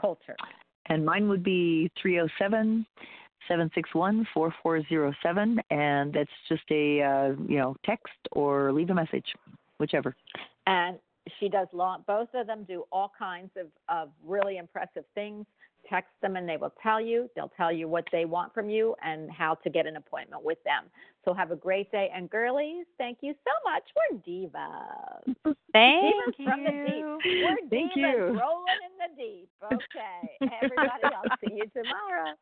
Coulter. 0.00 0.36
And 0.86 1.04
mine 1.04 1.28
would 1.28 1.42
be 1.42 1.90
307 2.00 2.86
761 3.48 4.28
4407. 4.32 5.60
And 5.70 6.12
that's 6.12 6.30
just 6.48 6.62
a, 6.70 7.02
uh, 7.02 7.32
you 7.48 7.58
know, 7.58 7.74
text 7.84 8.14
or 8.32 8.72
leave 8.72 8.90
a 8.90 8.94
message, 8.94 9.26
whichever. 9.78 10.16
and 10.66 10.98
she 11.40 11.48
does 11.48 11.68
long 11.72 12.04
both 12.06 12.28
of 12.34 12.46
them 12.46 12.64
do 12.64 12.84
all 12.92 13.10
kinds 13.18 13.50
of, 13.56 13.66
of 13.88 14.10
really 14.22 14.58
impressive 14.58 15.04
things 15.14 15.46
text 15.88 16.10
them 16.22 16.36
and 16.36 16.48
they 16.48 16.56
will 16.56 16.72
tell 16.82 17.00
you. 17.00 17.28
They'll 17.34 17.52
tell 17.56 17.72
you 17.72 17.88
what 17.88 18.04
they 18.12 18.24
want 18.24 18.52
from 18.54 18.68
you 18.68 18.94
and 19.02 19.30
how 19.30 19.54
to 19.56 19.70
get 19.70 19.86
an 19.86 19.96
appointment 19.96 20.42
with 20.44 20.62
them. 20.64 20.84
So 21.24 21.32
have 21.32 21.50
a 21.50 21.56
great 21.56 21.90
day. 21.90 22.10
And 22.14 22.28
girlies 22.28 22.86
thank 22.98 23.18
you 23.22 23.34
so 23.44 23.70
much. 23.70 23.82
We're 23.96 24.18
divas. 24.18 25.54
Thank 25.72 26.14
divas 26.14 26.38
you. 26.38 26.44
from 26.44 26.64
the 26.64 26.70
deep. 26.70 27.04
we're 27.42 27.56
Thank 27.70 27.92
divas 27.92 27.96
you. 27.96 28.38
rolling 28.38 28.80
in 28.84 28.94
the 28.98 29.22
deep. 29.22 29.48
Okay. 29.64 30.50
Everybody 30.62 31.12
i'll 31.14 31.36
see 31.40 31.54
you 31.56 31.70
tomorrow. 31.74 32.34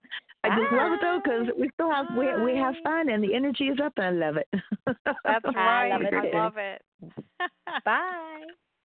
I 0.44 0.48
just 0.48 0.72
love 0.72 0.92
it 0.92 1.00
though 1.00 1.20
because 1.22 1.46
we 1.58 1.70
still 1.74 1.90
have 1.90 2.06
we 2.16 2.26
we 2.42 2.56
have 2.58 2.74
fun 2.82 3.08
and 3.08 3.22
the 3.22 3.34
energy 3.34 3.64
is 3.68 3.78
up 3.82 3.92
and 3.96 4.06
I 4.06 4.10
love 4.10 4.36
it. 4.36 4.48
That's 5.24 5.44
I 5.44 5.50
right. 5.54 5.88
love 5.90 6.02
it. 6.02 6.14
I 6.14 6.38
love 6.38 6.56
it. 6.56 6.82
bye 7.84 8.42